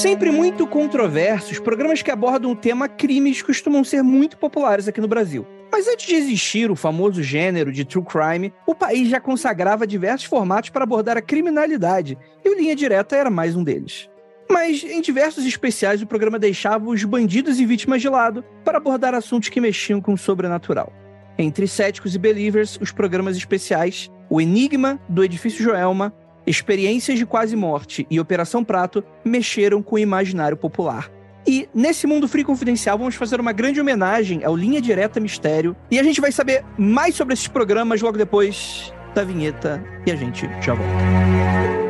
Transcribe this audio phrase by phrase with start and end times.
[0.00, 5.06] Sempre muito controversos, programas que abordam o tema crimes costumam ser muito populares aqui no
[5.06, 5.46] Brasil.
[5.70, 10.26] Mas antes de existir o famoso gênero de true crime, o país já consagrava diversos
[10.26, 14.08] formatos para abordar a criminalidade, e o Linha Direta era mais um deles.
[14.48, 19.12] Mas em diversos especiais o programa deixava os bandidos e vítimas de lado para abordar
[19.12, 20.90] assuntos que mexiam com o sobrenatural.
[21.36, 26.14] Entre céticos e believers, os programas especiais O Enigma do Edifício Joelma,
[26.50, 31.10] Experiências de Quase Morte e Operação Prato mexeram com o imaginário popular.
[31.46, 35.98] E nesse Mundo Free Confidencial vamos fazer uma grande homenagem ao Linha Direta Mistério e
[35.98, 40.48] a gente vai saber mais sobre esses programas logo depois da vinheta e a gente
[40.60, 41.89] já volta.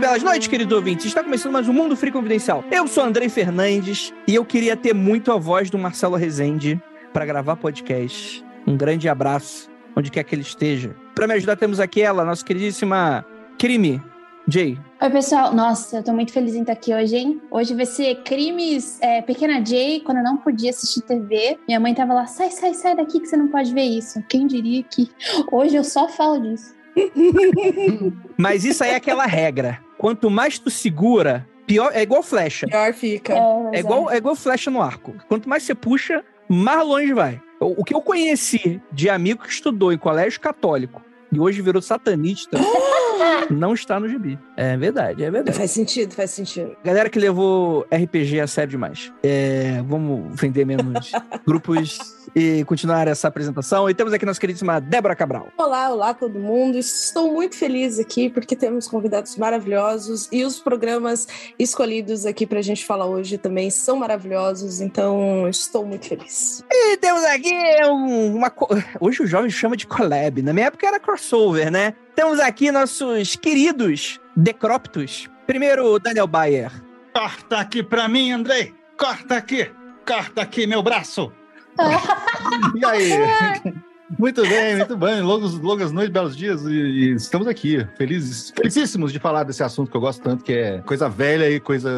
[0.00, 1.06] Belas noites, querido ouvinte.
[1.06, 2.64] Está começando mais um Mundo Free Confidencial.
[2.70, 7.26] Eu sou Andrei Fernandes e eu queria ter muito a voz do Marcelo Rezende para
[7.26, 8.42] gravar podcast.
[8.66, 10.96] Um grande abraço, onde quer que ele esteja.
[11.14, 13.26] Para me ajudar, temos aqui ela, nossa queridíssima
[13.58, 14.02] Crime,
[14.48, 14.78] Jay.
[15.02, 15.54] Oi, pessoal.
[15.54, 17.42] Nossa, eu tô muito feliz em estar aqui hoje, hein?
[17.50, 21.58] Hoje vai ser crimes é, Pequena Jay, quando eu não podia assistir TV.
[21.68, 24.24] Minha mãe tava lá, sai, sai, sai daqui que você não pode ver isso.
[24.30, 25.10] Quem diria que
[25.52, 26.74] hoje eu só falo disso.
[28.38, 29.89] Mas isso aí é aquela regra.
[30.00, 31.90] Quanto mais tu segura, pior.
[31.92, 32.66] É igual flecha.
[32.66, 33.34] Pior fica.
[33.34, 35.14] É, É igual, é igual flecha no arco.
[35.28, 37.38] Quanto mais você puxa, mais longe vai.
[37.60, 41.80] O, o que eu conheci de amigo que estudou em colégio católico e hoje virou
[41.82, 42.58] satanista
[43.50, 44.38] não está no gibi.
[44.56, 45.56] É verdade, é verdade.
[45.56, 46.76] Faz sentido, faz sentido.
[46.84, 49.12] Galera que levou RPG a sério demais.
[49.22, 51.10] É, vamos vender menos
[51.46, 51.98] grupos
[52.34, 53.90] e continuar essa apresentação.
[53.90, 55.48] E temos aqui nossa queridíssima Débora Cabral.
[55.58, 56.78] Olá, olá todo mundo.
[56.78, 61.26] Estou muito feliz aqui porque temos convidados maravilhosos e os programas
[61.58, 66.64] escolhidos aqui pra gente falar hoje também são maravilhosos, então estou muito feliz.
[66.70, 67.52] E temos aqui
[67.86, 68.52] um- uma.
[69.00, 70.40] Hoje o jovem chama de collab.
[70.42, 71.94] Na minha época era crossover, né?
[72.16, 75.28] Temos aqui nossos queridos Decróptos.
[75.46, 76.72] Primeiro, Daniel Bayer.
[77.12, 78.74] Corta aqui pra mim, Andrei.
[78.96, 79.70] Corta aqui.
[80.06, 81.30] Corta aqui meu braço.
[82.74, 83.10] e aí?
[84.18, 85.20] Muito bem, muito bem.
[85.20, 86.64] Longos, longas noites, belos dias.
[86.64, 90.52] E, e estamos aqui, felizes, felicíssimos de falar desse assunto que eu gosto tanto, que
[90.52, 91.88] é coisa velha e coisa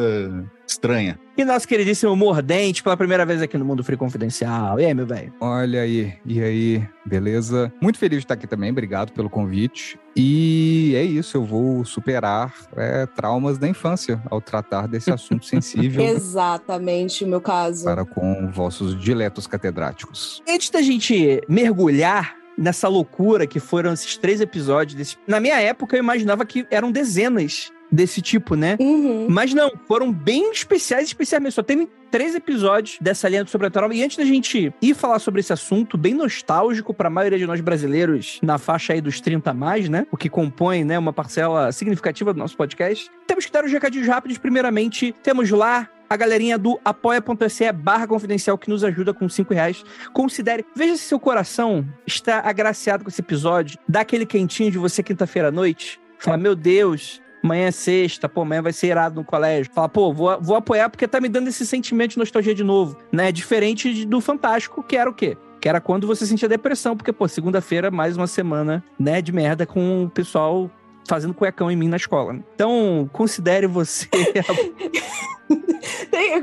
[0.67, 1.19] estranha.
[1.37, 4.79] E nosso queridíssimo Mordente, pela primeira vez aqui no Mundo Free Confidencial.
[4.79, 5.33] E aí, meu velho?
[5.39, 7.73] Olha aí, e aí, beleza?
[7.81, 9.99] Muito feliz de estar aqui também, obrigado pelo convite.
[10.15, 16.03] E é isso, eu vou superar é, traumas da infância ao tratar desse assunto sensível
[16.03, 17.83] Exatamente o meu caso.
[17.83, 20.43] para com vossos diletos catedráticos.
[20.47, 25.17] Antes da gente mergulhar nessa loucura que foram esses três episódios, desse...
[25.27, 28.75] na minha época eu imaginava que eram dezenas desse tipo, né?
[28.79, 29.27] Uhum.
[29.29, 31.53] Mas não, foram bem especiais, especiais mesmo.
[31.53, 33.93] Só teve três episódios dessa linha do sobrenatural.
[33.93, 37.45] E antes da gente ir falar sobre esse assunto, bem nostálgico para a maioria de
[37.45, 40.07] nós brasileiros na faixa aí dos 30 a mais, né?
[40.11, 43.09] O que compõe, né, uma parcela significativa do nosso podcast.
[43.27, 44.39] Temos que dar os recadinhos rápidos.
[44.39, 49.83] Primeiramente, temos lá a galerinha do apoia.se barra confidencial que nos ajuda com 5 reais.
[50.13, 53.77] Considere, veja se seu coração está agraciado com esse episódio.
[53.87, 55.99] Dá aquele quentinho de você quinta-feira à noite.
[56.19, 59.71] Fala, meu Deus, amanhã é sexta, pô, amanhã vai ser irado no colégio.
[59.73, 62.97] Fala, pô, vou, vou apoiar porque tá me dando esse sentimento de nostalgia de novo,
[63.11, 63.31] né?
[63.31, 65.37] Diferente do Fantástico, que era o quê?
[65.59, 69.65] Que era quando você sentia depressão, porque, pô, segunda-feira, mais uma semana, né, de merda
[69.65, 70.71] com o pessoal
[71.07, 72.35] fazendo cuecão em mim na escola.
[72.55, 74.07] Então, considere você.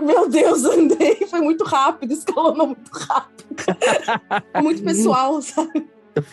[0.02, 3.44] Meu Deus, Andrei, foi muito rápido, escalonou muito rápido.
[4.62, 5.88] muito pessoal, sabe?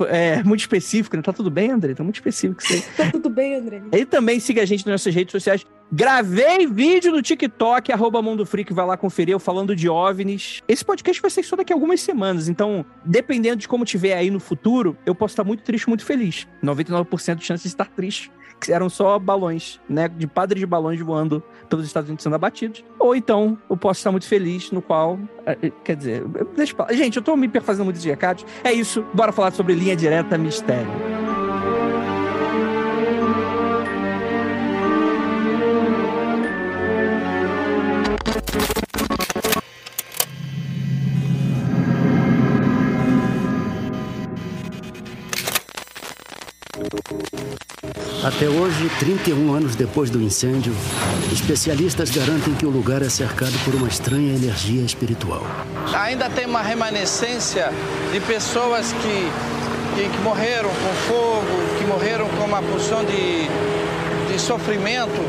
[0.09, 1.21] É muito específico, né?
[1.21, 1.93] Tá tudo bem, André?
[1.93, 2.81] Tá muito específico aí.
[2.95, 3.81] Tá tudo bem, Andrei.
[3.91, 5.65] E também siga a gente nas nossas redes sociais.
[5.89, 10.61] Gravei vídeo no TikTok, arroba Mundo Freak, vai lá conferir eu falando de OVNIs.
[10.67, 14.29] Esse podcast vai ser só daqui a algumas semanas, então, dependendo de como tiver aí
[14.29, 16.45] no futuro, eu posso estar muito triste, muito feliz.
[16.63, 18.31] 99% de chance de estar triste.
[18.59, 20.07] Que eram só balões, né?
[20.07, 22.83] De padres de balões voando pelos Estados Unidos sendo abatidos.
[22.97, 25.19] Ou então, eu posso estar muito feliz, no qual.
[25.45, 26.23] eh, eh, Quer dizer,
[26.55, 26.91] deixa falar.
[26.93, 28.43] Gente, eu tô me perfazendo muito de recados.
[28.63, 31.16] É isso, bora falar sobre linha direta mistério.
[48.37, 50.71] Até hoje, 31 anos depois do incêndio,
[51.33, 55.41] especialistas garantem que o lugar é cercado por uma estranha energia espiritual.
[55.91, 57.73] Ainda tem uma remanescência
[58.13, 59.31] de pessoas que,
[59.95, 61.47] que, que morreram com fogo,
[61.79, 63.47] que morreram com uma porção de,
[64.31, 65.19] de sofrimento.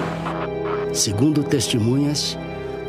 [0.92, 2.36] Segundo testemunhas,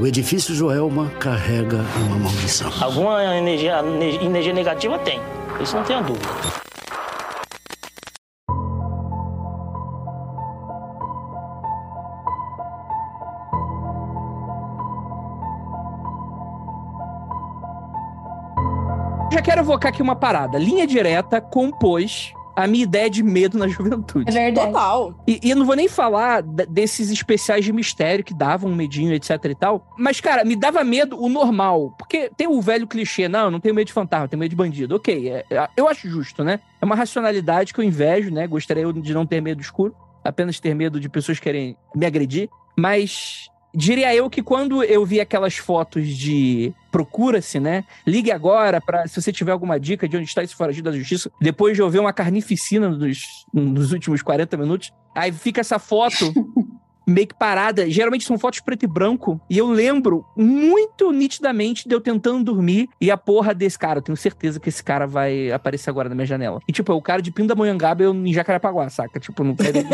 [0.02, 2.70] o edifício Joelma carrega uma maldição.
[2.82, 3.82] Alguma energia,
[4.22, 5.22] energia negativa tem,
[5.62, 6.69] isso não tenho dúvida.
[19.60, 20.58] Quero evocar aqui uma parada.
[20.58, 24.32] Linha direta compôs a minha ideia de medo na É juventude.
[24.32, 24.68] verdade.
[24.68, 25.14] Total.
[25.28, 29.14] E, e eu não vou nem falar desses especiais de mistério que davam um medinho,
[29.14, 29.86] etc e tal.
[29.98, 31.94] Mas, cara, me dava medo o normal.
[31.98, 34.50] Porque tem o velho clichê, não, eu não tenho medo de fantasma, eu tenho medo
[34.50, 34.96] de bandido.
[34.96, 36.60] Ok, é- é- eu acho justo, né?
[36.82, 38.48] É uma racionalidade que eu invejo, né?
[38.48, 39.94] Gostaria eu de não ter medo do escuro.
[40.24, 42.50] Apenas ter medo de pessoas querem me agredir.
[42.78, 47.84] Mas diria eu que quando eu vi aquelas fotos de procura-se, né?
[48.06, 51.32] Ligue agora para se você tiver alguma dica de onde está esse foragido da justiça.
[51.40, 56.34] Depois de eu ver uma carnificina nos, nos últimos 40 minutos, aí fica essa foto
[57.10, 57.90] meio que parada.
[57.90, 59.40] Geralmente são fotos preto e branco.
[59.50, 64.00] E eu lembro muito nitidamente de eu tentando dormir e a porra desse cara.
[64.00, 66.60] Eu tenho certeza que esse cara vai aparecer agora na minha janela.
[66.68, 69.20] E tipo, é o cara de Pindamonhangaba eu em Jacarepaguá, saca?
[69.20, 69.88] Tipo, não quero ele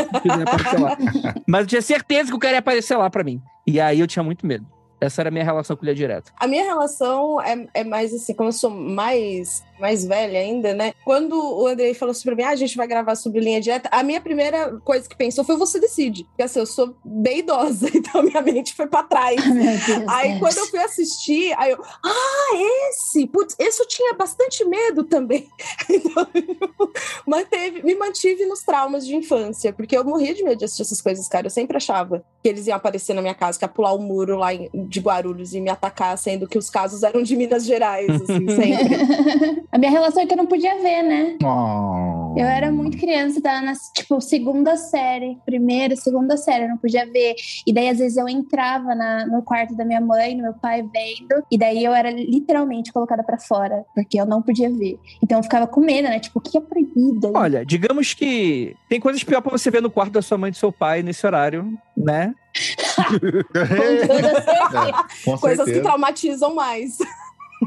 [0.43, 0.97] aparecer lá.
[1.47, 3.41] Mas eu tinha certeza que o cara ia aparecer lá pra mim.
[3.65, 4.65] E aí eu tinha muito medo.
[4.99, 6.31] Essa era a minha relação com o Ilha Direta.
[6.37, 10.93] A minha relação é, é mais assim, como eu sou mais, mais velha ainda, né?
[11.03, 14.03] Quando o Andrei falou pra mim, ah, a gente vai gravar sobre linha direta, a
[14.03, 16.23] minha primeira coisa que pensou foi você decide.
[16.25, 19.35] Porque assim, eu sou bem idosa, então minha mente foi pra trás.
[19.43, 20.07] Deus.
[20.07, 20.39] Aí é.
[20.39, 23.27] quando eu fui assistir, aí eu, ah, esse!
[23.27, 25.47] Putz, esse eu tinha bastante medo também.
[25.87, 26.91] Então, eu
[27.25, 31.01] manteve, me mantive nos traumas de infância, porque eu morria de medo de assistir essas
[31.01, 31.47] coisas, cara.
[31.47, 34.37] Eu sempre achava que eles iam aparecer na minha casa, que ia pular o muro
[34.37, 38.47] lá de Guarulhos e me atacar, sendo que os casos eram de Minas Gerais, assim,
[38.49, 39.64] sempre.
[39.75, 41.35] A minha relação é que eu não podia ver, né?
[41.43, 42.33] Oh.
[42.39, 47.05] Eu era muito criança, tava na, tipo, segunda série, primeira, segunda série, eu não podia
[47.05, 47.35] ver.
[47.67, 50.81] E daí, às vezes, eu entrava na- no quarto da minha mãe, no meu pai
[50.81, 54.97] vendo, e daí eu era literalmente colocada pra fora, porque eu não podia ver.
[55.21, 56.21] Então eu ficava com medo, né?
[56.21, 57.33] Tipo, o que é proibido?
[57.35, 60.51] Olha, digamos que tem coisas pior pra você ver no quarto da sua mãe e
[60.51, 62.33] do seu pai nesse horário, né?
[63.51, 65.05] Com toda certeza.
[65.25, 65.81] Com Coisas que certeza.
[65.81, 66.97] traumatizam mais.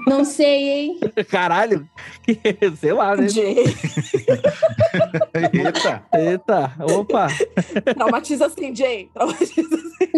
[0.06, 1.00] Não sei, hein?
[1.30, 1.88] Caralho.
[2.76, 3.26] Sei lá, né?
[5.34, 6.02] Eita.
[6.14, 7.28] Eita, opa.
[7.94, 9.10] Traumatiza assim, Jay.
[9.12, 10.12] Traumatiza assim.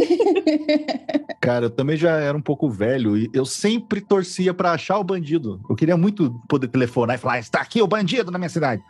[1.40, 5.04] Cara, eu também já era um pouco velho e eu sempre torcia pra achar o
[5.04, 5.60] bandido.
[5.68, 8.82] Eu queria muito poder telefonar e falar: está aqui o bandido na minha cidade.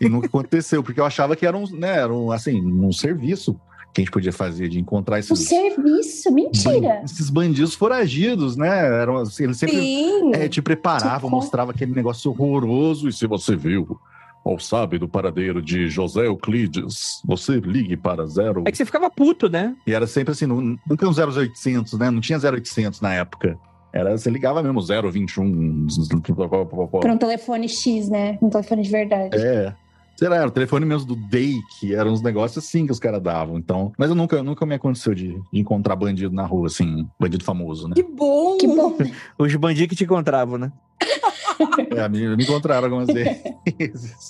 [0.00, 3.58] E nunca aconteceu, porque eu achava que era um, né, era um, assim, um serviço
[3.92, 6.32] que a gente podia fazer de encontrar Um esses, serviço?
[6.32, 6.80] Mentira!
[6.80, 8.68] ban- esses bandidos foragidos, né?
[9.02, 10.32] Eram, assim, eles sempre Sim.
[10.34, 11.30] é, te preparavam, Socorro.
[11.36, 13.08] mostrava aquele negócio horroroso.
[13.08, 13.98] E se você viu
[14.44, 18.62] ou sabe do paradeiro de José Euclides, você ligue para zero.
[18.66, 19.74] É que você ficava puto, né?
[19.86, 22.10] E era sempre assim, nu- nunca um 0800, né?
[22.10, 23.58] Não tinha 0800 na época.
[23.92, 25.88] Era, você ligava mesmo 021.
[27.00, 28.38] Pra um telefone X, né?
[28.40, 29.36] Um telefone de verdade.
[29.36, 29.74] É.
[30.20, 32.98] Sei lá, era o telefone mesmo do Day, que eram uns negócios assim que os
[32.98, 33.56] caras davam.
[33.56, 37.42] Então, mas eu nunca, nunca me aconteceu de, de encontrar bandido na rua, assim, bandido
[37.42, 37.94] famoso, né?
[37.94, 38.58] Que bom.
[38.58, 38.98] Que bom.
[39.38, 40.70] Os bandidos que te encontravam, né?
[41.96, 43.42] É, me, me encontraram algumas vezes.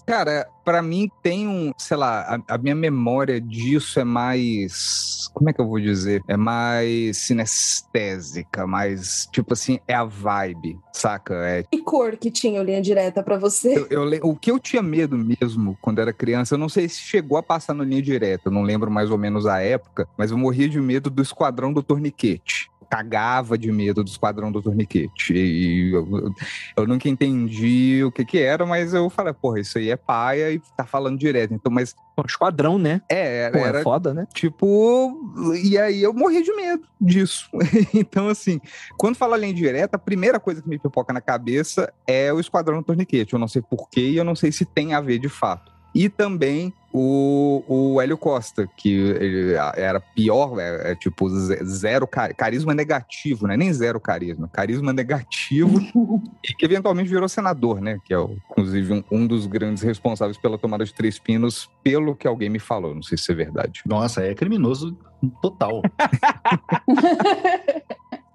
[0.07, 5.49] Cara, pra mim tem um, sei lá, a, a minha memória disso é mais, como
[5.51, 6.23] é que eu vou dizer?
[6.27, 11.35] É mais sinestésica, mais, tipo assim, é a vibe, saca?
[11.35, 13.75] É, Que cor que tinha o linha direta pra você?
[13.91, 17.01] eu, eu o que eu tinha medo mesmo quando era criança, eu não sei se
[17.01, 20.31] chegou a passar na linha direta, eu não lembro mais ou menos a época, mas
[20.31, 22.71] eu morria de medo do Esquadrão do Torniquete.
[22.91, 25.33] cagava de medo do Esquadrão do Torniquete.
[25.33, 26.35] E eu, eu,
[26.79, 30.51] eu nunca entendi o que que era, mas eu falei, porra, isso aí é paia
[30.51, 31.53] e tá falando direto.
[31.53, 33.03] Então, mas Pô, esquadrão, né?
[33.11, 34.27] é, era, Pô, é era foda, né?
[34.33, 35.55] tipo.
[35.63, 37.49] E aí eu morri de medo disso.
[37.93, 38.61] então, assim,
[38.97, 42.79] quando fala linha direta, a primeira coisa que me pipoca na cabeça é o Esquadrão
[42.79, 43.35] do Torniquete.
[43.35, 45.71] Eu não sei porquê e eu não sei se tem a ver de fato.
[45.95, 52.07] E também o, o Hélio Costa, que ele era pior, é, é tipo ze- zero
[52.07, 53.57] ca- carisma negativo, né?
[53.57, 55.81] Nem zero carisma, carisma negativo,
[56.45, 57.99] e que eventualmente virou senador, né?
[58.05, 62.15] Que é, o- inclusive, um, um dos grandes responsáveis pela tomada de Três Pinos, pelo
[62.17, 62.95] que alguém me falou.
[62.95, 63.83] Não sei se é verdade.
[63.87, 64.97] Nossa, é criminoso
[65.41, 65.83] total.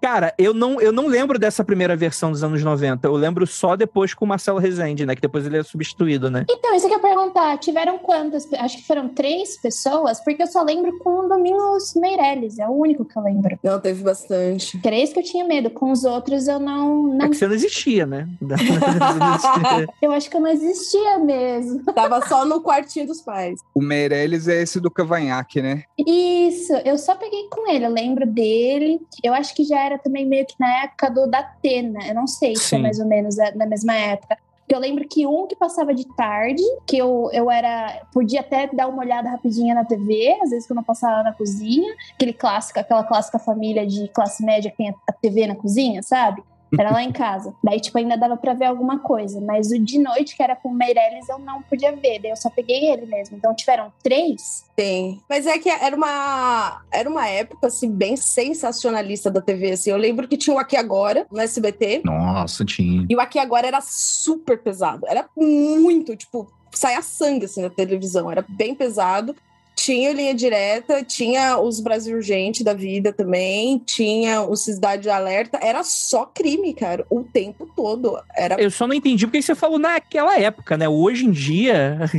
[0.06, 3.08] Cara, eu não, eu não lembro dessa primeira versão dos anos 90.
[3.08, 5.16] Eu lembro só depois com o Marcelo Rezende, né?
[5.16, 6.46] Que depois ele é substituído, né?
[6.48, 7.58] Então, isso que eu ia perguntar.
[7.58, 8.48] Tiveram quantas?
[8.54, 12.60] Acho que foram três pessoas, porque eu só lembro com o Domingos Meirelles.
[12.60, 13.58] É o único que eu lembro.
[13.64, 14.80] Não, teve bastante.
[14.80, 15.72] Três que eu tinha medo.
[15.72, 17.16] Com os outros eu não.
[17.16, 17.30] É não...
[17.32, 18.30] que você não existia, né?
[18.46, 19.90] Você não existia.
[20.04, 21.84] Eu acho que eu não existia mesmo.
[21.96, 23.60] Tava só no quartinho dos pais.
[23.74, 25.84] O Meirelles é esse do Cavanhaque, né?
[25.98, 29.02] Isso, eu só peguei com ele, eu lembro dele.
[29.24, 32.00] Eu acho que já era também meio que na época do da Atena.
[32.08, 32.82] Eu não sei se é Sim.
[32.84, 34.38] mais ou menos a- na mesma época.
[34.68, 38.02] Eu lembro que um que passava de tarde, que eu, eu era.
[38.12, 41.94] Podia até dar uma olhada rapidinha na TV, às vezes quando eu passava na cozinha,
[42.16, 46.44] aquele clássico, aquela clássica família de classe média que tem a TV na cozinha, sabe?
[46.79, 47.53] Era lá em casa.
[47.63, 49.39] Daí, tipo, ainda dava pra ver alguma coisa.
[49.41, 52.20] Mas o de noite, que era com o Meirelles, eu não podia ver.
[52.20, 53.38] Daí eu só peguei ele mesmo.
[53.38, 54.65] Então tiveram três.
[54.75, 55.22] Tem.
[55.29, 59.89] Mas é que era uma, era uma época, assim, bem sensacionalista da TV, assim.
[59.89, 62.01] Eu lembro que tinha o Aqui Agora, no SBT.
[62.03, 63.05] Nossa, tinha.
[63.10, 65.05] E o Aqui Agora era super pesado.
[65.08, 68.32] Era muito, tipo, saia sangue, assim, na televisão.
[68.32, 69.36] Era bem pesado.
[69.75, 75.60] Tinha o Linha Direta, tinha os Brasil Urgente da vida também, tinha o Cidade Alerta.
[75.62, 78.17] Era só crime, cara, o tempo todo.
[78.36, 80.88] Era Eu só não entendi porque você falou naquela época, né?
[80.88, 82.00] Hoje em dia.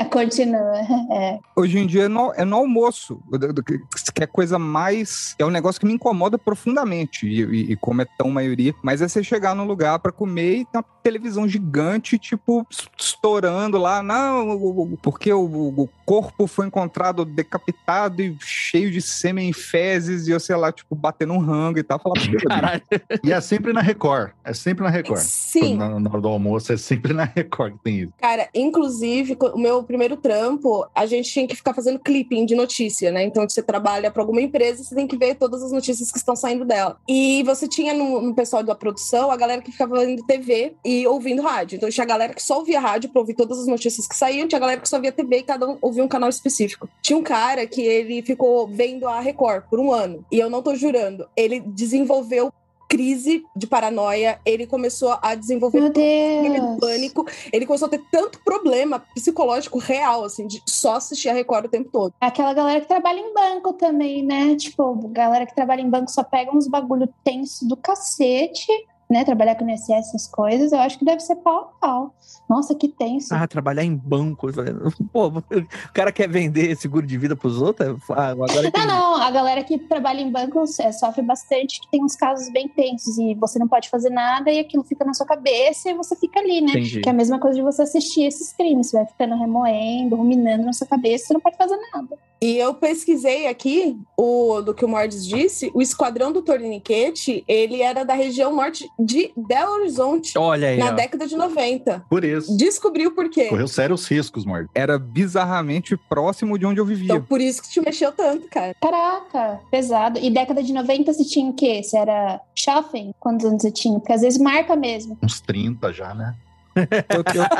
[0.00, 0.78] É, continua.
[1.12, 1.38] É.
[1.56, 3.20] Hoje em dia é no, é no almoço,
[3.66, 3.78] que
[4.14, 5.34] que é coisa mais.
[5.38, 9.00] É um negócio que me incomoda profundamente, e, e- e como é tão maioria, mas
[9.00, 12.66] é você chegar num lugar pra comer e tem uma televisão gigante, tipo,
[12.98, 16.79] estourando lá, não, porque o, o corpo foi encontrado
[17.24, 21.78] decapitado e cheio de sêmen e fezes, e eu sei lá, tipo, batendo um rango
[21.78, 21.98] e tal.
[22.00, 22.82] Falar, "Meu Caralho.
[23.24, 24.32] E é sempre na Record.
[24.44, 25.20] É sempre na Record.
[25.20, 25.76] Sim.
[25.76, 28.12] Na, na hora do almoço, é sempre na Record que tem isso.
[28.18, 33.10] Cara, inclusive, o meu primeiro trampo, a gente tinha que ficar fazendo clipping de notícia,
[33.10, 33.24] né?
[33.24, 36.36] Então, você trabalha para alguma empresa, você tem que ver todas as notícias que estão
[36.36, 36.98] saindo dela.
[37.08, 41.06] E você tinha no, no pessoal da produção a galera que ficava vendo TV e
[41.06, 41.76] ouvindo rádio.
[41.76, 44.46] Então, tinha a galera que só ouvia rádio para ouvir todas as notícias que saíam,
[44.46, 46.69] tinha a galera que só via TV e cada um ouvia um canal específico.
[47.02, 50.62] Tinha um cara que ele ficou vendo a Record por um ano, e eu não
[50.62, 52.52] tô jurando, ele desenvolveu
[52.90, 56.80] crise de paranoia, ele começou a desenvolver Deus.
[56.80, 57.24] pânico.
[57.52, 61.68] Ele começou a ter tanto problema psicológico real, assim, de só assistir a Record o
[61.68, 62.12] tempo todo.
[62.20, 64.56] Aquela galera que trabalha em banco também, né?
[64.56, 68.66] Tipo, galera que trabalha em banco só pega uns bagulho tenso do cacete,
[69.10, 69.24] né?
[69.24, 72.14] Trabalhar com INSS, essas coisas, eu acho que deve ser pau a pau.
[72.48, 73.34] Nossa, que tenso.
[73.34, 74.48] Ah, trabalhar em banco.
[75.12, 77.98] Pô, o cara quer vender seguro de vida pros outros?
[78.10, 78.50] Ah, agora
[78.80, 82.50] Não, não, a galera que trabalha em banco é, sofre bastante, que tem uns casos
[82.52, 85.94] bem tensos e você não pode fazer nada e aquilo fica na sua cabeça e
[85.94, 86.70] você fica ali, né?
[86.70, 87.00] Entendi.
[87.00, 90.64] Que é a mesma coisa de você assistir esses crimes, você vai ficando remoendo, ruminando
[90.64, 92.16] na sua cabeça, você não pode fazer nada.
[92.42, 97.82] E eu pesquisei aqui o do que o Mordes disse, o Esquadrão do Torniquete, ele
[97.82, 100.78] era da região norte de Belo Horizonte, Olha aí.
[100.78, 100.92] na ó.
[100.92, 102.06] década de 90.
[102.08, 102.56] Por isso.
[102.56, 103.46] Descobriu por quê.
[103.46, 104.68] Correu sérios riscos, Morgan.
[104.74, 107.14] Era bizarramente próximo de onde eu vivia.
[107.14, 108.74] Então, por isso que te mexeu tanto, cara.
[108.80, 110.18] Caraca, pesado.
[110.18, 111.82] E década de 90 você tinha o quê?
[111.82, 113.12] Você era shopping?
[113.20, 113.98] Quantos anos você tinha?
[113.98, 115.18] Porque às vezes marca mesmo.
[115.22, 116.34] Uns 30 já, né?
[117.10, 117.50] Eu- eu- eu-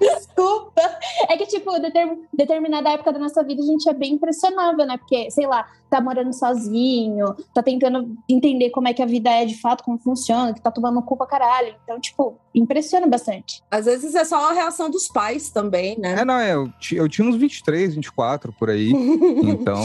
[0.00, 0.82] Desculpa.
[1.28, 4.96] É que, tipo, determ- determinada época da nossa vida a gente é bem impressionável, né?
[4.98, 9.44] Porque, sei lá, tá morando sozinho, tá tentando entender como é que a vida é
[9.44, 11.74] de fato, como funciona, que tá tomando cu pra caralho.
[11.84, 13.62] Então, tipo, impressiona bastante.
[13.70, 16.20] Às vezes é só a reação dos pais também, né?
[16.20, 18.92] É, não, é, eu, eu tinha uns 23, 24 por aí.
[19.46, 19.82] Então.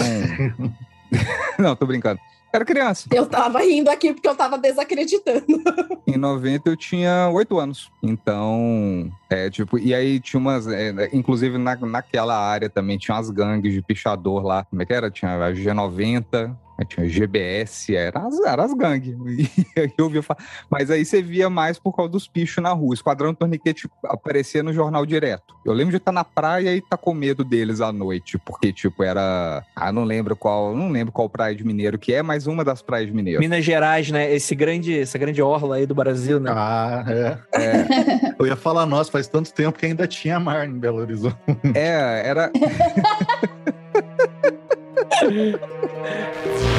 [1.59, 2.19] não, tô brincando.
[2.53, 3.07] Era criança.
[3.11, 5.45] Eu tava rindo aqui porque eu tava desacreditando.
[6.05, 7.89] Em 90 eu tinha 8 anos.
[8.03, 10.67] Então, é tipo, e aí tinha umas.
[10.67, 14.65] é, inclusive na, naquela área também tinha umas gangues de pichador lá.
[14.65, 15.09] Como é que era?
[15.09, 16.55] Tinha a G90.
[16.81, 19.15] Aí tinha GBS, era as, era as gangues.
[19.81, 20.39] E eu via falar.
[20.69, 22.93] Mas aí você via mais por causa dos pichos na rua.
[22.93, 25.55] Esquadrão Torniquete aparecia no jornal direto.
[25.65, 29.03] Eu lembro de estar na praia e estar com medo deles à noite, porque, tipo,
[29.03, 29.63] era.
[29.75, 30.75] Ah, não lembro qual.
[30.75, 33.39] Não lembro qual praia de Mineiro que é, mas uma das praias de Mineiro.
[33.39, 34.33] Minas Gerais, né?
[34.33, 36.51] Esse grande, essa grande orla aí do Brasil, né?
[36.53, 37.37] Ah, é.
[37.53, 38.35] é.
[38.39, 41.37] Eu ia falar, nossa, faz tanto tempo que ainda tinha mar em Belo Horizonte.
[41.75, 42.51] É, era.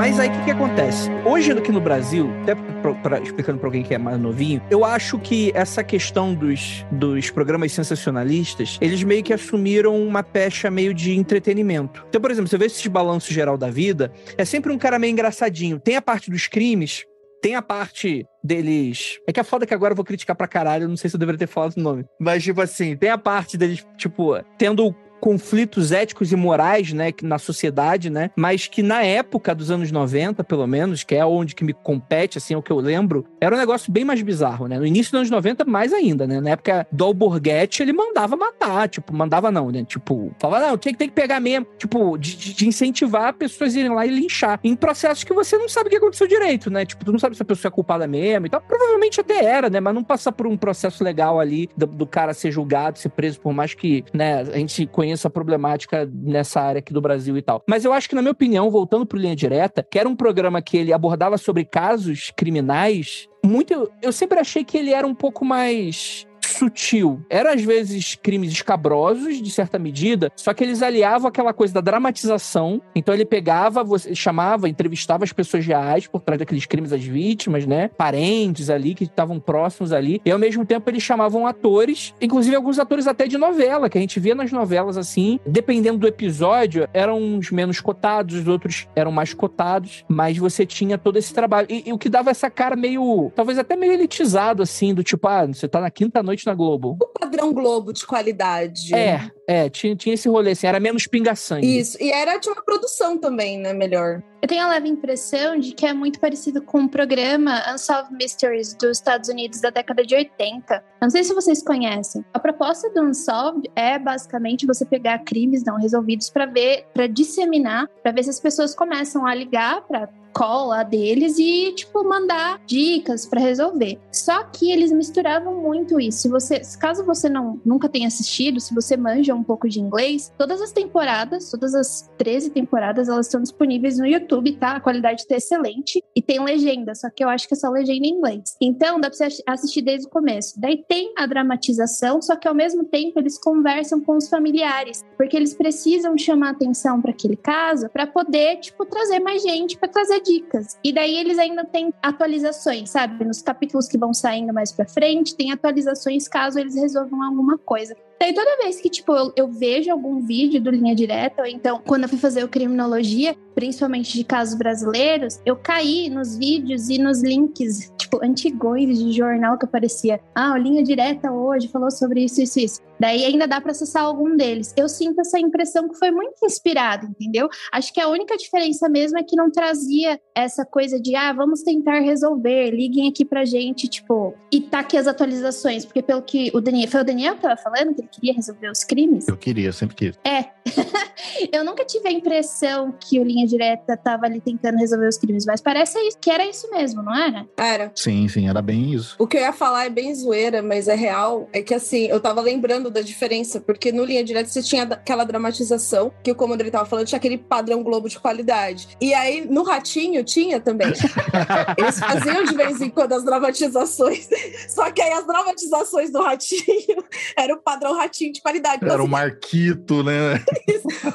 [0.00, 1.10] Mas aí o que, que acontece?
[1.26, 4.82] Hoje aqui no Brasil, até pra, pra, explicando para alguém que é mais novinho, eu
[4.82, 10.94] acho que essa questão dos, dos programas sensacionalistas, eles meio que assumiram uma pecha meio
[10.94, 12.02] de entretenimento.
[12.08, 15.12] Então, por exemplo, você vê esses balanços geral da vida, é sempre um cara meio
[15.12, 15.78] engraçadinho.
[15.78, 17.04] Tem a parte dos crimes,
[17.42, 19.18] tem a parte deles.
[19.28, 21.16] É que a foda é que agora eu vou criticar pra caralho, não sei se
[21.16, 22.06] eu deveria ter falado o nome.
[22.18, 27.38] Mas, tipo assim, tem a parte deles, tipo, tendo conflitos éticos e morais, né, na
[27.38, 31.62] sociedade, né, mas que na época dos anos 90, pelo menos, que é onde que
[31.62, 34.78] me compete, assim, é o que eu lembro, era um negócio bem mais bizarro, né,
[34.78, 38.88] no início dos anos 90, mais ainda, né, na época do Alborguete, ele mandava matar,
[38.88, 42.66] tipo, mandava não, né, tipo, falava, não, que, tem que pegar mesmo, tipo, de, de
[42.66, 45.96] incentivar pessoas a irem lá e linchar, em processos que você não sabe o que
[45.96, 48.60] aconteceu direito, né, tipo, tu não sabe se a pessoa é culpada mesmo e tal,
[48.60, 52.32] provavelmente até era, né, mas não passar por um processo legal ali, do, do cara
[52.32, 56.60] ser julgado, ser preso, por mais que, né, a gente conheça conheço a problemática nessa
[56.60, 57.62] área aqui do Brasil e tal.
[57.68, 60.62] Mas eu acho que, na minha opinião, voltando pro Linha Direta, que era um programa
[60.62, 63.90] que ele abordava sobre casos criminais, muito.
[64.00, 67.20] Eu sempre achei que ele era um pouco mais sutil.
[67.28, 71.80] Era às vezes crimes escabrosos, de certa medida, só que eles aliavam aquela coisa da
[71.80, 72.80] dramatização.
[72.94, 77.66] Então ele pegava, você, chamava, entrevistava as pessoas reais por trás daqueles crimes, as vítimas,
[77.66, 77.88] né?
[77.88, 80.20] Parentes ali que estavam próximos ali.
[80.24, 84.00] E ao mesmo tempo eles chamavam atores, inclusive alguns atores até de novela, que a
[84.00, 89.12] gente via nas novelas assim, dependendo do episódio, eram uns menos cotados, os outros eram
[89.12, 91.66] mais cotados, mas você tinha todo esse trabalho.
[91.70, 95.26] E, e o que dava essa cara meio, talvez até meio elitizado, assim, do tipo,
[95.28, 96.96] ah, você tá na quinta noite na Globo.
[97.00, 98.94] O padrão Globo de qualidade.
[98.94, 101.80] É, é, tinha, tinha esse rolê, assim, era menos pinga-sangue.
[101.80, 104.22] Isso, e era de uma produção também, né, melhor.
[104.40, 108.74] Eu tenho a leve impressão de que é muito parecido com o programa Unsolved Mysteries
[108.74, 110.84] dos Estados Unidos da década de 80.
[111.02, 112.24] Não sei se vocês conhecem.
[112.32, 117.88] A proposta do Unsolved é basicamente você pegar crimes não resolvidos para ver, para disseminar,
[118.04, 123.26] para ver se as pessoas começam a ligar para cola deles e, tipo, mandar dicas
[123.26, 123.98] para resolver.
[124.12, 126.20] Só que eles misturavam muito isso.
[126.20, 130.32] Se você, caso você não nunca tenha assistido, se você manja um pouco de inglês,
[130.36, 134.72] todas as temporadas, todas as 13 temporadas, elas estão disponíveis no YouTube, tá?
[134.72, 138.06] A qualidade tá excelente e tem legenda, só que eu acho que é só legenda
[138.06, 138.56] em inglês.
[138.60, 140.60] Então, dá pra você assistir desde o começo.
[140.60, 145.36] Daí tem a dramatização, só que ao mesmo tempo eles conversam com os familiares, porque
[145.36, 150.20] eles precisam chamar atenção para aquele caso para poder, tipo, trazer mais gente para trazer
[150.20, 150.78] dicas.
[150.82, 153.24] E daí eles ainda têm atualizações, sabe?
[153.24, 157.96] Nos capítulos que vão saindo mais pra frente, tem atualizações caso eles resolvam alguma coisa.
[158.20, 161.80] Daí toda vez que, tipo, eu, eu, vejo algum vídeo do Linha Direta, ou então
[161.86, 166.98] quando eu fui fazer o Criminologia, principalmente de casos brasileiros, eu caí nos vídeos e
[166.98, 170.20] nos links, tipo, antigões de jornal que aparecia.
[170.34, 172.89] Ah, o Linha Direta hoje falou sobre isso, isso, isso.
[173.00, 174.74] Daí ainda dá para acessar algum deles.
[174.76, 177.48] Eu sinto essa impressão que foi muito inspirado, entendeu?
[177.72, 181.62] Acho que a única diferença mesmo é que não trazia essa coisa de, ah, vamos
[181.62, 186.50] tentar resolver, liguem aqui pra gente, tipo, e tá aqui as atualizações, porque pelo que
[186.52, 189.26] o Daniel, foi o Daniel que tava falando, que ele queria resolver os crimes?
[189.26, 190.18] Eu queria, sempre quis.
[190.24, 190.59] É.
[191.52, 195.44] eu nunca tive a impressão que o Linha Direta tava ali tentando resolver os crimes,
[195.46, 197.46] mas parece que era isso mesmo, não era?
[197.56, 197.92] Era.
[197.94, 199.16] Sim, sim, era bem isso.
[199.18, 201.48] O que eu ia falar é bem zoeira, mas é real.
[201.52, 205.24] É que assim, eu tava lembrando da diferença, porque no Linha Direta você tinha aquela
[205.24, 208.88] dramatização, que o comandante tava falando, tinha aquele padrão Globo de qualidade.
[209.00, 210.88] E aí, no Ratinho, tinha também.
[211.76, 214.28] Eles faziam de vez em quando as dramatizações.
[214.68, 217.04] Só que aí as dramatizações do Ratinho
[217.36, 218.76] era o padrão Ratinho de qualidade.
[218.76, 220.42] Então, era o assim, Marquito, né?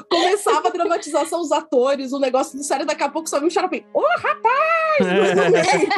[0.08, 3.50] Começava a dramatização, os atores, o negócio do sério, daqui a pouco só me um
[3.50, 3.84] xarope.
[3.92, 5.00] Ô, oh, rapaz!
[5.00, 5.88] Meio.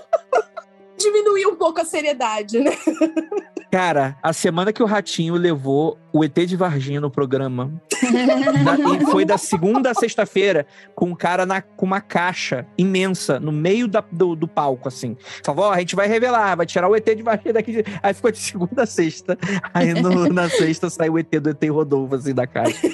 [1.00, 2.76] Diminuir um pouco a seriedade, né?
[3.70, 7.72] Cara, a semana que o Ratinho levou o ET de Varginha no programa.
[9.12, 13.86] foi da segunda a sexta-feira, com um cara na, com uma caixa imensa no meio
[13.86, 15.16] da, do, do palco, assim.
[15.44, 17.84] Falou: ó, a gente vai revelar, vai tirar o ET de Varginha daqui.
[18.02, 19.38] Aí ficou de segunda a sexta.
[19.72, 22.86] Aí no, na sexta saiu o ET do ET Rodolfo, assim, da caixa.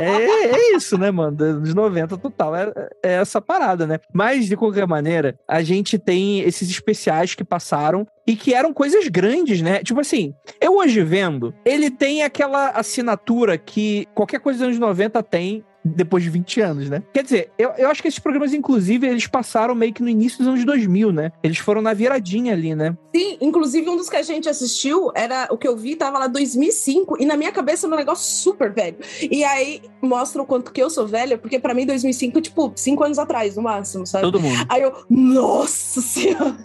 [0.00, 1.36] é, é, isso, né, mano?
[1.60, 2.56] Dos 90 total.
[2.56, 2.72] É,
[3.04, 4.00] é essa parada, né?
[4.12, 9.08] Mas, de qualquer maneira, a gente tem esses especiais que passaram e que eram coisas
[9.08, 9.82] grandes, né?
[9.82, 15.22] Tipo assim, eu hoje vendo, ele tem aquela assinatura que qualquer coisa dos anos 90
[15.22, 17.02] tem, depois de 20 anos, né?
[17.12, 20.38] Quer dizer, eu, eu acho que esses programas, inclusive, eles passaram meio que no início
[20.38, 21.32] dos anos 2000, né?
[21.42, 22.96] Eles foram na viradinha ali, né?
[23.14, 26.26] Sim, inclusive um dos que a gente assistiu era o que eu vi, tava lá
[26.26, 28.96] 2005, e na minha cabeça era um negócio super velho.
[29.30, 33.04] E aí mostra o quanto que eu sou velha, porque para mim 2005, tipo, 5
[33.04, 34.22] anos atrás, no máximo, sabe?
[34.22, 34.64] Todo mundo.
[34.68, 36.56] Aí eu, nossa senhora!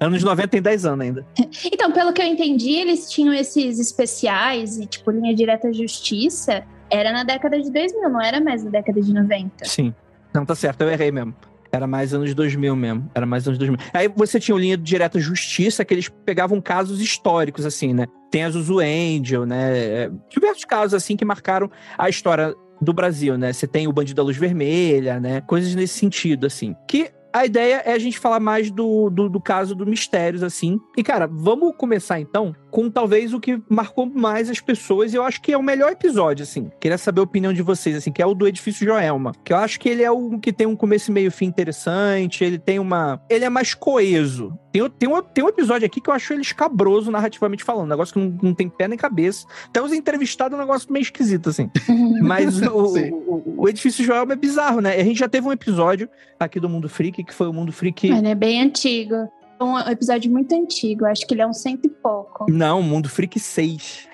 [0.00, 1.26] Anos 90 tem 10 anos ainda.
[1.72, 6.64] Então, pelo que eu entendi, eles tinham esses especiais e, tipo, linha direta à justiça.
[6.92, 9.64] Era na década de 2000, não era mais na década de 90.
[9.64, 9.94] Sim.
[10.34, 11.34] Não, tá certo, eu errei mesmo.
[11.72, 13.10] Era mais anos 2000 mesmo.
[13.14, 13.78] Era mais anos 2000.
[13.94, 18.06] Aí você tinha o linha direta justiça, que eles pegavam casos históricos, assim, né?
[18.30, 19.78] Tem a Zuzu Angel, né?
[19.78, 23.54] É, Diversos casos, assim, que marcaram a história do Brasil, né?
[23.54, 25.40] Você tem o Bandido da Luz Vermelha, né?
[25.40, 26.76] Coisas nesse sentido, assim.
[26.86, 30.78] Que a ideia é a gente falar mais do, do, do, caso do Mistérios, assim.
[30.94, 35.22] E, cara, vamos começar então com talvez o que marcou mais as pessoas, e eu
[35.22, 36.72] acho que é o melhor episódio, assim.
[36.80, 39.32] Queria saber a opinião de vocês, assim, que é o do Edifício Joelma.
[39.44, 42.42] Que eu acho que ele é o que tem um começo e meio fim interessante,
[42.42, 43.20] ele tem uma.
[43.28, 44.58] Ele é mais coeso.
[44.72, 47.90] Tem, tem, um, tem um episódio aqui que eu acho ele escabroso narrativamente falando, um
[47.90, 49.46] negócio que não, não tem pé nem cabeça.
[49.66, 51.70] Até os entrevistados é um negócio meio esquisito, assim.
[52.22, 54.94] Mas o, o, o, Edifício Joelma é bizarro, né?
[54.98, 56.08] A gente já teve um episódio
[56.40, 58.08] aqui do Mundo Freak, que foi o Mundo Freak.
[58.08, 59.28] Mas é bem antigo
[59.60, 61.06] um episódio muito antigo.
[61.06, 62.46] Acho que ele é um cento e pouco.
[62.50, 64.08] Não, Mundo Freak 6.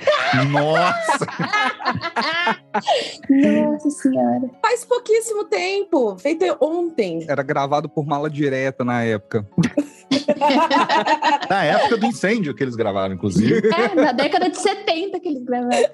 [0.51, 1.27] Nossa!
[3.31, 4.51] Nossa senhora.
[4.63, 6.17] Faz pouquíssimo tempo.
[6.19, 7.25] Feito ontem.
[7.29, 9.47] Era gravado por mala direta na época.
[11.49, 13.69] na época do incêndio que eles gravaram, inclusive.
[13.69, 15.89] É, na década de 70 que eles gravaram.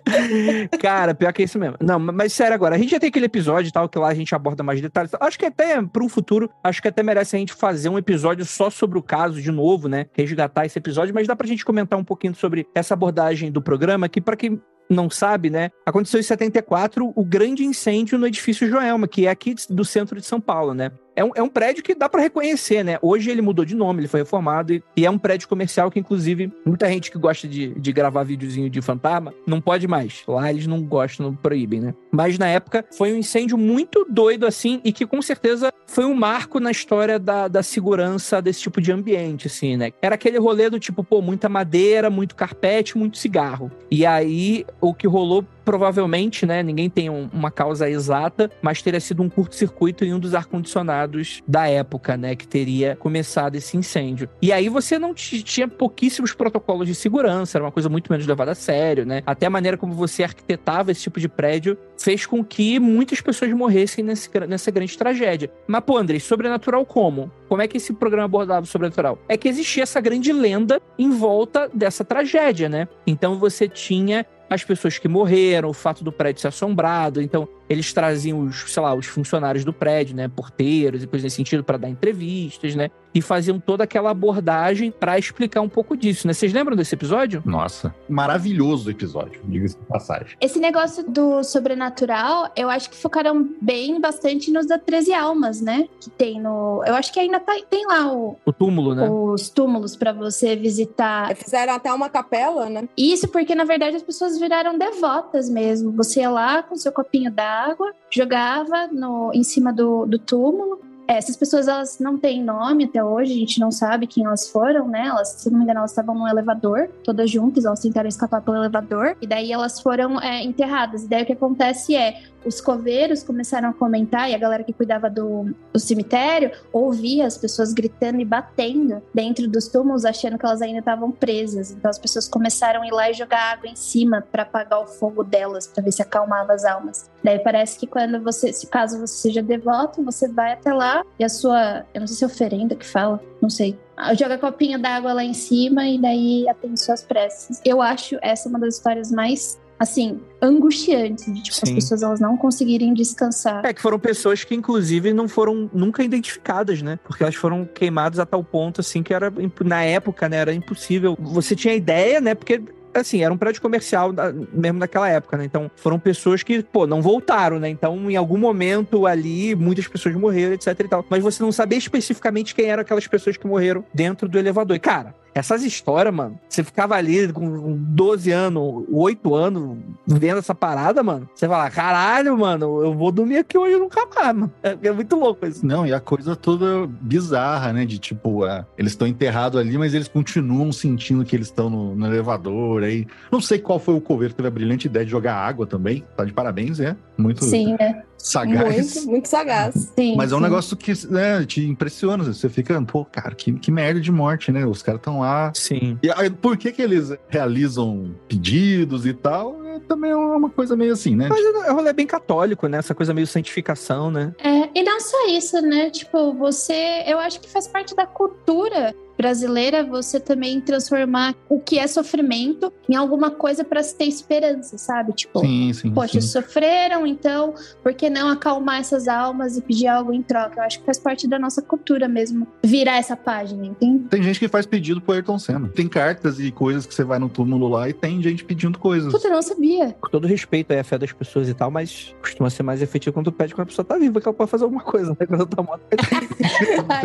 [0.80, 1.76] Cara, pior que é isso mesmo.
[1.80, 4.14] Não, mas sério agora, a gente já tem aquele episódio e tal, que lá a
[4.14, 5.12] gente aborda mais detalhes.
[5.20, 8.44] Acho que até para um futuro, acho que até merece a gente fazer um episódio
[8.44, 10.06] só sobre o caso de novo, né?
[10.12, 14.08] Resgatar esse episódio, mas dá pra gente comentar um pouquinho sobre essa abordagem do programa,
[14.08, 15.70] que para quem não sabe, né?
[15.86, 20.26] Aconteceu em 74 o grande incêndio no edifício Joelma, que é aqui do centro de
[20.26, 20.90] São Paulo, né?
[21.16, 22.98] É um, é um prédio que dá para reconhecer, né?
[23.00, 25.98] Hoje ele mudou de nome, ele foi reformado e, e, é um prédio comercial que,
[25.98, 30.22] inclusive, muita gente que gosta de, de gravar videozinho de fantasma não pode mais.
[30.26, 31.94] Lá eles não gostam, não proíbem, né?
[32.10, 36.14] Mas na época foi um incêndio muito doido assim e que com certeza foi um
[36.14, 39.92] marco na história da, da segurança desse tipo de ambiente, assim, né?
[40.02, 43.70] Era aquele rolê do tipo, pô, muita madeira, muito carpete, muito cigarro.
[43.90, 49.00] E aí o que rolou provavelmente, né, ninguém tem um, uma causa exata, mas teria
[49.00, 51.03] sido um curto-circuito em um dos ar-condicionados
[51.46, 54.28] da época, né, que teria começado esse incêndio.
[54.40, 58.52] E aí você não tinha pouquíssimos protocolos de segurança, era uma coisa muito menos levada
[58.52, 59.22] a sério, né?
[59.26, 63.52] Até a maneira como você arquitetava esse tipo de prédio fez com que muitas pessoas
[63.52, 65.50] morressem nesse, nessa grande tragédia.
[65.66, 67.30] Mas, pô, André, sobrenatural como?
[67.48, 69.18] Como é que esse programa abordava o sobrenatural?
[69.28, 72.88] É que existia essa grande lenda em volta dessa tragédia, né?
[73.06, 77.20] Então você tinha as pessoas que morreram, o fato do prédio ser assombrado.
[77.20, 81.36] Então, eles traziam os, sei lá, os funcionários do prédio, né, porteiros e coisas nesse
[81.36, 82.90] sentido para dar entrevistas, né?
[83.14, 86.32] E faziam toda aquela abordagem para explicar um pouco disso, né?
[86.32, 87.42] Vocês lembram desse episódio?
[87.44, 90.36] Nossa, maravilhoso episódio, diga-se de passagem.
[90.40, 95.88] Esse negócio do sobrenatural, eu acho que focaram bem bastante nos da 13 almas, né?
[96.00, 99.08] Que tem no, eu acho que ainda tá, tem lá o o túmulo, né?
[99.08, 101.34] Os túmulos para você visitar.
[101.36, 102.88] Fizeram até uma capela, né?
[102.96, 105.92] Isso porque na verdade as pessoas viraram devotas mesmo.
[105.92, 110.80] Você ia lá com seu copinho d'água água, jogava no, em cima do, do túmulo.
[111.06, 114.88] Essas pessoas elas não têm nome até hoje, a gente não sabe quem elas foram,
[114.88, 115.06] né?
[115.06, 118.56] Elas, se não me engano, elas estavam no elevador, todas juntas, elas tentaram escapar pelo
[118.56, 121.04] elevador, e daí elas foram é, enterradas.
[121.04, 124.72] E daí o que acontece é os coveiros começaram a comentar e a galera que
[124.72, 130.44] cuidava do, do, cemitério ouvia as pessoas gritando e batendo dentro dos túmulos, achando que
[130.44, 131.70] elas ainda estavam presas.
[131.70, 134.86] Então as pessoas começaram a ir lá e jogar água em cima para apagar o
[134.86, 137.10] fogo delas, para ver se acalmava as almas.
[137.24, 141.24] Daí parece que quando você, se caso você seja devoto, você vai até lá e
[141.24, 143.78] a sua, eu não sei se é oferenda que fala, não sei,
[144.18, 147.62] joga copinho d'água lá em cima e daí atende suas preces.
[147.64, 151.62] Eu acho essa uma das histórias mais assim, angustiantes, de tipo, Sim.
[151.64, 153.64] as pessoas elas não conseguirem descansar.
[153.66, 156.98] É que foram pessoas que, inclusive, não foram nunca identificadas, né?
[157.02, 159.32] Porque elas foram queimadas a tal ponto, assim, que era,
[159.64, 161.16] na época, né, era impossível.
[161.18, 162.34] Você tinha ideia, né?
[162.34, 162.62] Porque
[162.94, 164.10] assim, era um prédio comercial
[164.52, 165.44] mesmo naquela época, né?
[165.44, 167.68] Então, foram pessoas que, pô, não voltaram, né?
[167.68, 171.04] Então, em algum momento ali, muitas pessoas morreram, etc e tal.
[171.08, 174.76] Mas você não sabia especificamente quem eram aquelas pessoas que morreram dentro do elevador.
[174.76, 180.54] E, cara, Essas histórias, mano, você ficava ali com 12 anos, 8 anos, vendo essa
[180.54, 181.28] parada, mano.
[181.34, 184.52] Você fala, caralho, mano, eu vou dormir aqui hoje nunca mais, mano.
[184.62, 185.66] É, é muito louco isso.
[185.66, 187.84] Não, e a coisa toda bizarra, né?
[187.84, 191.96] De tipo, é, eles estão enterrados ali, mas eles continuam sentindo que eles estão no,
[191.96, 192.84] no elevador.
[192.84, 195.66] Aí, não sei qual foi o coveiro que teve a brilhante ideia de jogar água
[195.66, 196.04] também.
[196.16, 196.96] Tá de parabéns, é?
[197.18, 198.02] Muito Sim, né?
[198.24, 198.94] Sagaz.
[198.94, 199.92] Muito, muito sagaz.
[199.96, 200.44] Sim, Mas é um sim.
[200.44, 202.24] negócio que né, te impressiona.
[202.24, 204.64] Você fica, pô, cara, que, que merda de morte, né?
[204.66, 205.52] Os caras estão lá.
[205.54, 205.98] Sim.
[206.02, 209.62] E aí, por que que eles realizam pedidos e tal?
[209.66, 211.28] É, também é uma coisa meio assim, né?
[211.28, 212.78] Mas é um rolê bem católico, né?
[212.78, 214.34] Essa coisa meio santificação, né?
[214.38, 215.90] É, e não só isso, né?
[215.90, 217.04] Tipo, você.
[217.06, 222.72] Eu acho que faz parte da cultura brasileira você também transformar o que é sofrimento
[222.88, 225.12] em alguma coisa para se ter esperança, sabe?
[225.12, 225.90] Tipo, Sim, sim.
[225.90, 226.26] poxa, sim.
[226.26, 230.60] sofreram, então por que não acalmar essas almas e pedir algo em troca?
[230.60, 234.04] Eu acho que faz parte da nossa cultura mesmo virar essa página, entende?
[234.08, 235.68] Tem gente que faz pedido pro Ayrton Senna.
[235.68, 239.12] Tem cartas e coisas que você vai no túmulo lá e tem gente pedindo coisas.
[239.12, 239.94] Puta, eu não sabia.
[240.00, 243.12] Com todo respeito aí à fé das pessoas e tal, mas costuma ser mais efetivo
[243.14, 245.16] quando tu pede quando a pessoa tá viva, que ela pode fazer alguma coisa, né?
[245.26, 245.84] Quando ela tá morta.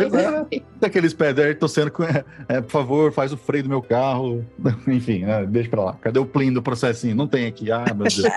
[0.00, 0.44] É.
[0.44, 1.90] Tem aqueles pedem, Ayrton Senna,
[2.48, 4.44] é, por favor, faz o freio do meu carro.
[4.86, 5.96] Enfim, né, deixa pra lá.
[6.00, 7.14] Cadê o plin do processinho?
[7.14, 7.70] Não tem aqui.
[7.70, 8.22] Ah, meu Deus.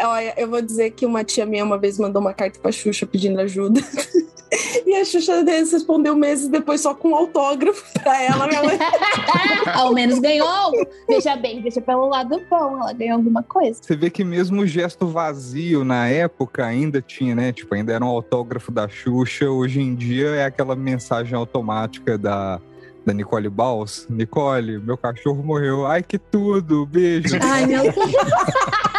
[0.00, 3.06] Olha, eu vou dizer que uma tia minha uma vez mandou uma carta pra Xuxa
[3.06, 3.80] pedindo ajuda.
[4.86, 8.46] E a Xuxa respondeu meses depois só com um autógrafo pra ela.
[8.46, 8.78] Minha mãe.
[9.74, 10.72] Ao menos ganhou.
[11.08, 13.80] Veja bem, veja pelo lado bom, ela ganhou alguma coisa.
[13.82, 17.52] Você vê que mesmo o gesto vazio na época ainda tinha, né?
[17.52, 19.48] Tipo, ainda era um autógrafo da Xuxa.
[19.48, 22.60] Hoje em dia é aquela mensagem automática da,
[23.04, 24.06] da Nicole Baus.
[24.08, 25.86] Nicole, meu cachorro morreu.
[25.86, 27.36] Ai, que tudo, beijo.
[27.40, 27.94] Ai, meu Deus.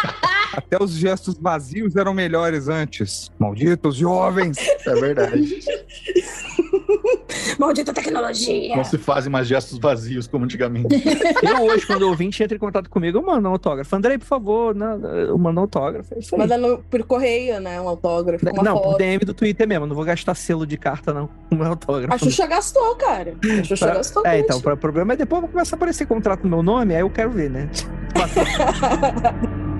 [0.55, 3.31] Até os gestos vazios eram melhores antes.
[3.39, 4.57] Malditos jovens!
[4.85, 5.59] É verdade.
[7.59, 8.75] Maldita tecnologia.
[8.75, 10.87] Não se fazem mais gestos vazios como antigamente.
[11.43, 13.95] Eu hoje, quando o ouvinte entra em contato comigo, eu mando um autógrafo.
[13.95, 16.13] Andrei, por favor, não, eu mando um autógrafo.
[16.13, 16.37] É.
[16.37, 17.79] Manda no- por correio, né?
[17.79, 18.97] Um autógrafo, uma não, por foto.
[18.97, 19.85] DM do Twitter mesmo.
[19.85, 21.29] Não vou gastar selo de carta, não.
[21.51, 22.13] Meu autógrafo.
[22.13, 23.35] A Xuxa gastou, cara.
[23.59, 24.23] A Xuxa Pra- gastou.
[24.25, 24.45] É, muito.
[24.55, 27.09] então, o problema é depois vai começar a aparecer contrato no meu nome, aí eu
[27.09, 27.69] quero ver, né?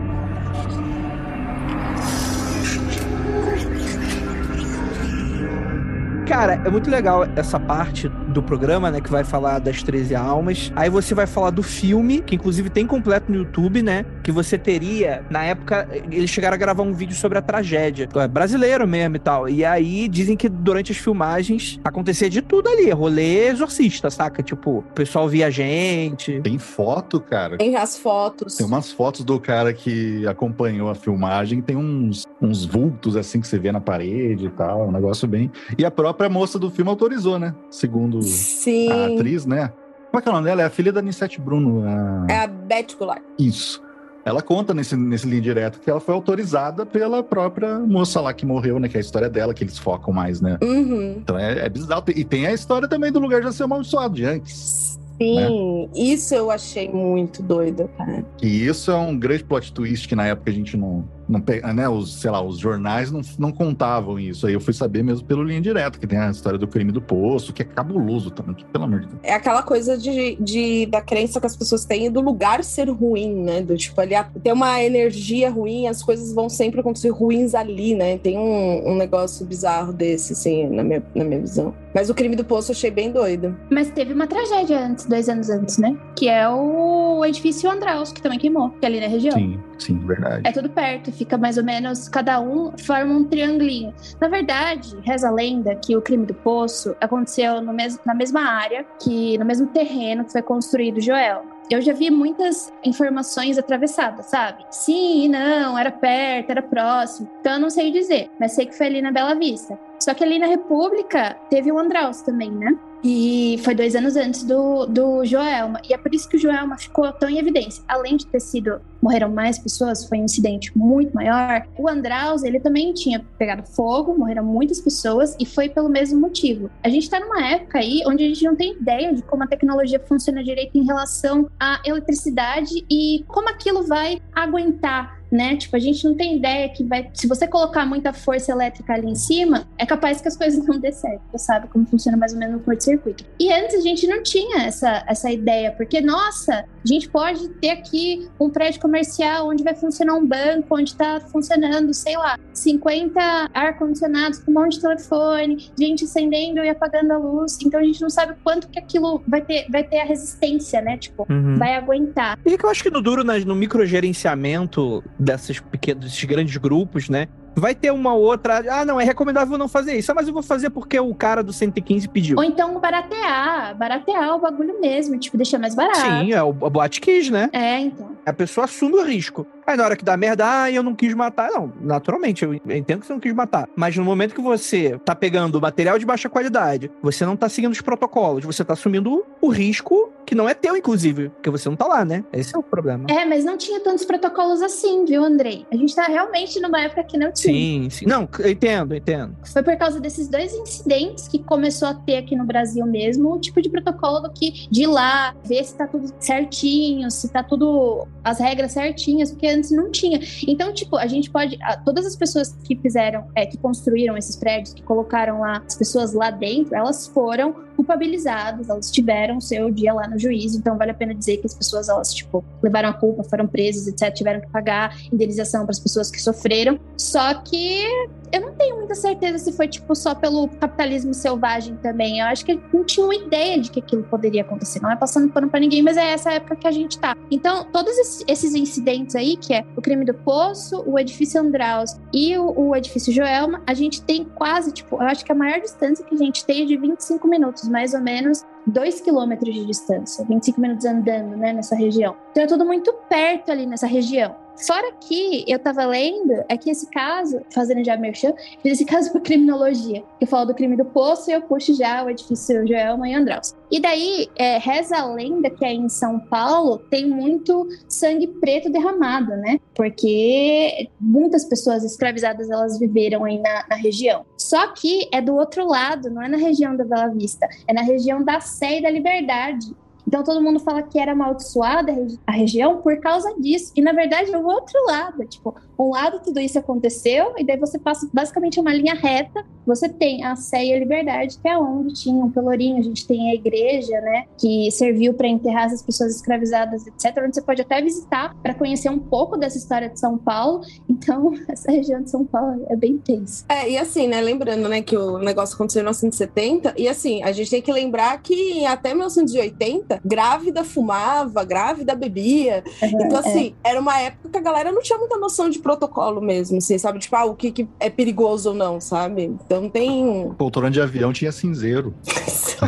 [6.25, 8.99] Cara, é muito legal essa parte do programa, né?
[8.99, 10.71] Que vai falar das 13 almas.
[10.75, 14.03] Aí você vai falar do filme, que inclusive tem completo no YouTube, né?
[14.23, 18.09] Que você teria, na época, eles chegaram a gravar um vídeo sobre a tragédia.
[18.15, 19.47] É brasileiro mesmo e tal.
[19.47, 22.89] E aí dizem que durante as filmagens acontecia de tudo ali.
[22.89, 24.41] Rolê exorcista, saca?
[24.41, 26.41] Tipo, o pessoal via gente.
[26.41, 27.57] Tem foto, cara.
[27.57, 28.57] Tem as fotos.
[28.57, 33.47] Tem umas fotos do cara que acompanhou a filmagem, tem uns, uns vultos assim que
[33.47, 35.51] você vê na parede e tal, um negócio bem.
[35.77, 37.54] E a própria moça do filme autorizou, né?
[37.69, 38.91] Segundo Sim.
[38.91, 39.71] a atriz, né?
[40.12, 40.62] Como é que é o nome dela?
[40.62, 41.84] É a filha da Nissete Bruno.
[41.86, 43.21] a- É a Beth Goulart.
[43.38, 43.84] Isso.
[44.23, 48.43] Ela conta nesse, nesse linha direto que ela foi autorizada pela própria moça lá que
[48.45, 48.88] morreu, né?
[48.89, 50.58] Que é a história dela, que eles focam mais, né?
[50.63, 51.17] Uhum.
[51.17, 52.04] Então é, é bizarro.
[52.15, 54.97] E tem a história também do lugar já ser amaldiçoado de antes.
[55.21, 58.25] Sim, isso eu achei muito doido, cara.
[58.38, 61.06] Que isso é um grande plot twist que na época a gente não.
[61.27, 61.41] Não
[61.73, 64.45] né, os, sei lá, os jornais não, não contavam isso.
[64.47, 67.01] Aí eu fui saber mesmo pelo linha direto, que tem a história do crime do
[67.01, 69.19] poço, que é cabuloso também, que, pelo amor de Deus.
[69.23, 73.33] É aquela coisa de, de- da crença que as pessoas têm do lugar ser ruim,
[73.33, 73.61] né?
[73.61, 78.17] Do tipo, ali tem uma energia ruim, as coisas vão sempre acontecer ruins ali, né?
[78.17, 81.73] Tem um, um negócio bizarro desse, assim, na minha, na minha visão.
[81.93, 83.55] Mas o crime do poço eu achei bem doido.
[83.71, 85.95] Mas teve uma tragédia antes, dois anos antes, né?
[86.15, 89.33] Que é o edifício Andraus, que também queimou, que é ali na região.
[89.33, 90.47] Sim, sim, verdade.
[90.47, 93.93] É tudo perto, fica mais ou menos, cada um forma um triangulinho.
[94.19, 98.85] Na verdade, reza a lenda que o crime do poço aconteceu mes na mesma área,
[99.01, 101.43] que no mesmo terreno que foi construído Joel.
[101.69, 104.63] Eu já vi muitas informações atravessadas, sabe?
[104.69, 107.29] Sim, não, era perto, era próximo.
[107.39, 109.77] Então eu não sei dizer, mas sei que foi ali na Bela Vista.
[109.99, 112.77] Só que ali na República teve o Andraus também, né?
[113.08, 115.80] E foi dois anos antes do, do Joelma.
[115.88, 117.84] E é por isso que o Joelma ficou tão em evidência.
[117.88, 118.82] Além de ter sido.
[119.00, 121.68] Morreram mais pessoas, foi um incidente muito maior.
[121.78, 126.72] O Andraus, ele também tinha pegado fogo, morreram muitas pessoas, e foi pelo mesmo motivo.
[126.84, 129.48] A gente tá numa época aí onde a gente não tem ideia de como a
[129.48, 135.55] tecnologia funciona direito em relação à eletricidade e como aquilo vai aguentar né?
[135.57, 137.09] Tipo, a gente não tem ideia que vai.
[137.13, 140.79] Se você colocar muita força elétrica ali em cima, é capaz que as coisas não
[140.79, 141.21] dê certo.
[141.31, 143.25] Você sabe como funciona mais ou menos o curto-circuito.
[143.39, 147.69] E antes a gente não tinha essa, essa ideia, porque, nossa, a gente pode ter
[147.71, 153.49] aqui um prédio comercial onde vai funcionar um banco, onde está funcionando, sei lá, 50
[153.53, 157.57] ar-condicionados com um monte de telefone, gente acendendo e apagando a luz.
[157.63, 160.97] Então a gente não sabe quanto que aquilo vai ter, vai ter a resistência, né?
[160.97, 161.55] Tipo, Uhum.
[161.57, 162.38] vai aguentar.
[162.45, 167.10] E que eu acho que no duro, nas- no microgerenciamento dessas pequenos, desses grandes grupos,
[167.10, 167.28] né?
[167.56, 168.63] Vai ter uma outra.
[168.69, 170.12] Ah, não, é recomendável não fazer isso.
[170.12, 172.38] Ah, mas eu vou fazer porque o cara do 115 pediu.
[172.38, 175.99] Ou então baratear, baratear o bagulho mesmo, tipo, deixar mais barato.
[175.99, 177.49] Sim, é o, o boate quis, né?
[177.54, 178.12] É, então.
[178.25, 179.47] A pessoa assume o risco.
[179.65, 181.49] Aí na hora que dá merda, ah, eu não quis matar.
[181.51, 183.67] Não, naturalmente, eu entendo que você não quis matar.
[183.75, 187.71] Mas no momento que você tá pegando material de baixa qualidade, você não tá seguindo
[187.71, 191.75] os protocolos, você tá assumindo o risco que não é teu, inclusive, porque você não
[191.75, 192.23] tá lá, né?
[192.34, 193.06] Esse é o problema.
[193.10, 195.65] É, mas não tinha tantos protocolos assim, viu, Andrei?
[195.71, 197.54] A gente tá realmente numa época que não tinha.
[197.54, 198.06] Sim, sim.
[198.06, 199.36] Não, eu entendo, entendo.
[199.45, 203.39] Foi por causa desses dois incidentes que começou a ter aqui no Brasil mesmo o
[203.39, 208.08] tipo de protocolo que de ir lá, ver se tá tudo certinho, se tá tudo
[208.23, 210.20] as regras certinhas, porque antes não tinha.
[210.48, 211.58] Então, tipo, a gente pode.
[211.84, 216.13] Todas as pessoas que fizeram, é, que construíram esses prédios, que colocaram lá as pessoas
[216.13, 220.94] lá dentro, elas foram culpabilizadas, elas tiveram seu dia lá no juízo, então vale a
[220.94, 224.48] pena dizer que as pessoas, elas, tipo, levaram a culpa, foram presas, etc., tiveram que
[224.48, 226.80] pagar indenização para as pessoas que sofreram.
[226.98, 227.84] Só que
[228.32, 232.20] eu não tenho muita certeza se foi, tipo, só pelo capitalismo selvagem também.
[232.20, 234.82] Eu acho que não tinha uma ideia de que aquilo poderia acontecer.
[234.82, 237.15] Não é passando pano pra ninguém, mas é essa época que a gente tá.
[237.30, 237.94] Então, todos
[238.28, 242.75] esses incidentes aí, que é o crime do Poço, o edifício Andraus e o, o
[242.75, 246.17] edifício Joelma, a gente tem quase, tipo, eu acho que a maior distância que a
[246.17, 250.86] gente tem é de 25 minutos, mais ou menos, 2 quilômetros de distância, 25 minutos
[250.86, 252.15] andando, né, nessa região.
[252.31, 254.36] Então é tudo muito perto ali nessa região.
[254.58, 259.12] Fora que eu tava lendo, é que esse caso, fazendo já merchan, fiz esse caso
[259.12, 262.65] por criminologia, que eu falo do crime do poço e eu puxo já o edifício
[262.68, 263.54] Joelma e Andraus.
[263.72, 268.72] E daí, é, reza a lenda que aí em São Paulo tem muito sangue preto
[268.72, 269.60] derramado, né?
[269.74, 274.26] Porque muitas pessoas escravizadas, elas viveram aí na, na região.
[274.38, 277.82] Só que é do outro lado, não é na região da Bela Vista, é na
[277.82, 279.76] região da Sé e da Liberdade.
[280.15, 283.73] Então todo mundo fala que era amaldiçoada a regi- a região por causa disso.
[283.75, 285.25] E na verdade é o outro lado.
[285.25, 289.43] Tipo, um lado tudo isso aconteceu, e daí você passa basicamente uma linha reta.
[289.65, 292.78] Você tem a Sé e a Liberdade, que é onde tinha um pelourinho.
[292.78, 294.25] A gente tem a igreja, né?
[294.38, 297.23] Que serviu para enterrar essas pessoas escravizadas, etc.
[297.25, 300.62] Onde você pode até visitar para conhecer um pouco dessa história de São Paulo.
[300.88, 303.43] Então, essa região de São Paulo é bem tensa.
[303.49, 307.32] É, e assim, né, lembrando, né, que o negócio aconteceu em 1970, e assim, a
[307.34, 314.00] gente tem que lembrar que até 1980, grávida fumava, grávida bebia, então assim, era uma
[314.00, 317.26] época que a galera não tinha muita noção de protocolo mesmo, assim, sabe, tipo, ah,
[317.26, 320.32] o que, que é perigoso ou não, sabe, então tem...
[320.38, 321.94] Poltrona de avião tinha cinzeiro.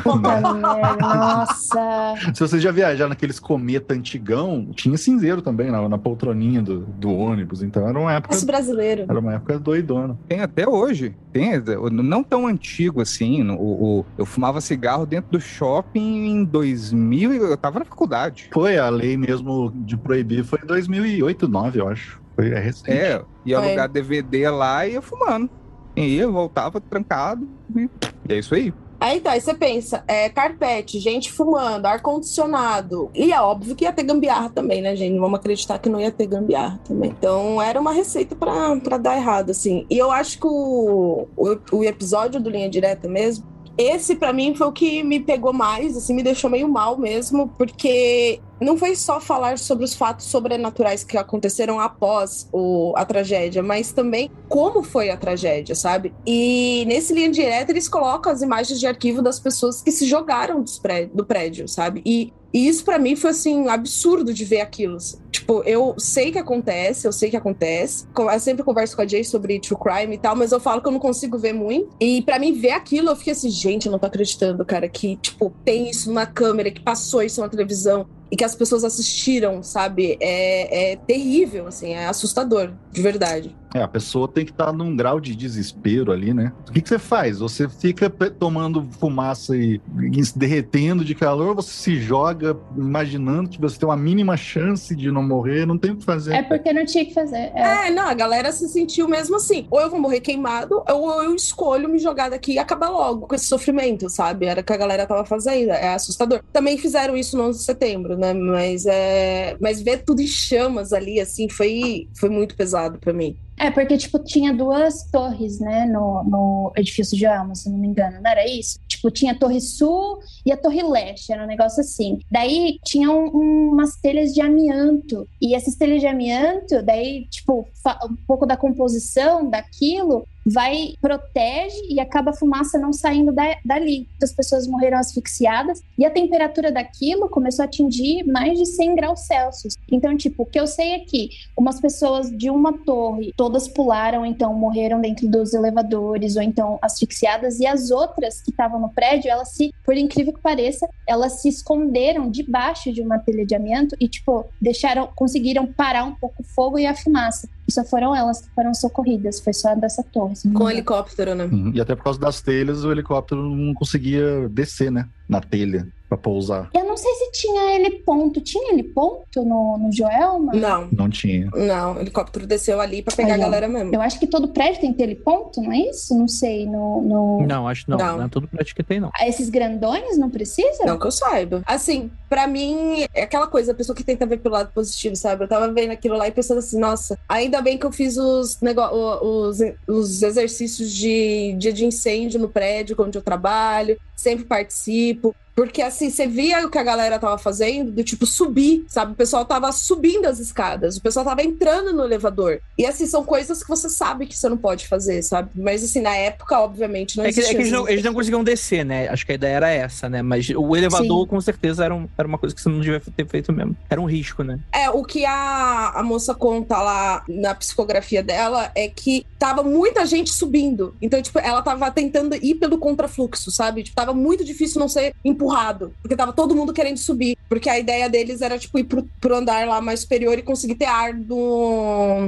[0.99, 2.15] Nossa.
[2.33, 7.11] Se vocês já viajaram naqueles cometa antigão, tinha cinzeiro também na, na poltroninha do, do
[7.13, 7.61] ônibus.
[7.61, 8.33] Então era uma época.
[8.33, 9.05] Esse brasileiro.
[9.07, 10.17] Era uma época doidona.
[10.27, 11.15] Tem até hoje.
[11.31, 11.51] Tem,
[11.91, 13.47] não tão antigo assim.
[13.51, 18.49] O, o- eu fumava cigarro dentro do shopping em 2000 e eu tava na faculdade.
[18.53, 22.21] Foi, a lei mesmo de proibir foi em 2008, 2009, eu acho.
[22.35, 22.91] Foi é recente.
[22.91, 23.67] É, ia Foi.
[23.67, 25.49] alugar DVD lá e ia fumando.
[25.95, 27.47] E ia, voltava trancado.
[27.75, 27.89] E
[28.27, 28.73] e é isso aí.
[28.99, 33.11] Aí tá, aí você pensa, é, carpete, gente fumando, ar-condicionado.
[33.13, 35.13] E é óbvio que ia ter gambiarra também, né, gente?
[35.13, 37.11] Não vamos acreditar que não ia ter gambiarra também.
[37.11, 39.85] Então era uma receita pra, pra dar errado, assim.
[39.87, 43.45] E eu acho que o, o, o episódio do Linha Direta mesmo,
[43.77, 47.47] esse pra mim foi o que me pegou mais, assim, me deixou meio mal mesmo,
[47.57, 53.61] porque não foi só falar sobre os fatos sobrenaturais que aconteceram após o, a tragédia,
[53.61, 56.13] mas também como foi a tragédia, sabe?
[56.25, 60.61] E nesse linha direta eles colocam as imagens de arquivo das pessoas que se jogaram
[60.61, 62.01] dos pré- do prédio, sabe?
[62.03, 64.97] E, e isso pra mim foi assim absurdo de ver aquilo.
[65.31, 68.05] Tipo, eu sei que acontece, eu sei que acontece.
[68.13, 70.81] Co- Eu sempre converso com a Jay sobre true crime e tal, mas eu falo
[70.81, 71.89] que eu não consigo ver muito.
[72.01, 75.15] E pra mim ver aquilo, eu fiquei assim, gente, eu não tô acreditando, cara, que
[75.17, 79.63] tipo tem isso numa câmera, que passou isso na televisão e que as pessoas assistiram,
[79.63, 80.17] sabe?
[80.19, 83.55] É, é terrível, assim, é assustador, de verdade.
[83.73, 86.53] É, a pessoa tem que estar num grau de desespero ali, né?
[86.67, 87.39] O que, que você faz?
[87.39, 89.81] Você fica tomando fumaça e,
[90.13, 94.95] e se derretendo de calor, você se joga imaginando que você tem uma mínima chance
[94.95, 96.33] de não morrer, não tem o que fazer.
[96.33, 97.51] É porque não tinha que fazer.
[97.53, 97.87] É.
[97.87, 99.67] É, não, a galera se sentiu mesmo assim.
[99.69, 103.35] Ou eu vou morrer queimado, ou eu escolho me jogar daqui e acabar logo com
[103.35, 104.45] esse sofrimento, sabe?
[104.45, 105.71] Era o que a galera tava fazendo.
[105.71, 106.41] É assustador.
[106.53, 108.33] Também fizeram isso no 11 de setembro, né?
[108.33, 113.37] Mas é, mas ver tudo em chamas ali, assim, foi, foi muito pesado para mim.
[113.57, 117.87] É, porque, tipo, tinha duas torres, né, no, no edifício de Alma, se não me
[117.87, 118.79] engano, não era isso?
[118.87, 122.19] Tipo, tinha a Torre Sul e a Torre Leste, era um negócio assim.
[122.31, 127.67] Daí tinham um, umas telhas de amianto, e essas telhas de amianto, daí, tipo,
[128.09, 134.07] um pouco da composição daquilo vai, protege e acaba a fumaça não saindo da, dali.
[134.21, 139.19] As pessoas morreram asfixiadas e a temperatura daquilo começou a atingir mais de 100 graus
[139.21, 139.75] Celsius.
[139.91, 144.25] Então, tipo, o que eu sei é que umas pessoas de uma torre, todas pularam,
[144.25, 149.29] então morreram dentro dos elevadores ou então asfixiadas, e as outras que estavam no prédio,
[149.29, 153.95] elas se, por incrível que pareça, elas se esconderam debaixo de uma telha de amianto
[153.99, 157.49] e, tipo, deixaram, conseguiram parar um pouco o fogo e a fumaça.
[157.67, 160.35] E só foram elas que foram socorridas, foi só dessa torre.
[160.53, 161.45] Com helicóptero, né?
[161.45, 161.71] Uhum.
[161.73, 165.07] E até por causa das telhas, o helicóptero não conseguia descer, né?
[165.27, 166.69] Na telha pra pousar.
[166.73, 168.41] Eu não sei se tinha ele ponto.
[168.41, 170.53] Tinha ele ponto no, no Joelma?
[170.53, 170.87] Não.
[170.91, 171.49] Não tinha.
[171.53, 173.93] Não, o helicóptero desceu ali pra pegar Aí, a galera mesmo.
[173.93, 176.17] Eu acho que todo prédio tem teleponto, não é isso?
[176.17, 177.01] Não sei, no...
[177.01, 177.47] no...
[177.47, 177.97] Não, acho que não.
[177.97, 178.17] Não.
[178.17, 179.11] Não, é tudo prático que tem, não.
[179.13, 180.85] Ah, Esses grandões não precisa?
[180.85, 181.61] Não que eu saiba.
[181.65, 185.43] Assim, pra mim, é aquela coisa, a pessoa que tenta ver pelo lado positivo, sabe?
[185.43, 188.59] Eu tava vendo aquilo lá e pensando assim, nossa, ainda bem que eu fiz os,
[188.61, 188.81] nego...
[188.81, 195.35] os, os exercícios de dia de incêndio no prédio onde eu trabalho, sempre participo.
[195.57, 199.13] Porque assim, você via o que a galera tava fazendo, do tipo subir, sabe?
[199.13, 202.61] O pessoal tava subindo as escadas, o pessoal tava entrando no elevador.
[202.77, 205.49] E assim, são coisas que você sabe que você não pode fazer, sabe?
[205.55, 207.55] Mas assim, na época, obviamente, não É que, é existia.
[207.57, 209.07] que eles, não, eles não conseguiam descer, né?
[209.09, 210.21] Acho que a ideia era essa, né?
[210.21, 211.27] Mas o elevador, Sim.
[211.27, 213.75] com certeza, era, um- era uma coisa que você não devia ter feito mesmo.
[213.89, 214.59] Era um risco, né?
[214.71, 220.05] É, o que a, a moça conta lá na psicografia dela é que tava muita
[220.05, 220.95] gente subindo.
[221.01, 223.81] Então, tipo, ela tava tentando ir pelo contrafluxo, sabe?
[223.81, 225.15] Tipo, tava muito difícil não ser
[225.47, 225.93] empurrado.
[226.01, 227.37] Porque tava todo mundo querendo subir.
[227.47, 230.75] Porque a ideia deles era, tipo, ir pro, pro andar lá mais superior e conseguir
[230.75, 231.35] ter ar do,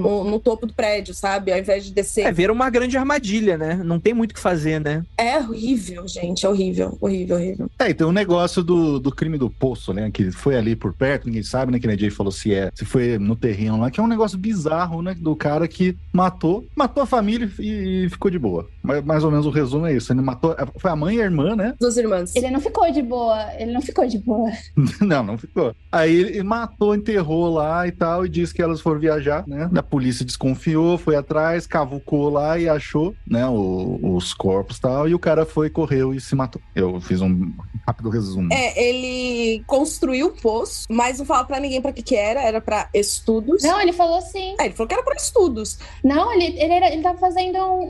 [0.02, 1.52] no, no topo do prédio, sabe?
[1.52, 2.26] Ao invés de descer.
[2.26, 3.76] É, vira uma grande armadilha, né?
[3.84, 5.04] Não tem muito o que fazer, né?
[5.18, 6.46] É horrível, gente.
[6.46, 7.70] É horrível, horrível, horrível.
[7.78, 10.10] É, e tem um negócio do, do crime do poço, né?
[10.12, 11.80] Que foi ali por perto, ninguém sabe, né?
[11.80, 14.38] Que a Jay falou se é, se foi no terreno lá, que é um negócio
[14.38, 15.16] bizarro, né?
[15.20, 18.68] Do cara que matou, matou a família e, e ficou de boa.
[18.82, 20.14] Mais, mais ou menos o resumo é isso.
[20.14, 20.56] Ele matou.
[20.78, 21.76] Foi a mãe e a irmã, né?
[21.80, 22.36] Duas irmãs.
[22.36, 24.52] Ele não ficou de boa, ele não ficou de boa.
[25.02, 25.76] não, não ficou.
[25.92, 29.70] Aí ele matou, enterrou lá e tal, e disse que elas foram viajar, né?
[29.76, 35.08] A polícia desconfiou, foi atrás, cavucou lá e achou, né, o- os corpos e tal,
[35.10, 36.62] e o cara foi, correu e se matou.
[36.76, 37.52] Eu fiz um
[37.88, 38.50] rápido resumo.
[38.54, 42.42] É, ele construiu um poço, mas não fala pra ninguém pra que que era.
[42.42, 43.64] Era pra estudos.
[43.64, 44.56] Não, ele falou sim.
[44.60, 45.80] É, ele falou que era pra estudos.
[46.04, 47.82] Não, ele, ele, era, ele tava fazendo um,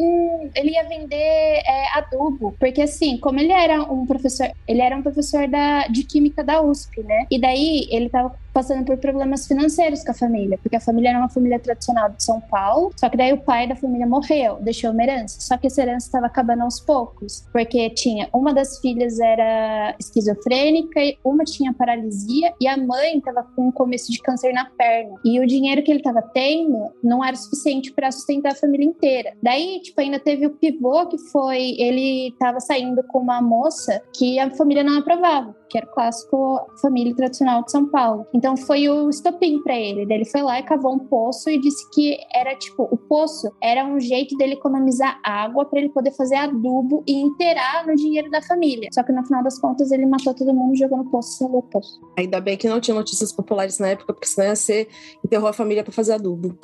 [0.45, 2.55] um- Ele ia vender é, adubo.
[2.59, 4.49] Porque, assim, como ele era um professor.
[4.67, 7.25] Ele era um professor da, de química da USP, né?
[7.29, 10.57] E daí ele tava passando por problemas financeiros com a família.
[10.61, 12.91] Porque a família era uma família tradicional de São Paulo.
[12.95, 15.39] Só que daí o pai da família morreu, deixou uma herança.
[15.41, 17.47] Só que essa herança estava acabando aos poucos.
[17.51, 18.29] Porque tinha.
[18.33, 24.11] Uma das filhas era esquizofrênica, uma tinha paralisia, e a mãe tava com um começo
[24.11, 25.15] de câncer na perna.
[25.23, 29.33] E o dinheiro que ele tava tendo não era suficiente para sustentar a família inteira.
[29.41, 31.75] Daí, tipo, ainda teve o pivô que foi.
[31.77, 36.59] Ele tava saindo com uma moça que a família não aprovava, que era o clássico
[36.81, 38.25] família tradicional de São Paulo.
[38.33, 40.01] Então foi o estopim para ele.
[40.11, 43.85] Ele foi lá e cavou um poço e disse que era tipo, o poço era
[43.85, 48.41] um jeito dele economizar água para ele poder fazer adubo e inteirar no dinheiro da
[48.41, 48.89] família.
[48.91, 51.61] Só que no final das contas ele matou todo mundo, jogou no poço e o
[51.61, 51.99] poço.
[52.17, 54.87] Ainda bem que não tinha notícias populares na época, porque senão ia ser
[55.23, 56.57] enterrou a família pra fazer adubo.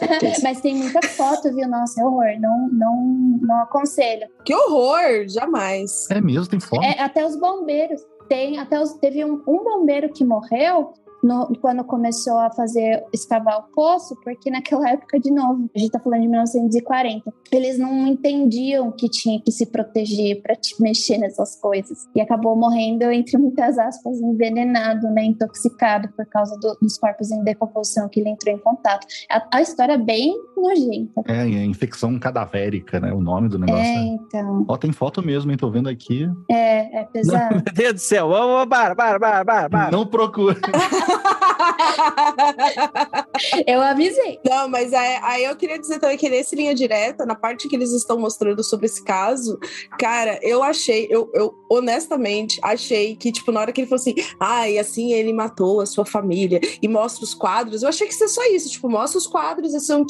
[0.42, 1.68] Mas tem muita foto, viu?
[1.68, 2.40] Nossa, é horror.
[2.40, 4.26] Não, não, não aconselho.
[4.44, 5.28] que horror!
[5.28, 6.10] Jamais.
[6.10, 6.84] É mesmo, tem fome.
[6.84, 8.00] É, até os bombeiros.
[8.28, 10.94] Tem, até os, teve um, um bombeiro que morreu
[11.24, 15.90] no- quando começou a fazer escavar o poço, porque naquela época, de novo, a gente
[15.90, 21.56] tá falando de 1940, eles não entendiam que tinha que se proteger para mexer nessas
[21.56, 22.06] coisas.
[22.14, 25.24] E acabou morrendo, entre muitas aspas, envenenado, né?
[25.24, 29.06] Intoxicado por causa do- dos corpos em decomposição que ele entrou em contato.
[29.30, 31.22] A, a história é bem nojenta.
[31.26, 33.12] É, é infecção cadavérica, né?
[33.12, 33.82] O nome do negócio.
[33.84, 34.18] É, né?
[34.20, 34.64] então.
[34.68, 35.56] Ó, tem foto mesmo, hein?
[35.56, 36.28] Tô vendo aqui.
[36.50, 37.54] É, é pesado.
[37.64, 38.28] Meu Deus do céu.
[38.28, 39.90] Vamos, para, para, para, para, para.
[39.90, 40.56] Não procura.
[43.66, 44.38] eu avisei.
[44.48, 47.76] Não, mas aí, aí, eu queria dizer também que nesse linha direta, na parte que
[47.76, 49.58] eles estão mostrando sobre esse caso,
[49.98, 54.14] cara, eu achei, eu, eu honestamente achei que, tipo, na hora que ele falou assim,
[54.38, 58.14] ah, e assim ele matou a sua família e mostra os quadros, eu achei que
[58.14, 60.06] ia ser só isso, tipo, mostra os quadros, esses são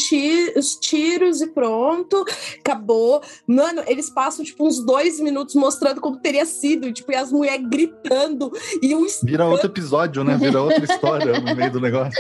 [0.57, 2.25] os tiros e pronto,
[2.59, 3.23] acabou.
[3.47, 7.33] Mano, eles passam, tipo, uns dois minutos mostrando como teria sido, e, tipo, e as
[7.33, 8.53] mulheres gritando
[8.83, 9.07] e um.
[9.23, 10.37] Vira outro episódio, né?
[10.37, 12.13] Vira outra história no meio do negócio.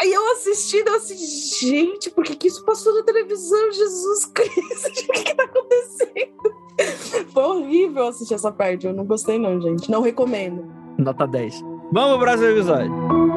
[0.00, 3.72] Aí eu assistindo, eu assim, gente, por que, que isso passou na televisão?
[3.72, 7.30] Jesus Cristo, o que, que tá acontecendo?
[7.32, 9.90] Foi horrível assistir essa parte, eu não gostei não, gente.
[9.90, 10.64] Não recomendo.
[10.98, 11.60] Nota 10.
[11.92, 13.33] Vamos pro próximo episódio.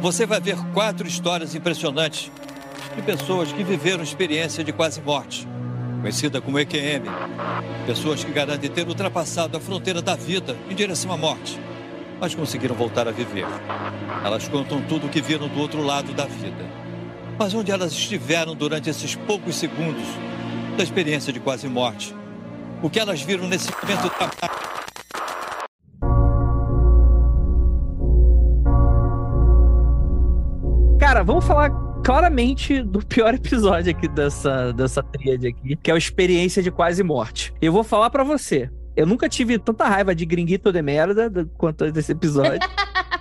[0.00, 2.30] Você vai ver quatro histórias impressionantes
[2.94, 5.46] de pessoas que viveram experiência de quase morte,
[6.00, 7.04] conhecida como EQM.
[7.84, 11.58] Pessoas que garantem ter ultrapassado a fronteira da vida em direção à morte,
[12.20, 13.46] mas conseguiram voltar a viver.
[14.24, 16.64] Elas contam tudo o que viram do outro lado da vida.
[17.36, 20.06] Mas onde elas estiveram durante esses poucos segundos
[20.76, 22.14] da experiência de quase morte?
[22.80, 24.08] O que elas viram nesse momento
[31.08, 31.70] Cara, vamos falar
[32.04, 37.02] claramente do pior episódio aqui dessa, dessa tríade aqui, que é a experiência de quase
[37.02, 37.50] morte.
[37.62, 38.70] Eu vou falar para você.
[38.94, 42.60] Eu nunca tive tanta raiva de gringuito de merda quanto desse episódio.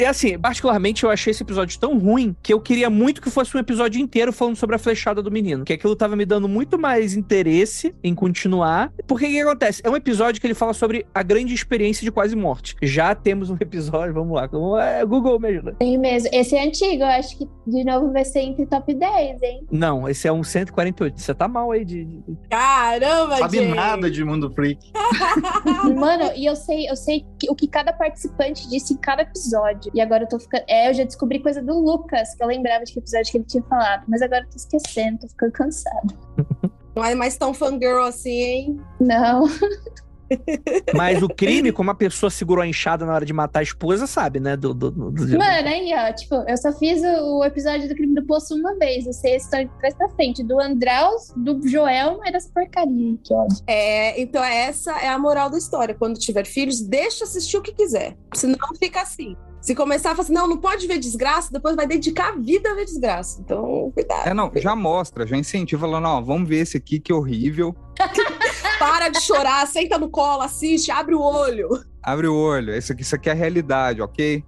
[0.00, 3.54] E assim, particularmente eu achei esse episódio tão ruim que eu queria muito que fosse
[3.54, 5.62] um episódio inteiro falando sobre a flechada do menino.
[5.62, 8.90] Que aquilo tava me dando muito mais interesse em continuar.
[9.06, 9.82] Porque o que acontece?
[9.84, 12.76] É um episódio que ele fala sobre a grande experiência de quase morte.
[12.82, 14.48] Já temos um episódio, vamos lá.
[14.82, 15.76] É, Google me ajuda.
[15.78, 16.30] Tem mesmo.
[16.32, 19.66] Esse é antigo, eu acho que de novo vai ser entre top 10, hein?
[19.70, 21.20] Não, esse é um 148.
[21.20, 22.08] Você tá mal aí de.
[22.48, 23.74] Caramba, Sabe gente.
[23.74, 24.80] nada de Mundo Freak.
[25.94, 29.89] Mano, e eu sei, eu sei o que cada participante disse em cada episódio.
[29.94, 30.64] E agora eu tô ficando.
[30.68, 33.44] É, eu já descobri coisa do Lucas, que eu lembrava de que episódio que ele
[33.44, 34.04] tinha falado.
[34.08, 36.18] Mas agora eu tô esquecendo, tô ficando cansado.
[36.94, 38.80] Não é mais tão fangirl assim, hein?
[39.00, 39.44] Não.
[40.94, 44.06] Mas o crime, como a pessoa segurou a enxada na hora de matar a esposa,
[44.06, 44.56] sabe, né?
[44.56, 45.10] Do, do, do...
[45.10, 48.76] Mano, aí, ó, tipo, eu só fiz o, o, episódio do crime do poço uma
[48.76, 49.06] vez.
[49.06, 50.42] Eu sei a história de trás pra frente.
[50.42, 53.16] Do Andraus, do Joel, mas dessa porcaria.
[53.24, 53.58] Que ódio.
[53.66, 55.94] É, então essa é a moral da história.
[55.94, 58.16] Quando tiver filhos, deixa assistir o que quiser.
[58.34, 59.36] Senão fica assim.
[59.70, 62.72] Se começar a falar assim, não, não pode ver desgraça, depois vai dedicar a vida
[62.72, 63.40] a ver desgraça.
[63.40, 64.26] Então, cuidado.
[64.26, 67.72] É, não, já mostra, já incentiva, falando, ó, vamos ver esse aqui que horrível.
[68.80, 71.68] Para de chorar, senta no colo, assiste, abre o olho.
[72.02, 74.44] Abre o olho, isso aqui, isso aqui é a realidade, ok?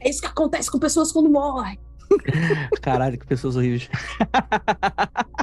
[0.00, 1.80] É isso que acontece com pessoas quando morrem.
[2.82, 3.88] Caralho, que pessoas horríveis.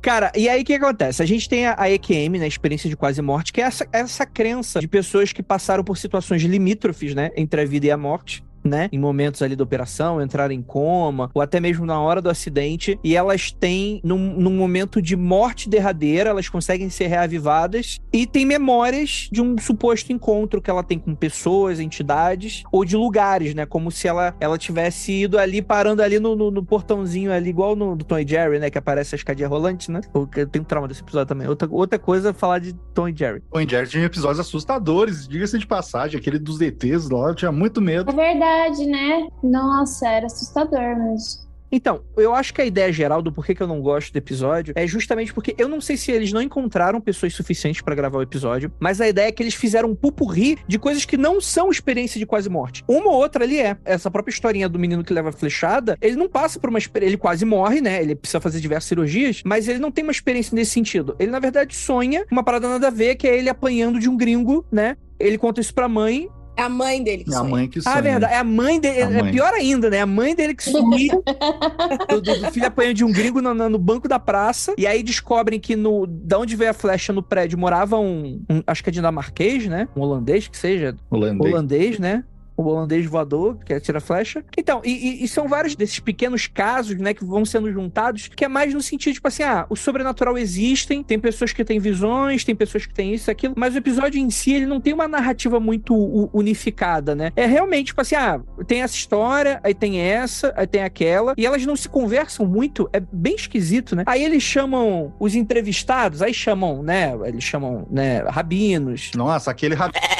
[0.00, 1.22] Cara, e aí o que acontece?
[1.22, 4.80] A gente tem a, EQM, né, experiência de quase morte, que é essa, essa crença
[4.80, 8.88] de pessoas que passaram por situações limítrofes, né, entre a vida e a morte né?
[8.92, 12.98] Em momentos ali da operação, entrar em coma, ou até mesmo na hora do acidente,
[13.02, 18.44] e elas têm, num, num momento de morte derradeira, elas conseguem ser reavivadas e tem
[18.44, 23.66] memórias de um suposto encontro que ela tem com pessoas, entidades, ou de lugares, né?
[23.66, 27.74] Como se ela, ela tivesse ido ali, parando ali no, no, no portãozinho ali, igual
[27.74, 28.70] no do Tom e Jerry, né?
[28.70, 30.00] Que aparece a escadinha rolante, né?
[30.14, 31.48] Eu tenho trauma desse episódio também.
[31.48, 33.42] Outra, outra coisa é falar de Tom e Jerry.
[33.50, 37.52] Tom e Jerry tinha episódios assustadores, diga-se de passagem, aquele dos ETs lá, eu tinha
[37.52, 38.10] muito medo.
[38.10, 39.28] É verdade verdade, né?
[39.42, 41.50] Nossa, era assustador mesmo.
[41.72, 44.74] Então, eu acho que a ideia geral do porquê que eu não gosto do episódio
[44.76, 48.22] é justamente porque eu não sei se eles não encontraram pessoas suficientes para gravar o
[48.22, 51.70] episódio, mas a ideia é que eles fizeram um pupurri de coisas que não são
[51.70, 52.82] experiência de quase morte.
[52.88, 53.76] Uma ou outra ali é.
[53.84, 57.10] Essa própria historinha do menino que leva a flechada, ele não passa por uma experiência.
[57.10, 58.02] Ele quase morre, né?
[58.02, 61.14] Ele precisa fazer diversas cirurgias, mas ele não tem uma experiência nesse sentido.
[61.20, 64.16] Ele, na verdade, sonha uma parada nada a ver, que é ele apanhando de um
[64.16, 64.96] gringo, né?
[65.20, 66.28] Ele conta isso pra mãe,
[66.60, 67.96] é a mãe dele que É a mãe que sonha.
[67.96, 68.32] Ah, verdade.
[68.34, 68.98] É a mãe dele.
[69.00, 69.32] É mãe.
[69.32, 70.00] pior ainda, né?
[70.00, 71.22] A mãe dele que sumiu
[72.08, 74.74] do, do- do filho apanhando de um gringo no, no banco da praça.
[74.78, 78.62] E aí descobrem que no, da onde veio a flecha no prédio morava um, um-
[78.66, 79.88] acho que é dinamarquês, né?
[79.96, 80.94] Um holandês que seja.
[81.10, 81.52] Holandês.
[81.52, 82.24] Holandês, né?
[82.60, 84.44] O holandês voador, que é tira flecha.
[84.56, 88.44] Então, e, e, e, são vários desses pequenos casos, né, que vão sendo juntados, que
[88.44, 92.44] é mais no sentido, tipo assim, ah, o sobrenatural existem, tem pessoas que têm visões,
[92.44, 95.08] tem pessoas que têm isso, aquilo, mas o episódio em si, ele não tem uma
[95.08, 95.94] narrativa muito
[96.32, 97.32] unificada, né?
[97.34, 101.46] É realmente, tipo assim, ah, tem essa história, aí tem essa, aí tem aquela, e
[101.46, 104.04] elas não se conversam muito, é bem esquisito, né?
[104.06, 109.12] Aí eles chamam os entrevistados, aí chamam, né, eles chamam, né, rabinos.
[109.14, 110.00] Nossa, aquele rabino.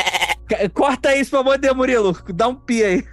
[0.75, 3.05] Corta isso, pelo amor de Deus, Murilo, dá um pi aí.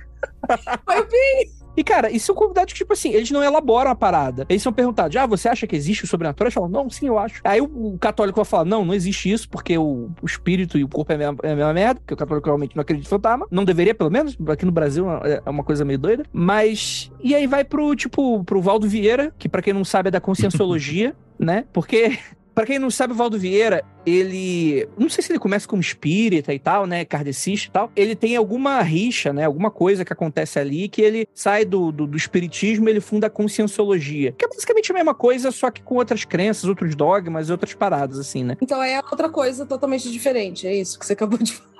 [0.86, 1.58] Foi pi!
[1.78, 4.48] E, cara, e são convidados que, tipo assim, eles não elaboram a parada.
[4.50, 6.48] Eles são perguntados, ah, você acha que existe o sobrenatural?
[6.48, 7.40] Eles falam, não, sim, eu acho.
[7.44, 10.84] Aí o, o católico vai falar, não, não existe isso, porque o, o espírito e
[10.84, 13.08] o corpo é a, mesma, é a mesma merda, porque o católico realmente não acredita
[13.08, 13.46] em fantasma.
[13.52, 16.26] Não deveria, pelo menos, aqui no Brasil é, é uma coisa meio doida.
[16.34, 20.12] Mas, e aí vai pro, tipo, pro Valdo Vieira, que para quem não sabe é
[20.12, 21.66] da conscienciologia, né?
[21.72, 22.18] Porque
[22.58, 24.90] para quem não sabe, o Valdo Vieira, ele.
[24.98, 27.06] Não sei se ele começa como espírita e tal, né?
[27.06, 27.92] Kardecista e tal.
[27.96, 29.46] Ele tem alguma rixa, né?
[29.46, 33.30] Alguma coisa que acontece ali que ele sai do, do, do espiritismo ele funda a
[33.30, 34.32] conscienciologia.
[34.32, 37.76] Que é basicamente a mesma coisa, só que com outras crenças, outros dogmas e outras
[37.76, 38.58] paradas, assim, né?
[38.60, 40.66] Então é outra coisa totalmente diferente.
[40.66, 41.77] É isso que você acabou de falar.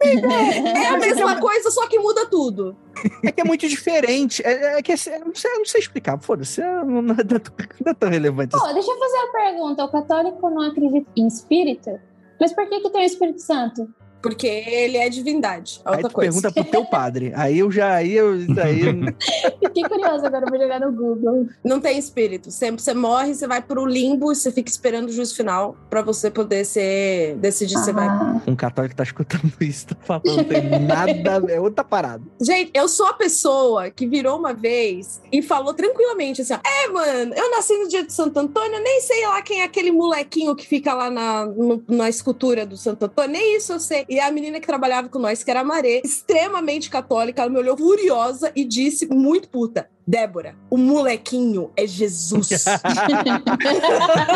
[0.00, 2.76] É a mesma coisa, só que muda tudo.
[3.24, 4.42] É que é muito diferente.
[4.44, 6.18] É, é que é, não, sei, não sei explicar.
[6.20, 8.56] Foda-se, é, não, não, é tão relevante.
[8.56, 8.74] Pô, assim.
[8.74, 9.84] deixa eu fazer uma pergunta.
[9.84, 11.98] O católico não acredita em espírito?
[12.40, 13.88] Mas por que, que tem o Espírito Santo?
[14.28, 15.80] Porque ele é divindade.
[15.84, 16.32] É outra aí tu coisa.
[16.32, 17.32] pergunta pro teu padre.
[17.36, 17.94] Aí eu já.
[17.94, 18.32] Aí eu.
[18.32, 19.14] Aí...
[19.60, 21.48] Fiquei curiosa agora, vou jogar no Google.
[21.64, 22.50] Não tem espírito.
[22.50, 26.02] Sempre você morre, você vai pro limbo e você fica esperando o juízo final pra
[26.02, 28.08] você poder ser, decidir se você vai.
[28.46, 31.52] Um católico tá escutando isso, tá falando, não tem nada.
[31.52, 32.22] É outra parada.
[32.40, 36.88] Gente, eu sou a pessoa que virou uma vez e falou tranquilamente assim: ó, é,
[36.88, 40.54] mano, eu nasci no dia de Santo Antônio, nem sei lá quem é aquele molequinho
[40.54, 44.04] que fica lá na, no, na escultura do Santo Antônio, nem isso eu sei.
[44.08, 47.58] E a menina que trabalhava com nós, que era a Marê, extremamente católica, ela me
[47.58, 52.64] olhou furiosa e disse, muito puta: Débora, o molequinho é Jesus.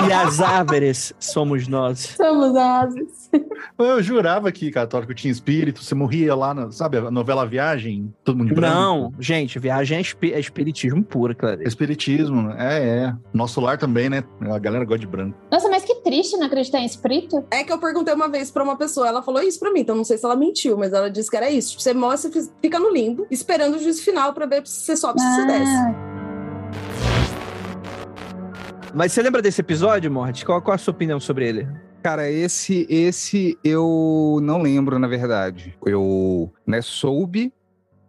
[0.07, 2.15] e as árvores somos nós.
[2.15, 3.31] Somos árvores.
[3.79, 8.37] Eu jurava que católico tinha espírito, você morria lá, na, sabe, a novela Viagem, todo
[8.37, 8.77] mundo de branco.
[8.77, 11.67] Não, gente, Viagem é, é espiritismo puro, claro.
[11.67, 13.15] Espiritismo, é, é.
[13.33, 14.23] Nosso lar também, né?
[14.43, 15.39] A galera gosta de branco.
[15.51, 17.45] Nossa, mas que triste não acreditar em espírito.
[17.51, 19.97] É que eu perguntei uma vez pra uma pessoa, ela falou isso pra mim, então
[19.97, 21.81] não sei se ela mentiu, mas ela disse que era isso.
[21.81, 22.31] Você morre, você
[22.61, 25.47] fica no limbo, esperando o juízo final pra ver se você sobe ou se você
[25.47, 26.13] desce.
[28.95, 30.45] Mas você lembra desse episódio, Mort?
[30.45, 31.69] Qual, qual a sua opinião sobre ele?
[32.03, 35.75] Cara, esse esse eu não lembro, na verdade.
[35.87, 37.53] Eu né, soube,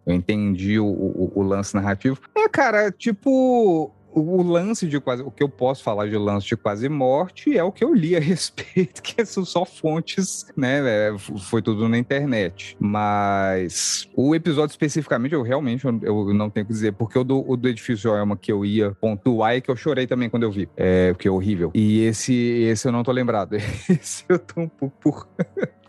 [0.04, 2.18] eu entendi o, o, o lance narrativo.
[2.36, 5.22] É, cara, tipo, o lance de quase.
[5.22, 8.16] O que eu posso falar de lance de quase morte é o que eu li
[8.16, 10.80] a respeito, que são só fontes, né?
[10.84, 12.76] É, foi tudo na internet.
[12.78, 17.44] Mas o episódio especificamente, eu realmente eu, eu não tenho que dizer, porque o do,
[17.48, 20.50] o do Edifício Joelma que eu ia pontuar é que eu chorei também quando eu
[20.50, 20.68] vi.
[20.76, 21.70] É, porque é horrível.
[21.74, 23.56] E esse, esse eu não tô lembrado.
[23.88, 25.28] Esse eu tô um pouco por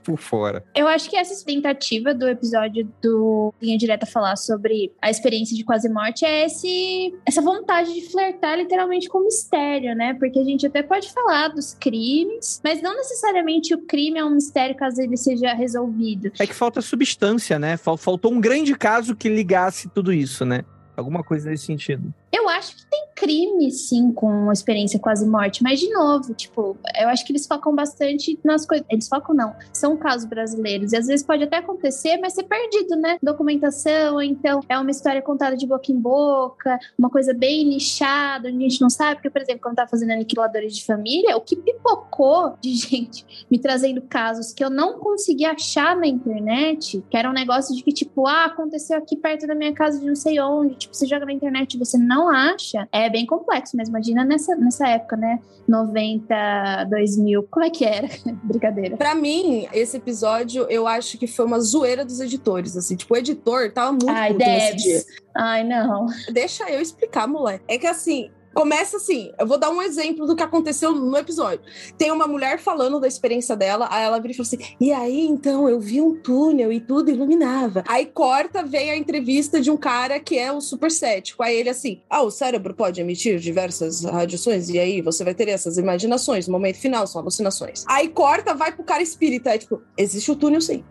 [0.05, 0.63] por fora.
[0.75, 5.63] Eu acho que essa tentativa do episódio do Linha Direta falar sobre a experiência de
[5.63, 10.13] quase morte é esse, essa vontade de flertar literalmente com o mistério, né?
[10.13, 14.35] Porque a gente até pode falar dos crimes, mas não necessariamente o crime é um
[14.35, 16.31] mistério caso ele seja resolvido.
[16.39, 17.75] É que falta substância, né?
[17.77, 20.63] Faltou um grande caso que ligasse tudo isso, né?
[20.95, 22.13] Alguma coisa nesse sentido.
[22.31, 26.77] Eu acho que tem crime, sim, com uma experiência quase morte, mas de novo, tipo,
[26.99, 28.85] eu acho que eles focam bastante nas coisas.
[28.89, 30.91] Eles focam, não, são casos brasileiros.
[30.91, 33.17] E às vezes pode até acontecer, mas ser perdido, né?
[33.23, 38.57] Documentação, então é uma história contada de boca em boca, uma coisa bem nichada, onde
[38.57, 39.15] a gente não sabe.
[39.15, 43.57] Porque, por exemplo, quando tava fazendo Aniquiladores de Família, o que pipocou de gente me
[43.57, 47.93] trazendo casos que eu não consegui achar na internet, que era um negócio de que,
[47.93, 50.75] tipo, ah, aconteceu aqui perto da minha casa de não sei onde.
[50.75, 53.95] Tipo, você joga na internet e você não acha, é bem complexo mesmo.
[53.95, 55.39] Imagina nessa, nessa época, né?
[55.67, 58.07] 90, 2000, como é que era?
[58.43, 58.97] Brincadeira.
[58.97, 62.95] Pra mim, esse episódio, eu acho que foi uma zoeira dos editores, assim.
[62.95, 65.05] Tipo, o editor tava muito Ai, Debs.
[65.35, 66.07] Ai, não.
[66.31, 67.63] Deixa eu explicar, moleque.
[67.67, 71.59] É que assim, Começa assim, eu vou dar um exemplo do que aconteceu no episódio.
[71.97, 75.27] Tem uma mulher falando da experiência dela, aí ela vira e fala assim: e aí
[75.27, 77.83] então eu vi um túnel e tudo iluminava.
[77.85, 81.43] Aí corta, vem a entrevista de um cara que é o super cético.
[81.43, 85.49] Aí ele assim: ah, o cérebro pode emitir diversas radiações, e aí você vai ter
[85.49, 86.47] essas imaginações.
[86.47, 87.83] No momento final são alucinações.
[87.89, 89.49] Aí corta, vai pro cara espírita.
[89.49, 90.81] É tipo: existe o túnel sim.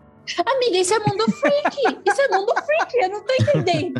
[0.45, 2.01] Amiga, isso é mundo freak.
[2.05, 2.97] Isso é mundo freak.
[2.97, 3.99] Eu não tô entendendo.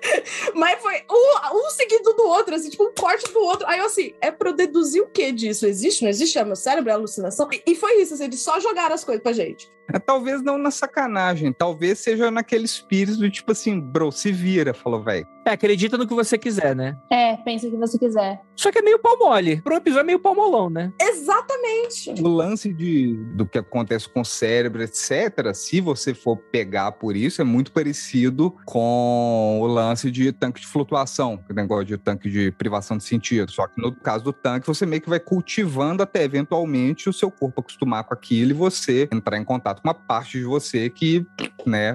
[0.54, 3.66] Mas foi um, um seguido do outro, assim, tipo, um corte do outro.
[3.68, 5.66] Aí eu assim, é pra eu deduzir o que disso?
[5.66, 6.02] Existe?
[6.02, 6.38] Não existe?
[6.38, 6.90] É meu cérebro?
[6.90, 7.48] É alucinação?
[7.52, 9.70] E, e foi isso, assim, eles só jogaram as coisas pra gente.
[9.92, 14.74] É, talvez não na sacanagem, talvez seja naquele espírito do tipo assim, bro, se vira,
[14.74, 15.26] falou, velho.
[15.46, 16.96] É, acredita no que você quiser, né?
[17.08, 18.42] É, pensa o que você quiser.
[18.56, 19.60] Só que é meio pau mole.
[19.62, 20.92] Pro episódio é meio pau molão, né?
[21.00, 22.10] Exatamente.
[22.20, 27.14] O lance de, do que acontece com o cérebro, etc., se você for pegar por
[27.14, 32.28] isso, é muito parecido com o lance de tanque de flutuação, o negócio de tanque
[32.28, 33.52] de privação de sentido.
[33.52, 37.30] Só que no caso do tanque, você meio que vai cultivando até eventualmente o seu
[37.30, 41.26] corpo acostumar com aquilo e você entrar em contato com uma parte de você que,
[41.64, 41.94] né,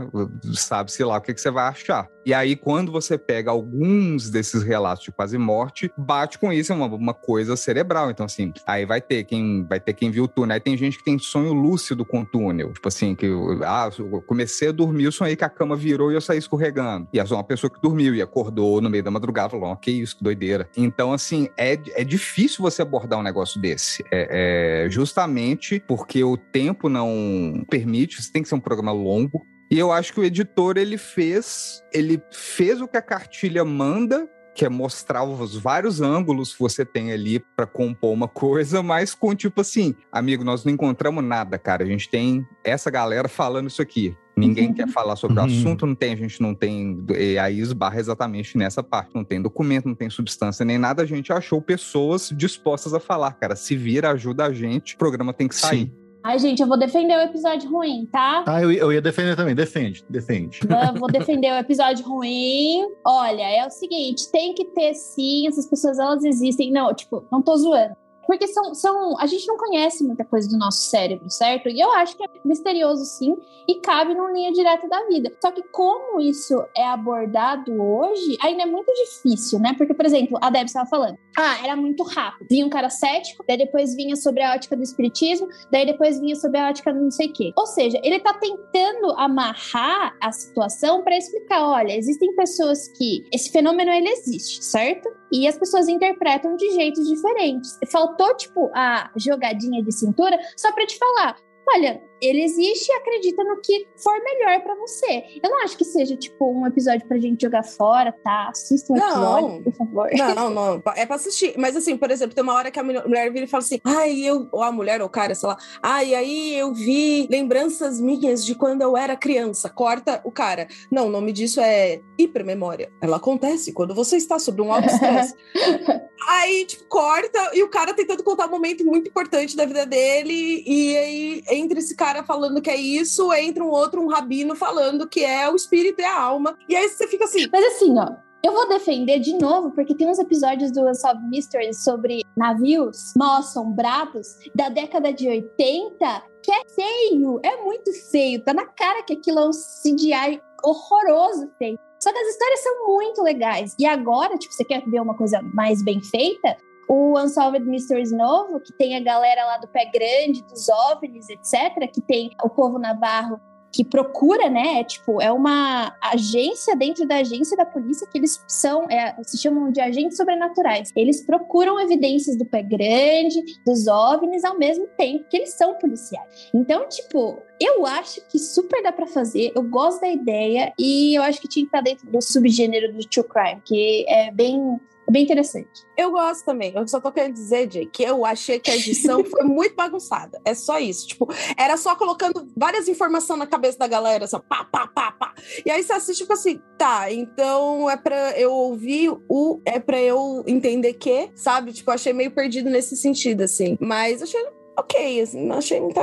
[0.53, 2.07] sabe-se lá o que, que você vai achar.
[2.25, 6.75] E aí, quando você pega alguns desses relatos de quase morte, bate com isso, é
[6.75, 8.11] uma, uma coisa cerebral.
[8.11, 10.53] Então, assim, aí vai ter quem vai ter quem viu o túnel.
[10.53, 12.73] Aí tem gente que tem sonho lúcido com o túnel.
[12.73, 13.27] Tipo assim, que
[13.65, 17.07] ah, eu comecei a dormir, eu sonhei que a cama virou e eu saí escorregando.
[17.11, 19.75] E é só uma pessoa que dormiu e acordou no meio da madrugada falou: oh,
[19.75, 20.69] que isso, que doideira.
[20.77, 24.03] Então, assim, é, é difícil você abordar um negócio desse.
[24.11, 29.45] É, é justamente porque o tempo não permite, você tem que ser um programa longo.
[29.71, 34.29] E eu acho que o editor ele fez, ele fez o que a cartilha manda,
[34.53, 39.15] que é mostrar os vários ângulos que você tem ali para compor uma coisa, mas
[39.15, 41.83] com tipo assim, amigo, nós não encontramos nada, cara.
[41.83, 44.13] A gente tem essa galera falando isso aqui.
[44.35, 44.73] Ninguém uhum.
[44.73, 47.05] quer falar sobre o assunto, não tem, a gente não tem.
[47.17, 49.13] E aí esbarra exatamente nessa parte.
[49.13, 51.03] Não tem documento, não tem substância nem nada.
[51.03, 53.55] A gente achou pessoas dispostas a falar, cara.
[53.55, 55.85] Se vira, ajuda a gente, o programa tem que sair.
[55.85, 56.00] Sim.
[56.23, 58.43] Ai, gente, eu vou defender o episódio ruim, tá?
[58.47, 59.55] Ah, eu, eu ia defender também.
[59.55, 60.59] Defende, defende.
[60.63, 62.87] Eu vou defender o episódio ruim.
[63.05, 66.71] Olha, é o seguinte: tem que ter sim, essas pessoas elas existem.
[66.71, 67.95] Não, tipo, não tô zoando.
[68.25, 69.19] Porque são, são.
[69.19, 71.69] A gente não conhece muita coisa do nosso cérebro, certo?
[71.69, 73.35] E eu acho que é misterioso, sim,
[73.67, 75.31] e cabe numa linha direta da vida.
[75.41, 79.73] Só que como isso é abordado hoje, ainda é muito difícil, né?
[79.77, 82.47] Porque, por exemplo, a Deb estava falando, ah, era muito rápido.
[82.49, 86.35] Vinha um cara cético, daí depois vinha sobre a ótica do espiritismo, daí depois vinha
[86.35, 87.53] sobre a ótica do não sei o quê.
[87.55, 93.25] Ou seja, ele tá tentando amarrar a situação para explicar: olha, existem pessoas que.
[93.31, 95.09] Esse fenômeno ele existe, certo?
[95.31, 97.77] E as pessoas interpretam de jeitos diferentes.
[98.11, 101.37] Faltou, tipo, a jogadinha de cintura só para te falar:
[101.67, 105.23] olha, ele existe e acredita no que for melhor para você.
[105.43, 108.49] Eu não acho que seja, tipo, um episódio pra gente jogar fora, tá?
[108.49, 110.09] Assista um não, episódio, por favor.
[110.13, 111.55] Não, não, é pra assistir.
[111.57, 114.21] Mas assim, por exemplo, tem uma hora que a mulher vira e fala assim, ai,
[114.21, 118.45] eu, ou a mulher ou o cara, sei lá, ai, aí eu vi lembranças minhas
[118.45, 119.69] de quando eu era criança.
[119.69, 120.67] Corta o cara.
[120.91, 122.91] Não, o nome disso é hipermemória.
[123.01, 125.33] Ela acontece quando você está sob um alto estresse.
[126.29, 130.63] aí, tipo, corta e o cara tentando contar um momento muito importante da vida dele
[130.65, 134.53] e aí entre esse cara cara falando que é isso, entra um outro, um rabino,
[134.55, 136.57] falando que é o espírito e a alma.
[136.67, 137.47] E aí você fica assim.
[137.51, 138.07] Mas assim, ó,
[138.43, 143.39] eu vou defender de novo, porque tem uns episódios do Unsolved Mysteries sobre navios mal
[143.39, 148.43] assombrados da década de 80 que é feio, é muito feio.
[148.43, 151.77] Tá na cara que aquilo é um CGI horroroso feio.
[152.01, 153.75] Só que as histórias são muito legais.
[153.77, 156.57] E agora, tipo, você quer ver uma coisa mais bem feita?
[156.87, 161.89] O Unsolved Mysteries novo, que tem a galera lá do Pé Grande, dos OVNIs, etc.,
[161.91, 163.39] que tem o povo navarro
[163.71, 164.81] que procura, né?
[164.81, 169.37] É, tipo, é uma agência dentro da agência da polícia que eles são, é, se
[169.37, 170.91] chamam de agentes sobrenaturais.
[170.95, 176.49] Eles procuram evidências do pé grande, dos OVNIs, ao mesmo tempo que eles são policiais.
[176.53, 179.51] Então, tipo, eu acho que super dá para fazer.
[179.55, 183.07] Eu gosto da ideia e eu acho que tinha que estar dentro do subgênero do
[183.07, 185.83] true crime, que é bem é bem interessante.
[185.97, 186.73] Eu gosto também.
[186.73, 190.39] Eu só tô querendo dizer, Jay, que eu achei que a edição foi muito bagunçada.
[190.45, 191.07] É só isso.
[191.07, 195.33] Tipo, era só colocando várias informações na cabeça da galera, assim, pá, pá, pá, pá.
[195.65, 199.59] E aí você assiste fica assim, tá, então é pra eu ouvir o.
[199.65, 201.73] É pra eu entender que, sabe?
[201.73, 203.77] Tipo, eu achei meio perdido nesse sentido, assim.
[203.81, 204.41] Mas achei
[204.81, 206.01] ok, assim, achei muita.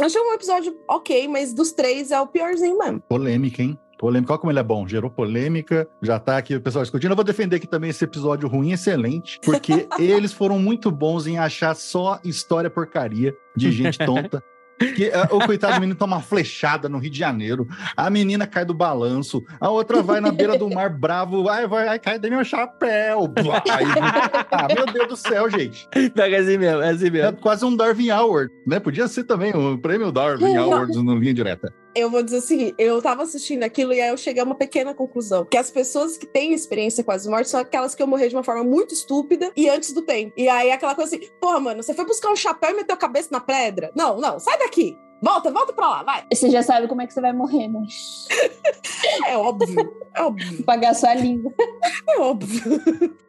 [0.00, 3.00] Achei um episódio ok, mas dos três é o piorzinho mesmo.
[3.08, 3.78] Polêmica, hein?
[3.98, 7.10] Polêmica, olha como ele é bom, gerou polêmica, já tá aqui o pessoal discutindo.
[7.10, 11.36] Eu vou defender aqui também esse episódio ruim, excelente, porque eles foram muito bons em
[11.38, 14.42] achar só história porcaria de gente tonta.
[14.80, 18.46] Que, uh, o coitado do menino toma uma flechada no Rio de Janeiro, a menina
[18.46, 22.18] cai do balanço, a outra vai na beira do mar bravo, vai, vai, vai cair
[22.18, 23.32] do meu chapéu.
[23.70, 23.86] Aí,
[24.50, 25.86] ah, meu Deus do céu, gente.
[26.14, 27.28] Pega assim mesmo, é assim mesmo.
[27.28, 28.80] É quase um Darwin Award, né?
[28.80, 32.74] Podia ser também um prêmio Darwin Award no linha direta eu vou dizer o seguinte:
[32.78, 35.44] eu tava assistindo aquilo e aí eu cheguei a uma pequena conclusão.
[35.44, 38.36] Que as pessoas que têm experiência com as mortes são aquelas que eu morri de
[38.36, 40.32] uma forma muito estúpida e antes do tempo.
[40.36, 42.98] E aí aquela coisa assim, porra, mano, você foi buscar um chapéu e meteu a
[42.98, 43.90] cabeça na pedra?
[43.94, 44.96] Não, não, sai daqui.
[45.22, 46.24] Volta, volta pra lá, vai.
[46.32, 47.82] Você já sabe como é que você vai morrer, né?
[49.26, 49.92] É óbvio.
[50.14, 50.62] É óbvio.
[50.64, 51.52] Pagar sua língua.
[52.08, 52.82] É óbvio.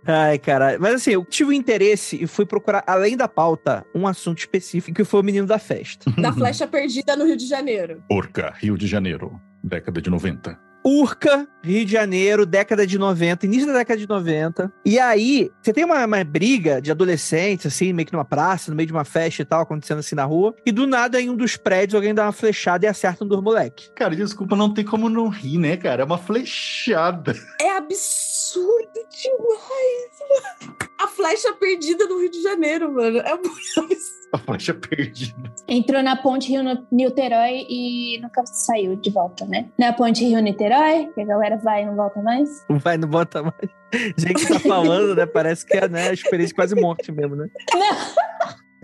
[0.06, 0.80] Ai, caralho.
[0.82, 4.96] Mas assim, eu tive um interesse e fui procurar, além da pauta, um assunto específico,
[4.96, 6.10] que foi o menino da festa.
[6.20, 8.02] Da flecha perdida no Rio de Janeiro.
[8.10, 10.71] Orca, Rio de Janeiro, década de 90.
[10.84, 14.72] Urca, Rio de Janeiro, década de 90, início da década de 90.
[14.84, 18.78] E aí, você tem uma, uma briga de adolescentes, assim, meio que numa praça, no
[18.78, 20.56] meio de uma festa e tal, acontecendo assim na rua.
[20.66, 23.42] E do nada, em um dos prédios, alguém dá uma flechada e acerta um dos
[23.42, 23.92] moleques.
[23.96, 26.02] Cara, desculpa, não tem como não rir, né, cara?
[26.02, 27.36] É uma flechada.
[27.60, 30.20] É absurdo demais.
[30.30, 30.76] mano.
[31.00, 33.20] A flecha perdida no Rio de Janeiro, mano.
[33.20, 34.22] É muito absurdo.
[34.34, 35.54] A flecha perdida.
[35.68, 39.70] Entrou na ponte Rio-Niterói e nunca saiu de volta, né?
[39.78, 42.66] Na ponte Rio-Niterói, que a galera vai e não volta mais.
[42.70, 43.70] Não vai, não bota mais.
[44.18, 45.26] Gente tá falando, né?
[45.26, 47.50] Parece que é né, a experiência quase morte mesmo, né?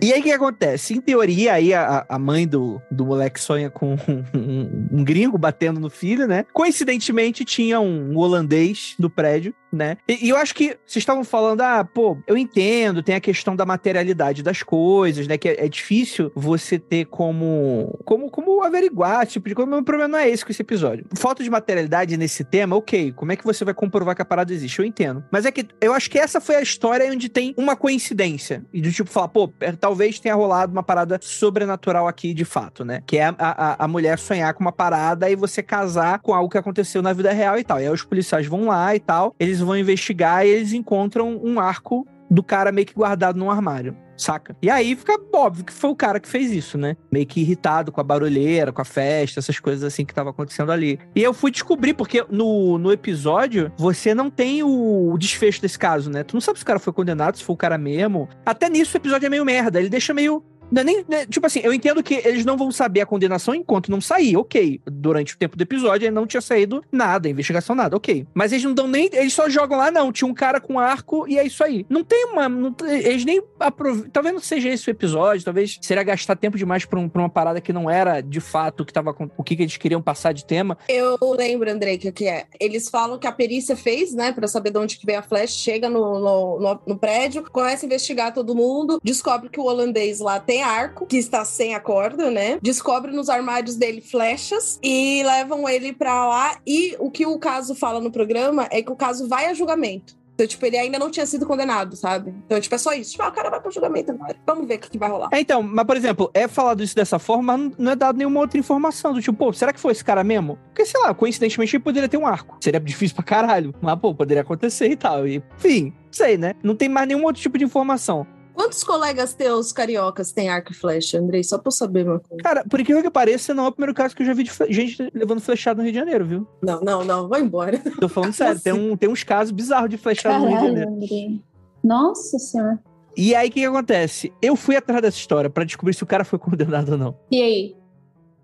[0.01, 0.93] E aí o que acontece?
[0.93, 3.97] Em teoria, aí a, a mãe do, do moleque sonha com um,
[4.37, 6.45] um- um gringo batendo no filho, né?
[6.53, 9.97] Coincidentemente, tinha um holandês no prédio, né?
[10.07, 13.55] E, e eu acho que vocês estavam falando, ah, pô, eu entendo, tem a questão
[13.55, 15.37] da materialidade das coisas, né?
[15.37, 19.69] Que é, é difícil você ter como, como, como averiguar, tipo de coisa.
[19.69, 21.05] Mas o problema não é esse com esse episódio.
[21.15, 23.11] Falta de materialidade nesse tema, ok.
[23.13, 24.79] Como é que você vai comprovar que a parada existe?
[24.79, 25.23] Eu entendo.
[25.31, 28.65] Mas é que eu acho que essa foi a história onde tem uma coincidência.
[28.73, 32.83] E do tipo falar, pô, é, talvez tenha rolado uma parada sobrenatural aqui de fato,
[32.85, 33.01] né?
[33.05, 36.49] Que é a, a, a mulher sonhar com uma parada e você casar com algo
[36.49, 37.79] que aconteceu na vida real e tal.
[37.79, 41.59] E aí os policiais vão lá e tal, eles vão investigar e eles encontram um
[41.59, 43.95] arco do cara meio que guardado num armário.
[44.17, 44.57] Saca?
[44.63, 46.97] E aí fica óbvio que foi o cara que fez isso, né?
[47.11, 50.71] Meio que irritado com a barulheira, com a festa, essas coisas assim que tava acontecendo
[50.71, 50.99] ali.
[51.15, 55.77] E eu fui descobrir, porque no, no episódio você não tem o, o desfecho desse
[55.77, 56.23] caso, né?
[56.23, 58.27] Tu não sabe se o cara foi condenado, se foi o cara mesmo.
[58.43, 59.79] Até nisso o episódio é meio merda.
[59.79, 60.43] Ele deixa meio.
[60.71, 63.55] Não é nem, né, tipo assim, eu entendo que eles não vão saber a condenação
[63.55, 64.81] enquanto não sair, ok.
[64.85, 68.25] Durante o tempo do episódio, ele não tinha saído nada, investigação nada, ok.
[68.33, 69.09] Mas eles não dão nem.
[69.13, 70.11] Eles só jogam lá, não.
[70.11, 71.85] Tinha um cara com arco e é isso aí.
[71.89, 72.49] Não tem uma.
[72.49, 74.09] não eles nem aproveitam.
[74.11, 77.29] Talvez não seja esse o episódio, talvez seria gastar tempo demais pra, um- pra uma
[77.29, 80.33] parada que não era de fato o que, tava, o que, que eles queriam passar
[80.33, 80.77] de tema.
[80.89, 82.45] Eu lembro, Andrei, que, que é.
[82.59, 85.53] Eles falam que a perícia fez, né, pra saber de onde que veio a flecha,
[85.53, 90.19] chega no, no, no- no prédio, começa a investigar todo mundo, descobre que o holandês
[90.19, 92.59] lá tem arco, que está sem a corda, né?
[92.61, 96.57] Descobre nos armários dele flechas e levam ele pra lá.
[96.65, 100.17] E o que o caso fala no programa é que o caso vai a julgamento.
[100.37, 102.31] Então, tipo, ele ainda não tinha sido condenado, sabe?
[102.45, 103.09] Então, tipo, é só isso.
[103.09, 104.35] Tipo, ah, o cara vai pro julgamento agora.
[104.45, 105.29] Vamos ver o que, que vai rolar.
[105.31, 108.59] É, então, mas por exemplo, é falado isso dessa forma, não é dado nenhuma outra
[108.59, 109.13] informação.
[109.13, 110.59] Do tipo, pô, será que foi esse cara mesmo?
[110.67, 112.55] Porque, sei lá, coincidentemente ele poderia ter um arco.
[112.61, 113.73] Seria difícil pra caralho.
[113.81, 115.27] Mas, pô, poderia acontecer e tal.
[115.27, 116.53] E, enfim, sei, né?
[116.61, 118.27] Não tem mais nenhum outro tipo de informação.
[118.57, 121.43] Quantos colegas teus cariocas têm arco e flecha, Andrei?
[121.43, 122.41] Só pra eu saber uma coisa.
[122.41, 124.51] Cara, por incrível que pareça, não é o primeiro caso que eu já vi de
[124.71, 126.47] gente levando flechada no Rio de Janeiro, viu?
[126.63, 127.77] Não, não, não, vai embora.
[127.99, 130.75] Tô falando sério, tem, um, tem uns casos bizarros de flechada no Rio de Caralho,
[130.75, 130.91] Janeiro.
[130.91, 131.41] Andrei.
[131.83, 132.79] Nossa senhora.
[133.15, 134.33] E aí, o que, que acontece?
[134.41, 137.15] Eu fui atrás dessa história pra descobrir se o cara foi condenado ou não.
[137.31, 137.75] E aí?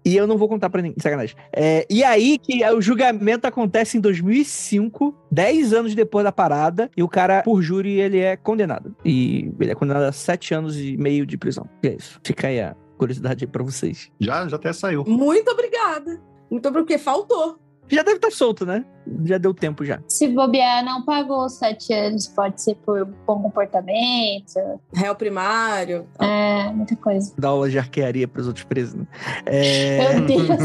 [0.05, 1.35] E eu não vou contar pra ninguém, sacanagem.
[1.51, 7.01] É, e aí que o julgamento acontece em 2005, 10 anos depois da parada, e
[7.01, 8.95] o cara, por júri, ele é condenado.
[9.05, 11.69] E ele é condenado a 7 anos e meio de prisão.
[11.81, 12.19] E é isso.
[12.23, 14.11] Fica aí a curiosidade aí pra vocês.
[14.19, 15.03] Já, já até saiu.
[15.07, 16.21] Muito obrigada.
[16.49, 17.62] Muito obrigada, porque faltou.
[17.89, 18.85] Já deve estar solto, né?
[19.25, 19.99] Já deu tempo já.
[20.07, 24.79] Se bobear, não pagou os sete anos, pode ser por bom comportamento.
[24.93, 26.07] Réu primário.
[26.19, 27.33] É, muita coisa.
[27.37, 29.05] Dar aula de arquearia pros outros presos, né?
[29.45, 30.15] É...
[30.15, 30.49] Meu Deus.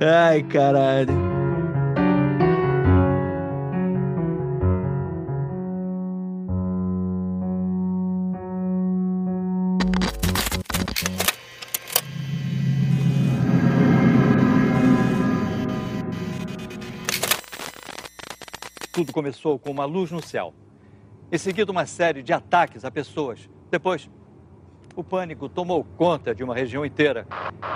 [0.00, 1.31] Ai, caralho.
[19.02, 20.54] Tudo começou com uma luz no céu.
[21.32, 23.50] Em seguida, uma série de ataques a pessoas.
[23.68, 24.08] Depois,
[24.94, 27.26] o pânico tomou conta de uma região inteira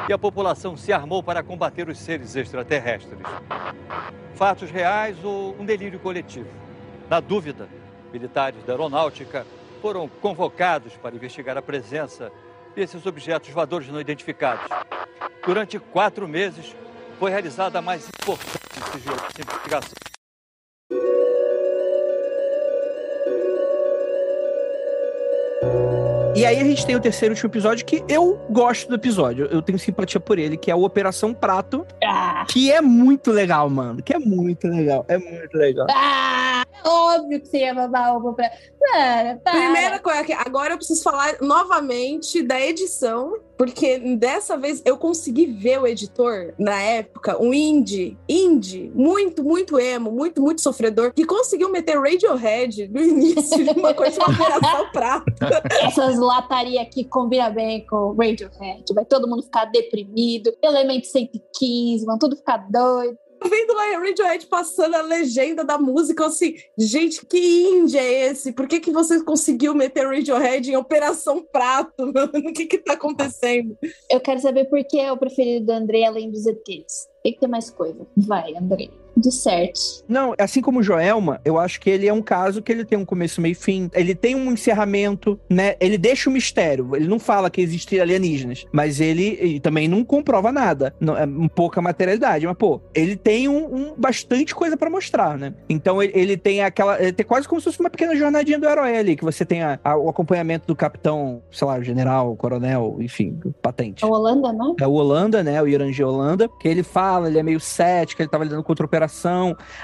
[0.08, 3.18] e a população se armou para combater os seres extraterrestres.
[4.36, 6.48] Fatos reais ou um delírio coletivo?
[7.10, 7.68] Na dúvida,
[8.12, 9.44] militares da aeronáutica
[9.82, 12.30] foram convocados para investigar a presença
[12.72, 14.68] desses objetos voadores não identificados.
[15.44, 16.76] Durante quatro meses,
[17.18, 18.60] foi realizada a mais importante
[18.96, 19.95] investigação.
[26.36, 29.46] E aí a gente tem o terceiro último episódio que eu gosto do episódio.
[29.46, 33.70] Eu tenho simpatia por ele, que é o Operação Prato, Ah, que é muito legal,
[33.70, 34.02] mano.
[34.02, 35.04] Que é muito legal.
[35.08, 35.86] É muito legal.
[35.90, 38.50] ah, Óbvio que você ia babar ovo pra.
[38.92, 39.36] Para.
[39.36, 45.46] Primeira coisa que agora eu preciso falar novamente da edição, porque dessa vez eu consegui
[45.46, 51.24] ver o editor na época, um indie, indie, muito, muito emo, muito, muito sofredor, que
[51.24, 55.62] conseguiu meter Radiohead no início de uma coisa uma operação prata.
[55.82, 58.84] Essas latarias aqui combinam bem com Radiohead.
[58.94, 60.52] Vai todo mundo ficar deprimido.
[60.62, 63.18] Elemento 115, vão tudo ficar doido.
[63.42, 68.52] Vendo lá Radiohead passando a legenda da música, assim, gente, que indie é esse?
[68.52, 71.92] Por que, que você conseguiu meter Radiohead em Operação Prato?
[72.46, 73.76] O que que tá acontecendo?
[74.10, 77.08] Eu quero saber por que é o preferido do André além dos ETs.
[77.22, 78.06] Tem que ter mais coisa.
[78.16, 78.88] Vai, André.
[79.16, 79.80] De certo.
[80.06, 82.98] Não, assim como o Joelma, eu acho que ele é um caso que ele tem
[82.98, 83.90] um começo, meio e fim.
[83.94, 85.74] Ele tem um encerramento, né?
[85.80, 86.94] Ele deixa o mistério.
[86.94, 90.94] Ele não fala que existem alienígenas, mas ele, ele também não comprova nada.
[91.00, 92.46] Não, é um pouca materialidade.
[92.46, 95.54] Mas, pô, ele tem um, um bastante coisa pra mostrar, né?
[95.68, 97.00] Então ele, ele tem aquela.
[97.02, 99.62] Ele tem quase como se fosse uma pequena jornadinha do herói ali, que você tem
[99.62, 104.04] a- a- o acompanhamento do capitão, sei lá, general, coronel, enfim, patente.
[104.04, 104.74] A Holanda, né?
[104.80, 105.60] É o Holanda, né?
[105.62, 108.84] O Irangi Holanda, que ele fala, ele é meio cético, ele tava lidando com outra
[108.84, 109.05] operação.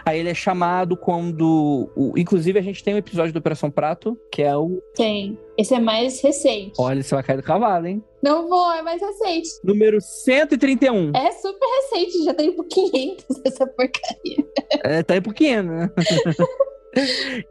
[0.04, 1.90] Aí ele é chamado quando.
[1.96, 4.82] o- inclusive, a gente tem um episódio do Operação Prato, que é o.
[4.94, 5.38] Tem.
[5.56, 6.72] Esse é mais recente.
[6.78, 8.02] Olha, você vai cair do cavalo, hein?
[8.22, 9.48] Não vou, é mais recente.
[9.64, 11.12] Número 131.
[11.14, 14.46] É super recente, já tem por 500 essa porcaria.
[14.84, 15.90] É, tá aí pequeno, né?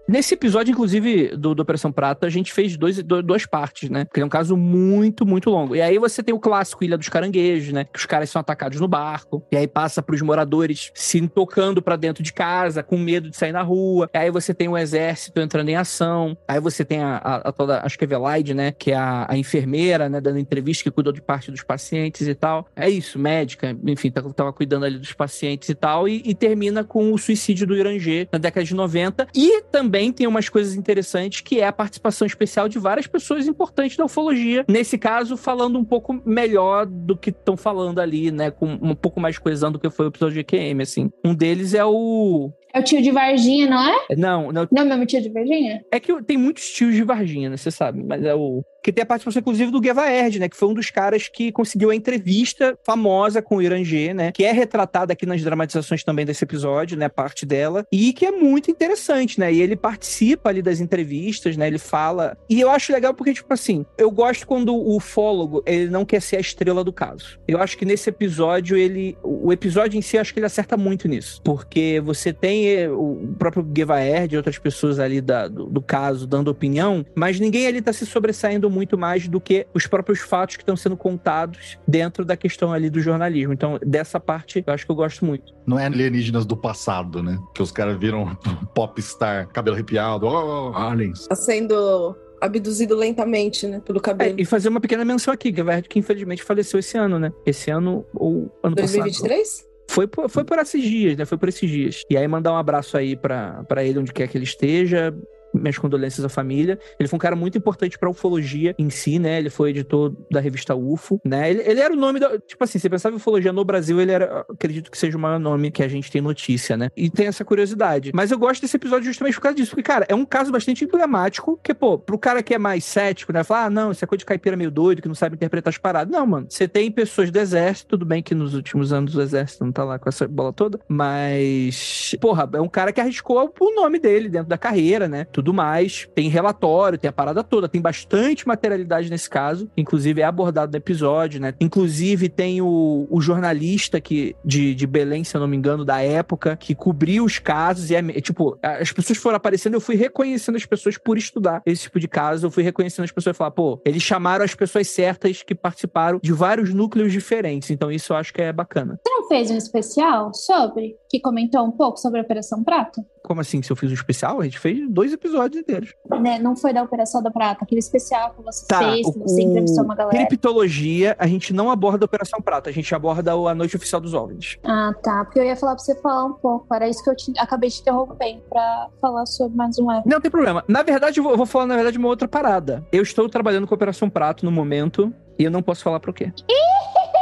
[0.07, 4.05] Nesse episódio, inclusive, do, do Operação Prata, a gente fez dois, do- duas partes, né?
[4.05, 5.75] Porque é um caso muito, muito longo.
[5.75, 7.85] E aí você tem o clássico Ilha dos Caranguejos, né?
[7.85, 9.43] Que os caras são atacados no barco.
[9.51, 13.51] E aí passa pros moradores se tocando pra dentro de casa, com medo de sair
[13.51, 14.09] na rua.
[14.13, 16.37] E aí você tem o exército entrando em ação.
[16.47, 18.71] Aí você tem a, a, a toda, acho que é Velaide, né?
[18.71, 20.21] Que é a, a enfermeira, né?
[20.21, 22.67] Dando entrevista, que cuidou de parte dos pacientes e tal.
[22.75, 26.07] É isso, médica, enfim, tá- tava cuidando ali dos pacientes e tal.
[26.07, 29.27] E, e termina com o suicídio do Irangê na década de 90.
[29.33, 33.97] E também tem umas coisas interessantes, que é a participação especial de várias pessoas importantes
[33.97, 34.65] da ufologia.
[34.67, 38.51] Nesse caso, falando um pouco melhor do que estão falando ali, né?
[38.51, 41.11] Com um pouco mais coesão do que foi o episódio de EQM, assim.
[41.23, 42.51] Um deles é o.
[42.73, 44.15] É o tio de Varginha, não é?
[44.17, 44.67] Não, não.
[44.71, 45.83] Não é mesmo tio de Varginha?
[45.91, 47.57] É que tem muitos tios de Varginha, né?
[47.57, 48.63] Você sabe, mas é o.
[48.83, 50.49] Que tem a participação, inclusive, do Gueva Erd, né?
[50.49, 54.31] Que foi um dos caras que conseguiu a entrevista famosa com o Irangê, né?
[54.31, 57.07] Que é retratada aqui nas dramatizações também desse episódio, né?
[57.07, 57.85] Parte dela.
[57.91, 59.53] E que é muito interessante, né?
[59.53, 61.67] E ele participa ali das entrevistas, né?
[61.67, 62.35] Ele fala.
[62.49, 66.21] E eu acho legal porque, tipo assim, eu gosto quando o ufólogo, ele não quer
[66.21, 67.39] ser a estrela do caso.
[67.47, 69.15] Eu acho que nesse episódio, ele.
[69.21, 71.39] O episódio em si, acho que ele acerta muito nisso.
[71.43, 75.81] Porque você tem eh, o próprio Gueva Erd e outras pessoas ali da- do, do
[75.81, 80.19] caso dando opinião, mas ninguém ali tá se sobressaindo muito mais do que os próprios
[80.19, 83.53] fatos que estão sendo contados dentro da questão ali do jornalismo.
[83.53, 85.53] Então, dessa parte, eu acho que eu gosto muito.
[85.65, 87.37] Não é alienígenas do passado, né?
[87.53, 88.35] Que os caras viram
[88.75, 91.27] popstar, cabelo arrepiado, oh, aliens.
[91.27, 93.79] Tá sendo abduzido lentamente, né?
[93.85, 94.35] Pelo É, cabelo.
[94.39, 97.31] e fazer uma pequena menção aqui, Gueva Erd, que infelizmente faleceu esse ano, né?
[97.45, 99.01] Esse ano ou ano passado.
[99.03, 99.69] 2023?
[99.91, 101.25] Foi por, foi por esses dias, né?
[101.25, 102.05] Foi por esses dias.
[102.09, 105.13] E aí mandar um abraço aí pra ele, onde quer que ele esteja.
[105.53, 106.79] Minhas condolências à família.
[106.99, 109.37] Ele foi um cara muito importante pra ufologia em si, né?
[109.37, 111.49] Ele foi editor da revista UFO, né?
[111.49, 112.39] Ele, ele era o nome da.
[112.39, 114.45] Tipo assim, você pensava em ufologia no Brasil, ele era.
[114.49, 116.89] Acredito que seja o maior nome que a gente tem notícia, né?
[116.95, 118.11] E tem essa curiosidade.
[118.13, 119.71] Mas eu gosto desse episódio justamente por causa disso.
[119.71, 121.59] Porque, cara, é um caso bastante emblemático.
[121.63, 123.43] Que, pô, pro cara que é mais cético, né?
[123.43, 125.77] Falar, ah, não, isso é coisa de caipira meio doido, que não sabe interpretar as
[125.77, 126.11] paradas.
[126.11, 126.47] Não, mano.
[126.49, 129.83] Você tem pessoas do exército, tudo bem que nos últimos anos o exército não tá
[129.83, 134.29] lá com essa bola toda, mas, porra, é um cara que arriscou o nome dele
[134.29, 135.25] dentro da carreira, né?
[135.25, 136.07] Tudo mais.
[136.13, 140.77] Tem relatório, tem a parada toda, tem bastante materialidade nesse caso, inclusive é abordado no
[140.77, 141.53] episódio, né?
[141.59, 146.01] Inclusive tem o, o jornalista que, de, de Belém, se eu não me engano, da
[146.01, 149.95] época, que cobriu os casos e é, é tipo, as pessoas foram aparecendo, eu fui
[149.95, 153.37] reconhecendo as pessoas por estudar esse tipo de caso, eu fui reconhecendo as pessoas e
[153.37, 158.13] falar, pô, eles chamaram as pessoas certas que participaram de vários núcleos diferentes, então isso
[158.13, 158.99] eu acho que é bacana.
[159.21, 160.97] Não fez um especial sobre?
[161.07, 163.05] Que comentou um pouco sobre a Operação Prata?
[163.23, 164.41] Como assim, se eu fiz um especial?
[164.41, 165.93] A gente fez dois episódios inteiros.
[166.19, 169.43] Né, Não foi da Operação da Prata, aquele especial que você Tá, fez, que você
[169.43, 170.17] entrevistou uma galera.
[170.25, 174.01] criptologia, a gente não aborda a Operação Prata, a gente aborda o- a Noite Oficial
[174.01, 174.57] dos OVNIs.
[174.63, 175.23] Ah, tá.
[175.23, 176.73] Porque eu ia falar pra você falar um pouco.
[176.73, 179.85] Era isso que eu te- acabei te interrompendo pra falar sobre mais um.
[180.03, 180.63] Não tem problema.
[180.67, 182.83] Na verdade, eu vou, eu vou falar, na verdade, uma outra parada.
[182.91, 186.11] Eu estou trabalhando com a Operação Prato no momento e eu não posso falar pro
[186.11, 186.33] quê.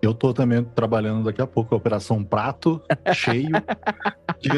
[0.00, 2.80] Eu tô também trabalhando daqui a pouco, a Operação Prato,
[3.12, 3.50] cheio.
[4.40, 4.48] que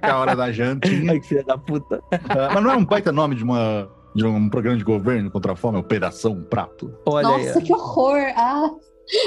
[0.00, 1.12] é a hora da jantinha.
[1.12, 2.00] Ai, que filha da puta.
[2.10, 3.88] Ah, Mas não é um baita nome de uma.
[4.14, 6.96] De um programa de governo contra a fome, Operação Prato.
[7.04, 7.64] Olha Nossa, aí.
[7.64, 8.16] que horror!
[8.36, 8.70] Ah,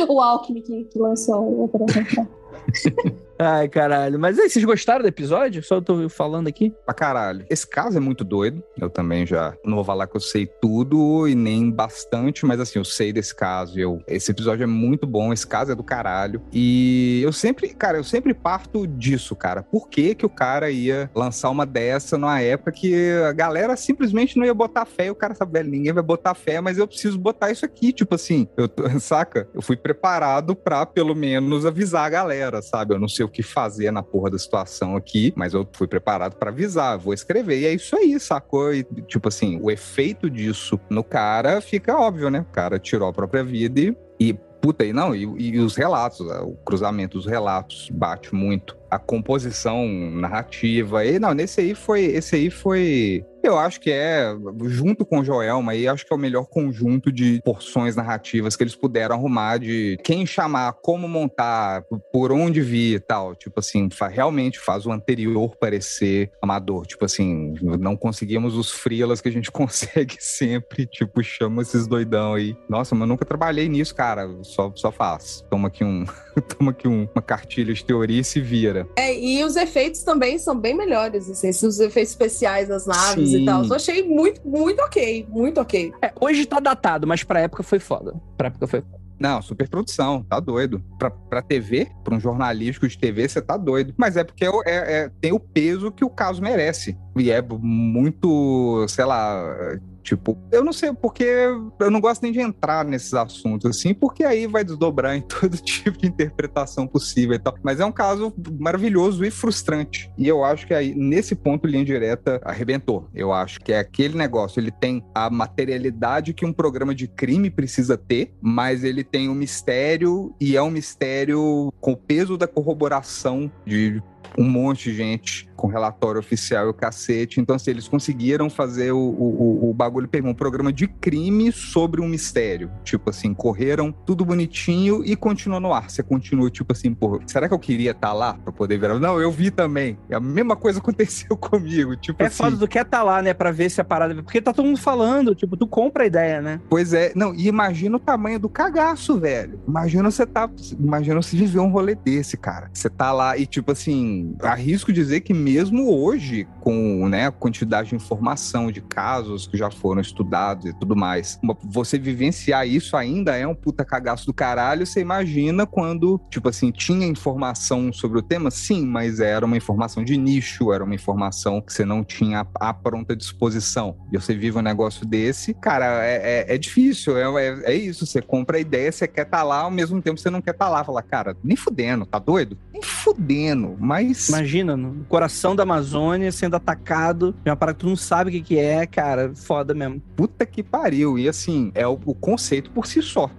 [0.07, 3.17] o Alckmin que, que lançou a Operação Prata.
[3.39, 4.19] Ai, caralho.
[4.19, 5.61] Mas aí, vocês gostaram do episódio?
[5.63, 6.73] Só eu tô falando aqui.
[6.85, 7.45] Pra caralho.
[7.49, 8.63] Esse caso é muito doido.
[8.79, 12.79] Eu também já não vou falar que eu sei tudo e nem bastante, mas assim,
[12.79, 13.79] eu sei desse caso.
[13.79, 15.31] Eu, esse episódio é muito bom.
[15.31, 16.41] Esse caso é do caralho.
[16.51, 19.61] E eu sempre, cara, eu sempre parto disso, cara.
[19.61, 24.37] Por que que o cara ia lançar uma dessa numa época que a galera simplesmente
[24.37, 25.07] não ia botar fé?
[25.07, 27.93] E o cara sabe, velho, ninguém vai botar fé, mas eu preciso botar isso aqui.
[27.93, 28.67] Tipo assim, eu,
[28.99, 29.47] saca?
[29.53, 32.95] Eu fui preparado pra pelo menos avisar a galera, sabe?
[32.95, 36.35] Eu não sei o que fazer na porra da situação aqui, mas eu fui preparado
[36.35, 37.59] para avisar, vou escrever.
[37.59, 38.73] E é isso aí, sacou?
[38.73, 42.41] E, tipo assim, o efeito disso no cara fica óbvio, né?
[42.41, 46.19] O cara tirou a própria vida e, e puta, e não, e, e os relatos,
[46.19, 48.77] o cruzamento dos relatos bate muito.
[48.89, 51.05] A composição narrativa.
[51.05, 52.05] E não, nesse aí foi.
[52.05, 54.35] Esse aí foi eu acho que é,
[54.65, 58.63] junto com o Joelma, aí acho que é o melhor conjunto de porções narrativas que
[58.63, 63.35] eles puderam arrumar de quem chamar, como montar, por onde vir e tal.
[63.35, 66.85] Tipo assim, realmente faz o anterior parecer amador.
[66.85, 70.85] Tipo assim, não conseguimos os frilas que a gente consegue sempre.
[70.85, 72.55] Tipo, chama esses doidão aí.
[72.69, 74.29] Nossa, mas eu nunca trabalhei nisso, cara.
[74.43, 75.43] Só, só faz.
[75.49, 76.05] Toma aqui um.
[76.57, 78.87] Toma aqui um, uma cartilha de teoria e se vira.
[78.95, 83.36] É, e os efeitos também são bem melhores, assim, os efeitos especiais das naves Sim.
[83.37, 83.63] E tal.
[83.63, 85.93] Eu achei muito, muito ok, muito ok.
[86.01, 88.13] É, hoje tá datado, mas pra época foi foda.
[88.37, 89.07] Pra época foi foda.
[89.19, 90.83] Não, super produção, tá doido.
[90.99, 93.93] Pra, pra TV, pra um jornalístico de TV, você tá doido.
[93.97, 96.95] Mas é porque é, é, é, tem o peso que o caso merece.
[97.17, 102.39] E é muito, sei lá, Tipo, eu não sei porque eu não gosto nem de
[102.39, 107.39] entrar nesses assuntos, assim, porque aí vai desdobrar em todo tipo de interpretação possível e
[107.39, 107.55] tal.
[107.61, 110.09] Mas é um caso maravilhoso e frustrante.
[110.17, 113.09] E eu acho que aí, nesse ponto, linha direta arrebentou.
[113.13, 117.49] Eu acho que é aquele negócio, ele tem a materialidade que um programa de crime
[117.49, 122.47] precisa ter, mas ele tem um mistério e é um mistério com o peso da
[122.47, 124.01] corroboração de
[124.37, 127.41] um monte de gente com relatório oficial e o cacete.
[127.41, 132.07] Então, assim, eles conseguiram fazer o, o, o bagulho, um programa de crime sobre um
[132.07, 132.69] mistério.
[132.83, 135.89] Tipo assim, correram tudo bonitinho e continuou no ar.
[135.89, 138.99] Você continua, tipo assim, pô, será que eu queria estar tá lá pra poder ver?
[138.99, 139.97] Não, eu vi também.
[140.11, 141.95] A mesma coisa aconteceu comigo.
[141.95, 142.37] Tipo é assim.
[142.43, 144.13] foda do que estar tá lá, né, pra ver se a parada.
[144.21, 146.61] Porque tá todo mundo falando, tipo, tu compra a ideia, né?
[146.69, 147.11] Pois é.
[147.15, 149.59] Não, e imagina o tamanho do cagaço, velho.
[149.67, 150.47] Imagina você tá.
[150.79, 152.69] Imagina você viver um rolê desse, cara.
[152.71, 154.06] Você tá lá e, tipo assim,
[154.41, 159.71] arrisco dizer que mesmo hoje, com né, a quantidade de informação de casos que já
[159.71, 164.85] foram estudados e tudo mais, você vivenciar isso ainda é um puta cagaço do caralho.
[164.85, 168.51] Você imagina quando, tipo assim, tinha informação sobre o tema?
[168.51, 172.73] Sim, mas era uma informação de nicho, era uma informação que você não tinha à
[172.73, 173.97] pronta disposição.
[174.11, 177.17] E você vive um negócio desse, cara, é, é, é difícil.
[177.17, 180.01] É, é, é, isso, você compra a ideia, você quer estar tá lá, ao mesmo
[180.01, 180.83] tempo você não quer estar tá lá.
[180.83, 182.57] Fala, cara, nem fudendo, tá doido?
[182.71, 183.96] Nem fudendo, mas.
[184.29, 188.33] Imagina, no coração da Amazônia sendo atacado, é uma parada que tu não sabe o
[188.33, 190.01] que, que é, cara, foda mesmo.
[190.15, 191.17] Puta que pariu.
[191.17, 193.29] E assim, é o, o conceito por si só.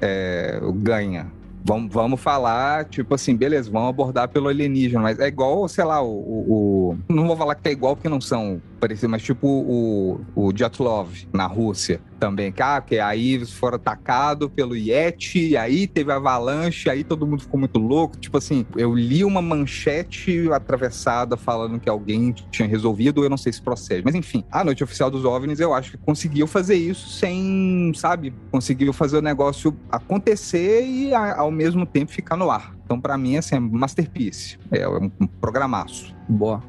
[0.00, 1.30] É, ganha.
[1.64, 6.02] Vamos, vamos falar, tipo assim, beleza, vamos abordar pelo alienígena, mas é igual, sei lá,
[6.02, 9.46] o, o, o, Não vou falar que é igual porque não são parecidos, mas tipo
[9.46, 15.56] o, o Jatlov na Rússia também, que, ah, que aí eles foram atacados pelo Yeti,
[15.56, 18.16] aí teve avalanche, aí todo mundo ficou muito louco.
[18.16, 23.52] Tipo assim, eu li uma manchete atravessada falando que alguém tinha resolvido, eu não sei
[23.52, 24.02] se procede.
[24.04, 28.34] Mas enfim, a noite oficial dos OVNIs, eu acho que conseguiu fazer isso sem, sabe,
[28.50, 32.74] conseguiu fazer o negócio acontecer e ao mesmo tempo ficar no ar.
[32.84, 34.58] Então, para mim, assim, é masterpiece.
[34.70, 35.08] É um
[35.40, 36.14] programaço.
[36.28, 36.62] Boa.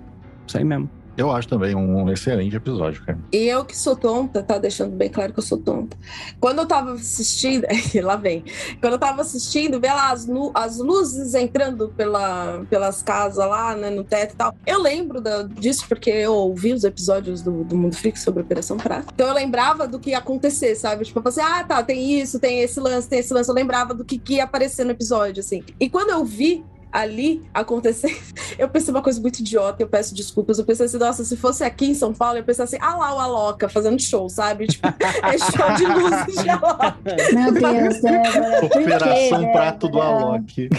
[0.46, 0.90] Isso aí mesmo.
[1.16, 3.20] Eu acho também um excelente episódio, cara.
[3.32, 5.96] E eu que sou tonta, tá deixando bem claro que eu sou tonta.
[6.40, 7.68] Quando eu tava assistindo,
[8.02, 8.44] lá vem.
[8.82, 13.90] Quando eu tava assistindo, vê lá as, as luzes entrando pela, pelas casas lá, né,
[13.90, 14.56] no teto e tal.
[14.66, 18.78] Eu lembro da, disso porque eu ouvi os episódios do, do Mundo Freak sobre Operação
[18.78, 19.08] Prata.
[19.14, 21.06] Então eu lembrava do que ia acontecer, sabe?
[21.06, 23.50] Tipo, eu falei assim, ah, tá, tem isso, tem esse lance, tem esse lance.
[23.50, 25.64] Eu lembrava do que, que ia aparecer no episódio, assim.
[25.80, 26.64] E quando eu vi
[26.94, 28.16] ali acontecer.
[28.58, 30.60] Eu pensei uma coisa muito idiota, eu peço desculpas.
[30.60, 33.16] Eu pensei assim, nossa, se fosse aqui em São Paulo, eu pensei assim, ah lá
[33.16, 34.68] o Aloca fazendo show, sabe?
[34.68, 36.96] Tipo, é show de luzes de Aloca.
[37.34, 38.66] Meu Deus, Débora.
[38.66, 40.70] Operação quê, Prato do Alok.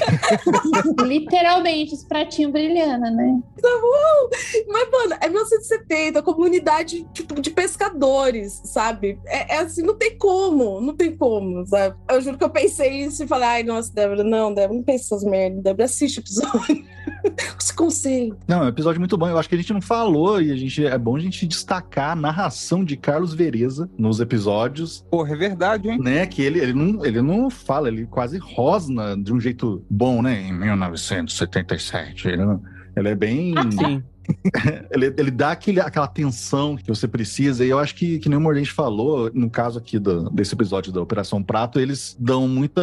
[1.02, 3.40] Literalmente, os pratinhos brilhando, né?
[3.60, 4.30] Tá bom.
[4.68, 9.18] Mas, mano, é 1970, comunidade tipo, de pescadores, sabe?
[9.26, 11.96] É, é, assim, não tem como, não tem como, sabe?
[12.08, 15.14] Eu juro que eu pensei isso e falei, ai, nossa, Débora, não, Débora, não pensa
[15.14, 16.84] essas merdas, Débora, assiste o episódio.
[17.58, 18.38] Se concentra.
[18.46, 19.28] Não, é um episódio muito bom.
[19.28, 22.10] Eu acho que a gente não falou e a gente é bom a gente destacar
[22.12, 25.04] a narração de Carlos Vereza nos episódios.
[25.10, 25.98] Porra, é verdade, hein?
[25.98, 30.22] Né, que ele, ele, não, ele não fala, ele quase rosna de um jeito bom,
[30.22, 30.42] né?
[30.42, 32.28] Em 1977.
[32.28, 32.62] Ele, não-
[32.96, 33.54] ele é bem.
[33.72, 34.02] Sim.
[34.90, 38.38] ele, ele dá aquele, aquela tensão que você precisa, e eu acho que, que nem
[38.38, 42.82] o Mordente falou, no caso aqui do- desse episódio da Operação Prato, eles dão muita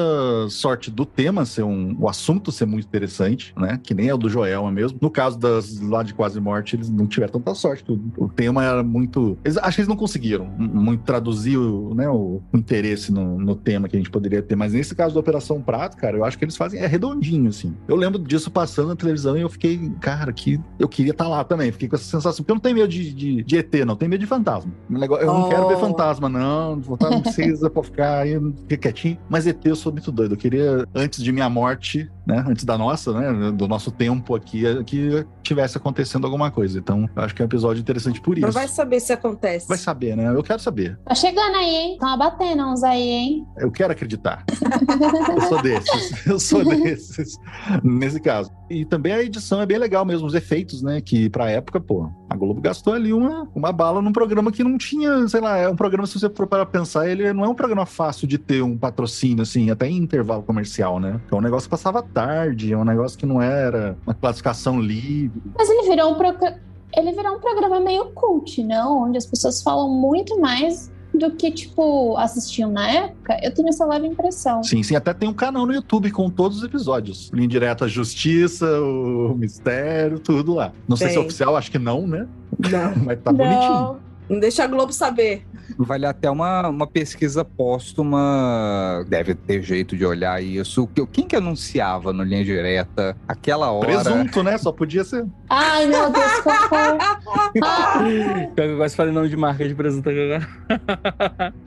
[0.50, 1.96] sorte do tema ser um.
[2.00, 3.80] o assunto ser muito interessante, né?
[3.82, 4.98] Que nem é o do Joelma mesmo.
[5.02, 7.84] No caso das lá de Quase Morte, eles não tiveram tanta sorte.
[7.92, 9.38] O, o tema era muito.
[9.44, 13.56] Eles, acho que eles não conseguiram muito traduzir o, né, o, o interesse no, no
[13.56, 14.56] tema que a gente poderia ter.
[14.56, 16.80] Mas nesse caso da Operação Prato, cara, eu acho que eles fazem.
[16.82, 17.74] É redondinho, assim.
[17.88, 21.44] Eu lembro disso passando na televisão e eu fiquei, cara, que eu queria estar lá
[21.44, 21.72] também.
[21.72, 22.38] Fiquei com essa sensação.
[22.44, 23.96] Porque eu não tenho medo de, de, de ET, não.
[23.96, 24.72] Tenho medo de fantasma.
[24.90, 25.50] Eu não Oh.
[25.50, 26.76] quero ver fantasma, não.
[26.76, 29.18] Não não precisa pra ficar aí, fica quietinho.
[29.30, 30.34] Mas ET eu sou muito doido.
[30.34, 32.46] Eu queria, antes de minha morte, né?
[32.48, 33.52] Antes da nossa, né?
[33.52, 36.80] Do nosso tempo aqui, que tivesse acontecendo alguma coisa.
[36.80, 38.48] Então, acho que é um episódio interessante por isso.
[38.48, 39.68] Não vai saber se acontece.
[39.68, 40.30] Vai saber, né?
[40.30, 40.98] Eu quero saber.
[41.06, 41.98] Tá chegando aí, hein?
[42.00, 43.48] Tão abatendo uns aí, hein?
[43.58, 44.46] Eu quero acreditar.
[45.36, 46.26] Eu sou desses.
[46.32, 47.38] Eu sou desses.
[47.84, 48.50] Nesse caso.
[48.70, 51.02] E também a edição é bem legal mesmo, os efeitos, né?
[51.02, 54.78] Que pra época, pô, a Globo gastou ali uma, uma bala num programa que não
[54.78, 57.54] tinha, sei lá, é um programa, se você for para pensar, ele não é um
[57.54, 61.20] programa fácil de ter um patrocínio, assim, até em intervalo comercial, né?
[61.30, 65.42] É um negócio que passava tarde, é um negócio que não era uma classificação livre.
[65.58, 66.58] Mas ele virou um programa.
[66.96, 69.04] Ele virou um programa meio cult, não?
[69.04, 73.40] Onde as pessoas falam muito mais do que, tipo, assistiam na época.
[73.44, 74.64] Eu tenho essa leve impressão.
[74.64, 77.30] Sim, sim, até tem um canal no YouTube com todos os episódios.
[77.34, 80.72] Linha direta Justiça, o Mistério, tudo lá.
[80.88, 82.28] Não sei se é oficial, acho que não, né?
[82.58, 82.96] Não.
[83.06, 84.11] Mas tá bonitinho.
[84.32, 84.40] Não.
[84.40, 85.46] Deixa a Globo saber.
[85.78, 89.06] Vale até uma, uma pesquisa póstuma.
[89.08, 90.88] Deve ter jeito de olhar isso.
[90.88, 93.88] Que- Quem que anunciava no Linha Direta aquela hora?
[93.88, 94.58] Presunto, né?
[94.58, 95.26] Só podia ser.
[95.50, 96.24] Ai, meu Deus.
[97.64, 98.00] Ah,
[98.58, 100.48] Eu gosto de falar nome de marca de presunto agora.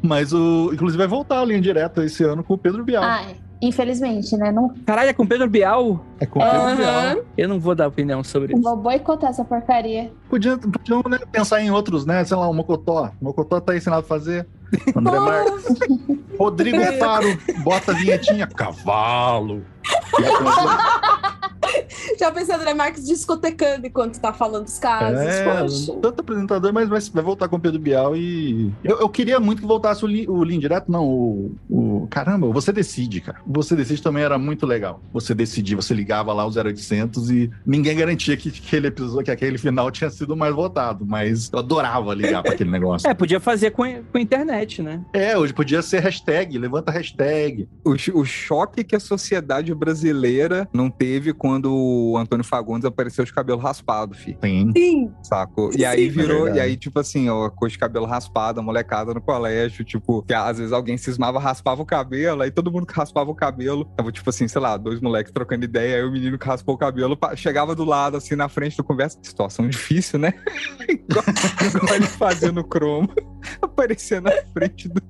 [0.03, 0.71] Mas o.
[0.73, 3.03] Inclusive vai voltar a linha direta esse ano com o Pedro Bial.
[3.03, 4.53] Ai, infelizmente, né?
[4.53, 6.05] Não Caralho, é com Pedro Bial?
[6.21, 6.77] É com o Pedro Aham.
[6.77, 7.25] Bial.
[7.37, 8.63] Eu não vou dar opinião sobre isso.
[8.63, 10.11] vou boicotar essa porcaria.
[10.29, 12.25] Podia, podiam né, pensar em outros, né?
[12.25, 13.11] Sei lá, o Mocotó.
[13.21, 14.47] O Mocotó tá ensinado a fazer.
[14.95, 15.79] André Marques.
[16.39, 17.27] Rodrigo Faro.
[17.63, 18.47] Bota a vinhetinha.
[18.47, 19.63] Cavalo.
[22.19, 25.21] Já pensei André Marques discotecando enquanto tá falando dos casos.
[25.21, 25.93] É, Poxa.
[26.01, 28.73] tanto apresentador, mas vai, vai voltar com o Pedro Bial e.
[28.83, 32.47] Eu, eu queria muito que voltasse o, Lin- o Linha Direto, não, o, o- Caramba,
[32.49, 33.39] Você Decide, cara.
[33.47, 35.01] Você Decide também era muito legal.
[35.13, 39.59] Você decidia, você ligava lá o 0800 e ninguém garantia que aquele episódio, que aquele
[39.59, 43.05] final tinha sido mais votado, mas eu adorava ligar pra aquele negócio.
[43.15, 45.03] É, podia fazer com, com a internet, né?
[45.13, 47.69] É, hoje podia ser hashtag, levanta hashtag.
[47.85, 53.33] O, o choque que a sociedade brasileira não teve quando o Antônio Fagundes apareceu de
[53.33, 54.35] cabelo raspado, fi.
[54.35, 54.73] Tem.
[54.73, 55.13] Sim.
[55.23, 55.71] Saco?
[55.77, 56.19] E aí Sim.
[56.19, 59.85] virou, É e aí, tipo assim, ó, cor de cabelo raspado, a molecada no colégio,
[59.85, 63.35] tipo, que às vezes alguém cismava, raspava o cabelo, aí todo mundo que raspava o
[63.35, 66.75] cabelo, tava tipo assim, sei lá, dois moleques trocando ideia, aí o menino que raspou
[66.75, 69.19] o cabelo chegava do lado, assim, na frente do conversa.
[69.23, 70.35] Situação difícil, né?
[70.89, 71.25] igual,
[71.75, 73.09] igual ele fazia no cromo,
[73.61, 75.03] aparecia na frente do,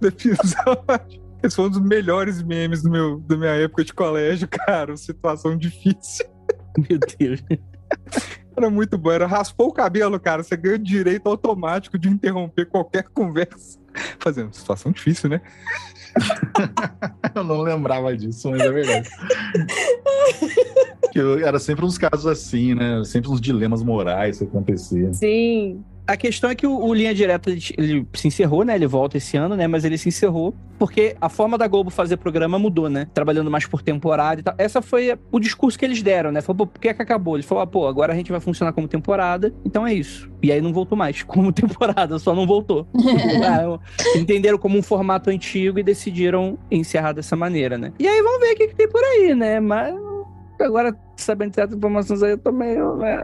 [0.00, 1.21] do episódio.
[1.42, 4.96] Esse foi um dos melhores memes do meu, da minha época de colégio, cara.
[4.96, 6.24] Situação difícil.
[6.76, 7.42] Meu Deus.
[8.56, 9.10] Era muito bom.
[9.10, 10.42] Era raspou o cabelo, cara.
[10.42, 13.78] Você ganhou o direito automático de interromper qualquer conversa.
[14.18, 15.40] Fazendo situação difícil, né?
[17.34, 19.08] Eu não lembrava disso, mas é verdade.
[21.14, 23.02] eu- era sempre uns casos assim, né?
[23.04, 25.12] Sempre uns dilemas morais que aconteciam.
[25.12, 25.82] Sim.
[26.06, 28.74] A questão é que o, o Linha Direta ele, ele se encerrou, né?
[28.74, 29.66] Ele volta esse ano, né?
[29.66, 33.06] Mas ele se encerrou porque a forma da Globo fazer programa mudou, né?
[33.14, 34.52] Trabalhando mais por temporada e tal.
[34.58, 36.40] Essa foi o discurso que eles deram, né?
[36.40, 37.36] Falou, pô, por que, que acabou?
[37.36, 40.28] Ele falou, ah, pô, agora a gente vai funcionar como temporada, então é isso.
[40.42, 42.86] E aí não voltou mais como temporada, só não voltou.
[43.44, 43.78] Ah,
[44.16, 47.92] Entenderam como um formato antigo e decidiram encerrar dessa maneira, né?
[47.98, 49.60] E aí vamos ver o que, que tem por aí, né?
[49.60, 49.94] Mas
[50.64, 52.96] agora, sabendo certas informações aí, eu tô meio.
[52.96, 53.22] né?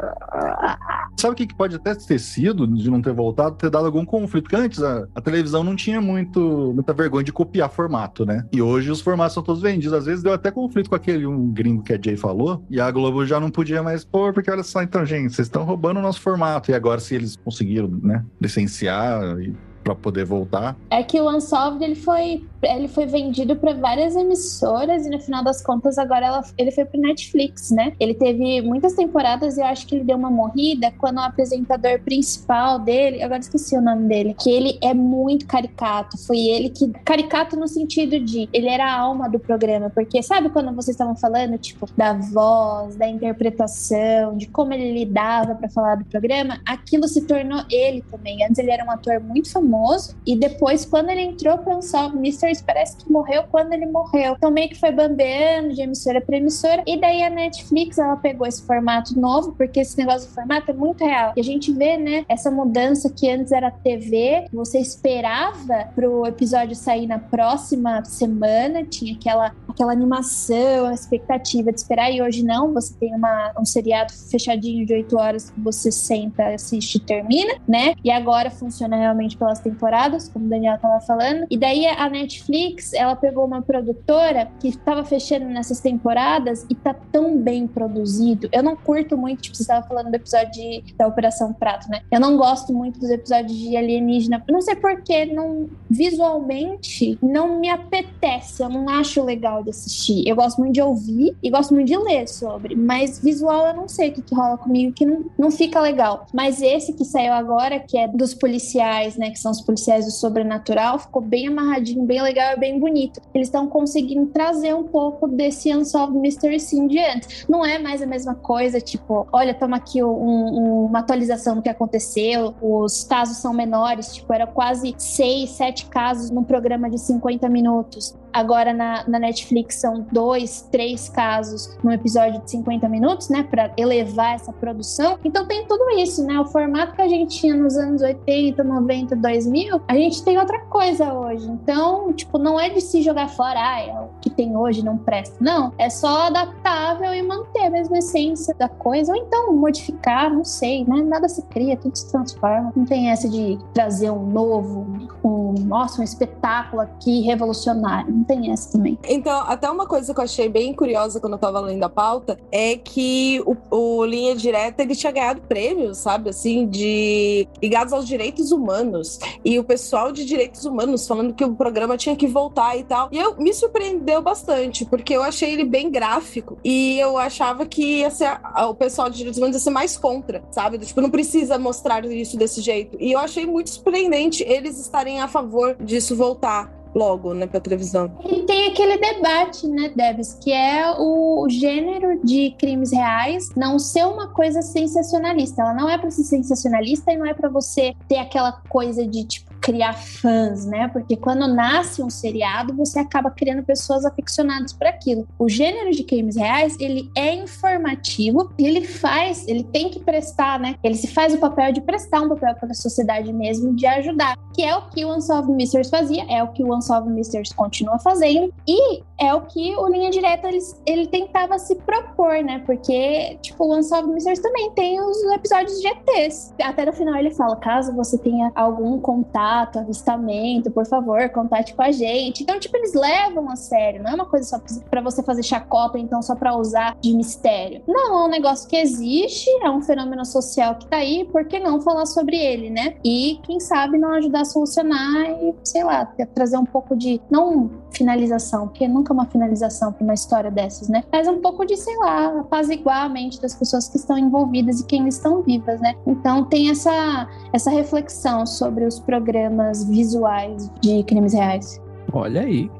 [1.18, 3.56] Sabe o que que pode até ter sido de não ter voltado?
[3.56, 4.44] Ter dado algum conflito.
[4.44, 8.44] Porque antes a, a televisão não tinha muito, muita vergonha de copiar formato, né?
[8.52, 9.92] E hoje os formatos são todos vendidos.
[9.92, 12.64] Às vezes deu até conflito com aquele um gringo que a Jay falou.
[12.70, 15.64] E a Globo já não podia mais pôr, porque olha só, então, gente, vocês estão
[15.64, 16.70] roubando o nosso formato.
[16.70, 19.54] E agora, se eles conseguiram, né, licenciar e
[19.88, 20.76] para poder voltar.
[20.90, 25.42] É que o Unsolved ele foi, ele foi vendido para várias emissoras e no final
[25.42, 27.94] das contas agora ela, ele foi para Netflix, né?
[27.98, 32.00] Ele teve muitas temporadas e eu acho que ele deu uma morrida quando o apresentador
[32.00, 36.18] principal dele, agora esqueci o nome dele, que ele é muito caricato.
[36.18, 40.50] Foi ele que caricato no sentido de ele era a alma do programa, porque sabe
[40.50, 45.94] quando vocês estavam falando tipo da voz, da interpretação, de como ele lidava para falar
[45.96, 48.44] do programa, aquilo se tornou ele também.
[48.44, 49.77] Antes ele era um ator muito famoso
[50.26, 54.34] e depois quando ele entrou para Unsolved Mysteries parece que morreu quando ele morreu.
[54.36, 58.46] Então meio que foi bambeando de emissora para emissora e daí a Netflix ela pegou
[58.46, 61.32] esse formato novo porque esse negócio do formato é muito real.
[61.36, 66.74] E a gente vê, né, essa mudança que antes era TV, você esperava pro episódio
[66.74, 72.74] sair na próxima semana, tinha aquela aquela animação, a expectativa de esperar e hoje não,
[72.74, 77.54] você tem uma, um seriado fechadinho de oito horas que você senta, assiste e termina,
[77.66, 77.94] né?
[78.02, 81.46] E agora funciona realmente pelas temporadas, como o Daniel tava falando.
[81.50, 86.94] E daí a Netflix, ela pegou uma produtora que estava fechando nessas temporadas e tá
[87.12, 88.48] tão bem produzido.
[88.52, 92.02] Eu não curto muito, tipo, você estava falando do episódio de, da Operação Prato, né?
[92.10, 94.42] Eu não gosto muito dos episódios de alienígena.
[94.48, 98.62] Não sei porquê, não, visualmente não me apetece.
[98.62, 100.26] Eu não acho legal de assistir.
[100.26, 103.88] Eu gosto muito de ouvir e gosto muito de ler sobre, mas visual eu não
[103.88, 106.26] sei o que, que rola comigo, que não, não fica legal.
[106.32, 109.30] Mas esse que saiu agora, que é dos policiais, né?
[109.30, 113.20] Que são os policiais do sobrenatural, ficou bem amarradinho, bem legal e bem bonito.
[113.34, 117.46] Eles estão conseguindo trazer um pouco desse Unsolved Mystery Sim de antes.
[117.48, 121.62] Não é mais a mesma coisa, tipo, olha, toma aqui um, um, uma atualização do
[121.62, 126.98] que aconteceu, os casos são menores, tipo, era quase seis, sete casos num programa de
[126.98, 128.14] 50 minutos.
[128.32, 133.42] Agora na, na, Netflix são dois, três casos num episódio de 50 minutos, né?
[133.42, 135.18] Para elevar essa produção.
[135.24, 136.38] Então tem tudo isso, né?
[136.38, 139.37] O formato que a gente tinha nos anos 80, 90, 2000,
[139.86, 141.48] a gente tem outra coisa hoje.
[141.48, 144.96] Então, tipo, não é de se jogar fora, ah, é o que tem hoje não
[144.96, 145.36] presta.
[145.40, 149.12] Não, é só adaptável e manter a mesma essência da coisa.
[149.12, 151.02] Ou então modificar, não sei, né?
[151.02, 152.72] Nada se cria, tudo se transforma.
[152.74, 154.86] Não tem essa de trazer um novo,
[155.24, 158.98] um, nossa, um espetáculo aqui revolucionário não tem essa também.
[159.08, 162.38] Então, até uma coisa que eu achei bem curiosa quando eu tava lendo a pauta
[162.50, 168.06] é que o, o Linha Direta ele tinha ganhado prêmios, sabe, assim, de ligados aos
[168.06, 169.18] direitos humanos.
[169.44, 173.08] E o pessoal de direitos humanos falando que o programa tinha que voltar e tal.
[173.12, 176.58] E eu me surpreendeu bastante, porque eu achei ele bem gráfico.
[176.64, 180.42] E eu achava que ia ser, o pessoal de direitos humanos ia ser mais contra,
[180.50, 180.78] sabe?
[180.78, 182.96] Tipo, não precisa mostrar isso desse jeito.
[183.00, 188.10] E eu achei muito surpreendente eles estarem a favor disso voltar logo, né, pra televisão.
[188.28, 194.04] E tem aquele debate, né, Debs, que é o gênero de crimes reais não ser
[194.04, 195.62] uma coisa sensacionalista.
[195.62, 199.24] Ela não é para ser sensacionalista e não é para você ter aquela coisa de
[199.24, 200.88] tipo criar fãs, né?
[200.88, 205.28] Porque quando nasce um seriado, você acaba criando pessoas aficionadas por aquilo.
[205.38, 210.76] O gênero de crimes reais, ele é informativo, ele faz, ele tem que prestar, né?
[210.82, 214.38] Ele se faz o papel de prestar um papel para a sociedade mesmo, de ajudar,
[214.54, 217.98] que é o que o Unsolved Mysteries fazia, é o que o Unsolved Mysteries continua
[217.98, 222.62] fazendo e é o que o Linha Direta ele, ele tentava se propor, né?
[222.64, 226.54] Porque, tipo, o Unsolved Mysteries também tem os episódios de ETs.
[226.62, 231.74] Até no final ele fala, caso você tenha algum contato contato, avistamento, por favor, contate
[231.74, 232.42] com a gente.
[232.42, 234.60] Então, tipo, eles levam a sério, não é uma coisa só
[234.90, 237.82] para você fazer chacota, então só para usar de mistério.
[237.86, 241.58] Não, é um negócio que existe, é um fenômeno social que tá aí, por que
[241.58, 242.94] não falar sobre ele, né?
[243.04, 247.70] E quem sabe não ajudar a solucionar e, sei lá, trazer um pouco de não
[247.90, 251.02] finalização, porque nunca é uma finalização para uma história dessas, né?
[251.10, 254.86] Mas um pouco de, sei lá, apaziguar a mente das pessoas que estão envolvidas e
[254.86, 255.94] quem estão vivas, né?
[256.06, 259.47] Então tem essa essa reflexão sobre os programas
[259.84, 261.80] visuais de crimes reais.
[262.12, 262.70] Olha aí,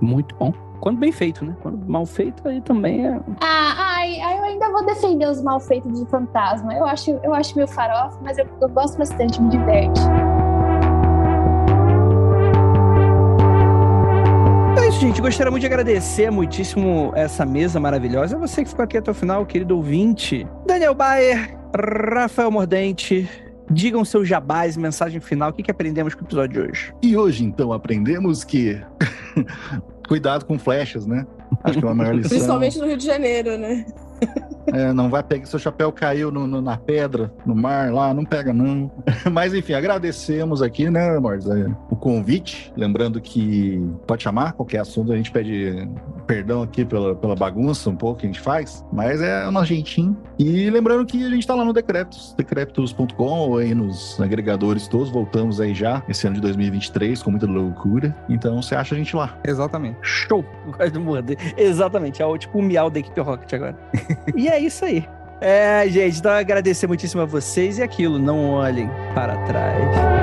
[0.00, 0.52] muito bom.
[0.82, 1.56] Quando bem feito, né?
[1.62, 3.20] Quando mal feito, aí também é.
[3.40, 6.74] Ah, ai, ai, eu ainda vou defender os mal feitos de fantasma.
[6.74, 10.00] Eu acho, eu acho meio farofa, mas eu, eu gosto bastante, me diverte.
[14.76, 15.22] É isso, gente.
[15.22, 18.36] Gostaria muito de agradecer muitíssimo essa mesa maravilhosa.
[18.38, 20.48] Você que ficou aqui até o final, querido ouvinte.
[20.66, 21.56] Daniel Bayer,
[22.12, 23.30] Rafael Mordente,
[23.72, 26.94] Digam seu jabás, mensagem final, o que, que aprendemos com o episódio de hoje?
[27.02, 28.80] E hoje, então, aprendemos que.
[30.06, 31.26] Cuidado com flechas, né?
[31.64, 32.30] Acho que é uma maior lição.
[32.30, 33.86] Principalmente no Rio de Janeiro, né?
[34.72, 38.24] É, não vai pegar, seu chapéu caiu no, no, na pedra, no mar lá, não
[38.24, 38.90] pega não.
[39.32, 41.46] Mas enfim, agradecemos aqui, né, Mordes,
[41.90, 42.72] o convite.
[42.76, 45.88] Lembrando que pode chamar qualquer assunto, a gente pede
[46.32, 49.66] Perdão aqui pela, pela bagunça um pouco que a gente faz, mas é o nosso
[49.66, 50.16] jeitinho.
[50.38, 55.10] E lembrando que a gente tá lá no Decretos, decretos.com ou aí nos agregadores todos.
[55.10, 58.16] Voltamos aí já esse ano de 2023 com muita loucura.
[58.30, 59.38] Então você acha a gente lá.
[59.46, 59.98] Exatamente.
[60.00, 60.42] Show!
[60.74, 61.36] Quase morder.
[61.54, 63.76] Exatamente, é o tipo o miau da equipe Rocket agora.
[64.34, 65.06] e é isso aí.
[65.38, 70.21] É, gente, então agradecer muitíssimo a vocês e aquilo, não olhem para trás.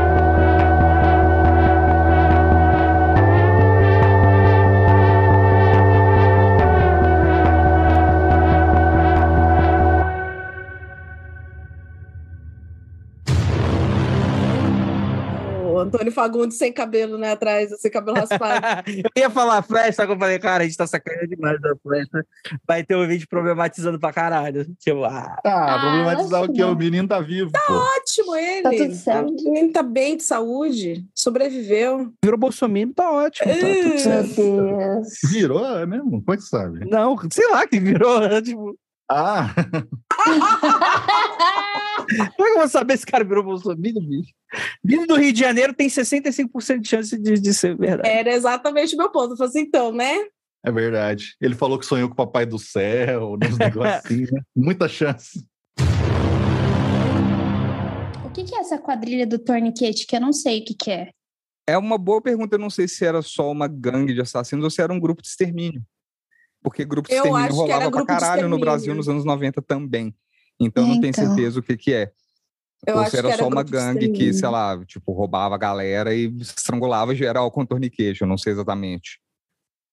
[15.89, 17.31] Antônio Fagundes sem cabelo, né?
[17.31, 18.65] Atrás, sem cabelo raspado.
[18.87, 19.61] eu ia falar
[20.05, 22.07] que eu falei, cara, a gente tá sacanagem demais da flash.
[22.67, 24.65] Vai ter um vídeo problematizando pra caralho.
[24.79, 26.63] Tipo, ah, Ah, problematizar o que?
[26.63, 27.73] O menino tá vivo, pô.
[27.73, 28.61] Ótimo ele.
[28.61, 29.29] Tá tudo certo.
[29.29, 32.11] O menino tá bem de saúde, sobreviveu.
[32.23, 33.51] virou Bolsonaro, tá ótimo.
[33.51, 34.41] Tá tudo certo.
[34.41, 35.07] Meu Deus.
[35.31, 36.11] Virou, é mesmo?
[36.23, 36.89] Como é que sabe?
[36.89, 38.19] Não, sei lá que virou.
[38.21, 38.75] né, Tipo,
[39.09, 39.53] Ah,
[42.35, 44.33] como é que eu vou saber se cara virou Bolsonaro, bicho?
[44.83, 48.09] Vindo do Rio de Janeiro tem 65% de chance de, de ser verdade.
[48.09, 49.33] Era exatamente o meu ponto.
[49.33, 50.17] Eu falei assim, então, né?
[50.63, 51.35] é verdade.
[51.39, 54.41] Ele falou que sonhou com o Papai do Céu, uns negócios assim, né?
[54.55, 55.45] Muita chance.
[58.25, 60.05] O que, que é essa quadrilha do Tourniquet?
[60.07, 61.09] Que eu não sei o que, que é.
[61.67, 62.55] É uma boa pergunta.
[62.55, 65.21] Eu não sei se era só uma gangue de assassinos ou se era um grupo
[65.21, 65.81] de extermínio.
[66.61, 68.59] Porque grupo de Eu extermínio rolava pra caralho no.
[68.59, 70.13] Brasil nos anos 90 também.
[70.59, 71.25] Então eu não tenho Então.
[71.27, 72.11] certeza o que que é.
[72.85, 75.55] Eu ou acho se era que era só uma gangue que, sei lá, tipo, roubava
[75.55, 78.21] a galera e estrangulava geral com torniquete.
[78.21, 79.19] Eu não sei exatamente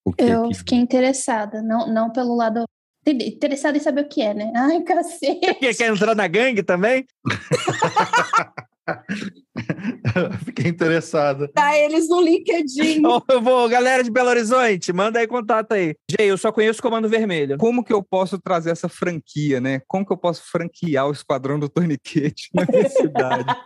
[0.04, 0.54] o que Eu que...
[0.54, 2.64] fiquei interessada, não, não pelo lado.
[3.06, 4.52] Interessada em saber o que é, né?
[4.56, 5.54] Ai, cacete.
[5.54, 7.06] Quer, quer entrar na gangue também?
[10.44, 11.48] Fiquei interessada.
[11.48, 13.04] Tá eles no LinkedIn.
[13.04, 15.96] Ô, eu vou, galera de Belo Horizonte, manda aí contato aí.
[16.10, 17.58] Jay, eu só conheço o Comando Vermelho.
[17.58, 19.82] Como que eu posso trazer essa franquia, né?
[19.86, 23.44] Como que eu posso franquear o Esquadrão do Torniquete na minha cidade?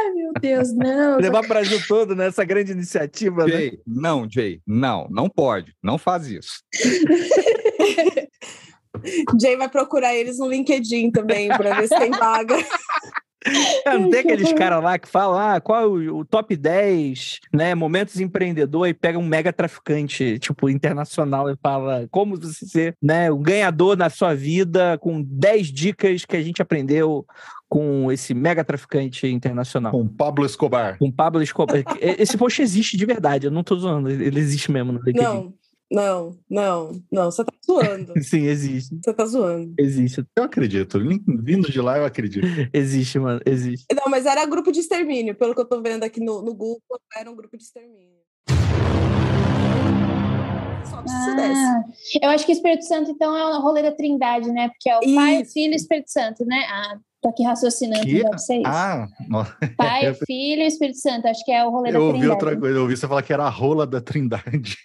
[0.00, 1.18] Ai, meu Deus, não.
[1.18, 3.52] Levar o Brasil todo nessa grande iniciativa, né?
[3.52, 6.62] Jay, não, Jay, não, não pode, não faz isso.
[9.40, 12.56] Jay vai procurar eles no LinkedIn também, pra ver se tem vaga.
[13.84, 17.40] É, Não tem aqueles caras lá que falam, ah, qual é o, o top 10,
[17.52, 22.96] né, momentos empreendedor e pega um mega traficante, tipo, internacional e fala como você ser,
[23.02, 27.24] né, um ganhador na sua vida com 10 dicas que a gente aprendeu
[27.68, 29.92] com esse mega traficante internacional.
[29.92, 30.98] Com Pablo Escobar.
[30.98, 31.84] Com Pablo Escobar.
[32.00, 35.22] Esse post existe de verdade, eu não tô zoando, ele existe mesmo no LinkedIn.
[35.22, 35.54] Não,
[35.90, 37.30] não, não, não.
[37.30, 38.12] Você tá zoando.
[38.22, 38.98] Sim, existe.
[39.02, 39.74] Você tá zoando.
[39.78, 40.24] Existe.
[40.36, 40.98] Eu acredito.
[41.42, 42.46] Vindo de lá, eu acredito.
[42.72, 43.40] Existe, mano.
[43.46, 43.86] Existe.
[43.94, 45.34] Não, mas era grupo de extermínio.
[45.34, 46.80] Pelo que eu tô vendo aqui no, no Google,
[47.16, 48.18] era um grupo de extermínio.
[50.84, 51.60] Só pra você desse.
[51.60, 51.84] Ah,
[52.22, 54.68] eu acho que Espírito Santo, então, é o rolê da trindade, né?
[54.68, 55.52] Porque é o Pai, o Isso.
[55.52, 56.66] Filho e o Espírito Santo, né?
[56.68, 58.22] Ah, tô aqui raciocinando, Que?
[58.38, 58.66] ser isso.
[58.66, 59.08] Ah.
[59.76, 62.44] Pai, Filho e Espírito Santo, acho que é o rolê da eu ouvi trindade.
[62.44, 62.76] outra coisa.
[62.76, 64.76] Eu ouvi você falar que era a rola da Trindade.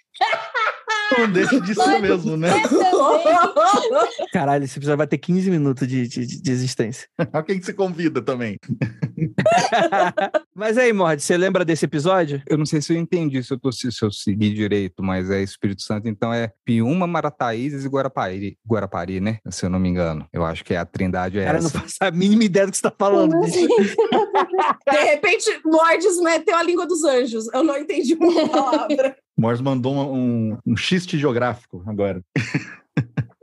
[1.18, 2.50] Não deixa de ser Pode mesmo, né?
[4.32, 7.08] Caralho, esse episódio vai ter 15 minutos de, de, de existência.
[7.32, 8.58] A quem que você convida também?
[10.54, 12.42] Mas aí, Mord, você lembra desse episódio?
[12.46, 15.42] Eu não sei se eu entendi, se eu, tô, se eu segui direito, mas é
[15.42, 19.38] Espírito Santo, então é Piúma, Marataízes e Guarapari, Guarapari, né?
[19.50, 20.26] Se eu não me engano.
[20.32, 21.80] Eu acho que é a trindade é Cara, eu não essa.
[21.80, 23.36] faço a mínima ideia do que você tá falando.
[23.44, 23.66] Assim?
[23.66, 27.52] De repente, Mordes meteu a língua dos anjos.
[27.52, 29.16] Eu não entendi uma palavra.
[29.36, 32.22] Morse mandou um, um, xiste geográfico agora.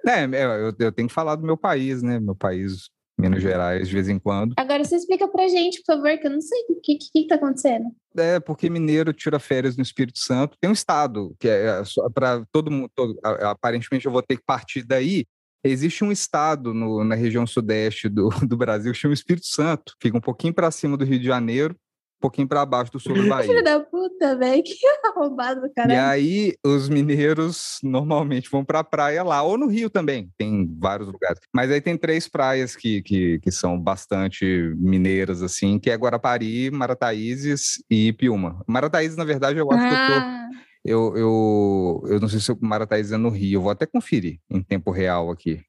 [0.04, 2.20] É, é, eu, eu tenho que falar do meu país, né?
[2.20, 2.90] Meu país,
[3.20, 4.56] Minas Gerais, de vez em quando.
[4.58, 7.28] Agora você explica pra gente, por favor, que eu não sei o que, que, que
[7.28, 7.86] tá acontecendo.
[8.18, 10.58] É, porque mineiro tira férias no Espírito Santo.
[10.60, 11.84] Tem um estado que é
[12.16, 12.90] para todo mundo.
[12.96, 15.24] todo- aparentemente, eu vou ter que partir daí.
[15.64, 19.94] Existe um estado no- na região sudeste do, do Brasil que chama Espírito Santo.
[20.02, 21.76] Fica um pouquinho para cima do Rio de Janeiro,
[22.22, 23.64] pouquinho para baixo do sul do Filho Bahia.
[23.64, 24.64] da puta, velho.
[24.64, 24.74] Que
[25.08, 26.00] arrombado do E caralho.
[26.10, 31.08] aí, os mineiros normalmente vão para a praia lá, ou no Rio também, tem vários
[31.10, 31.40] lugares.
[31.54, 34.46] Mas aí tem três praias que, que, que são bastante
[34.78, 38.64] mineiras, assim, que é Guarapari, Marataízes e Piúma.
[38.68, 40.50] Marataízes, na verdade, eu acho que eu tô Ah,
[40.84, 44.40] eu, eu, eu não sei se o Marataízes é no Rio, eu vou até conferir
[44.50, 45.62] em tempo real aqui.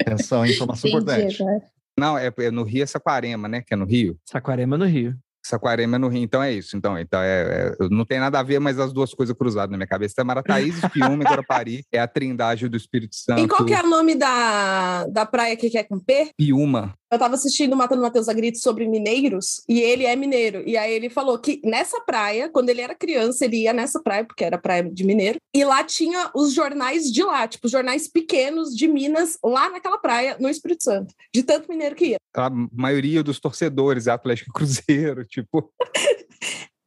[0.00, 1.42] Atenção, informação entendi importante.
[1.42, 1.62] agora.
[1.98, 3.62] Não, é, é no Rio é Saquarema, né?
[3.62, 4.18] Que é no Rio.
[4.24, 5.14] Saquarema no Rio.
[5.50, 6.76] Saquarema no Rio, então é isso.
[6.76, 9.76] Então, então é, é- não tem nada a ver, mas as duas coisas cruzadas na
[9.76, 10.24] minha cabeça.
[10.24, 11.84] Marataízes, Piúma e Guarapari.
[11.92, 13.40] É a trindade do Espírito Santo.
[13.42, 16.30] E qual que é o nome da, da praia que é com P?
[16.36, 16.94] Piúma.
[17.10, 20.62] Eu tava assistindo Matando Matheus a Grito sobre mineiros, e ele é mineiro.
[20.64, 24.24] E aí ele falou que nessa praia, quando ele era criança, ele ia nessa praia,
[24.24, 28.76] porque era praia de mineiro, e lá tinha os jornais de lá, tipo, jornais pequenos
[28.76, 31.12] de Minas, lá naquela praia, no Espírito Santo.
[31.34, 32.16] De tanto mineiro que ia.
[32.36, 35.72] A maioria dos torcedores é Atlético Cruzeiro, tipo.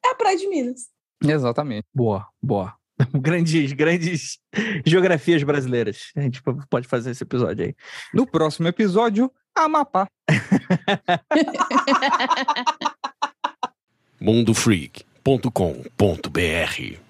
[0.06, 0.88] É a praia de Minas.
[1.22, 1.86] Exatamente.
[1.94, 2.74] Boa, boa.
[3.20, 4.38] Grandes, grandes
[4.86, 6.12] geografias brasileiras.
[6.16, 7.76] A gente pode fazer esse episódio aí.
[8.14, 10.08] No próximo episódio, Amapá.
[14.20, 17.03] mundofreak.com.br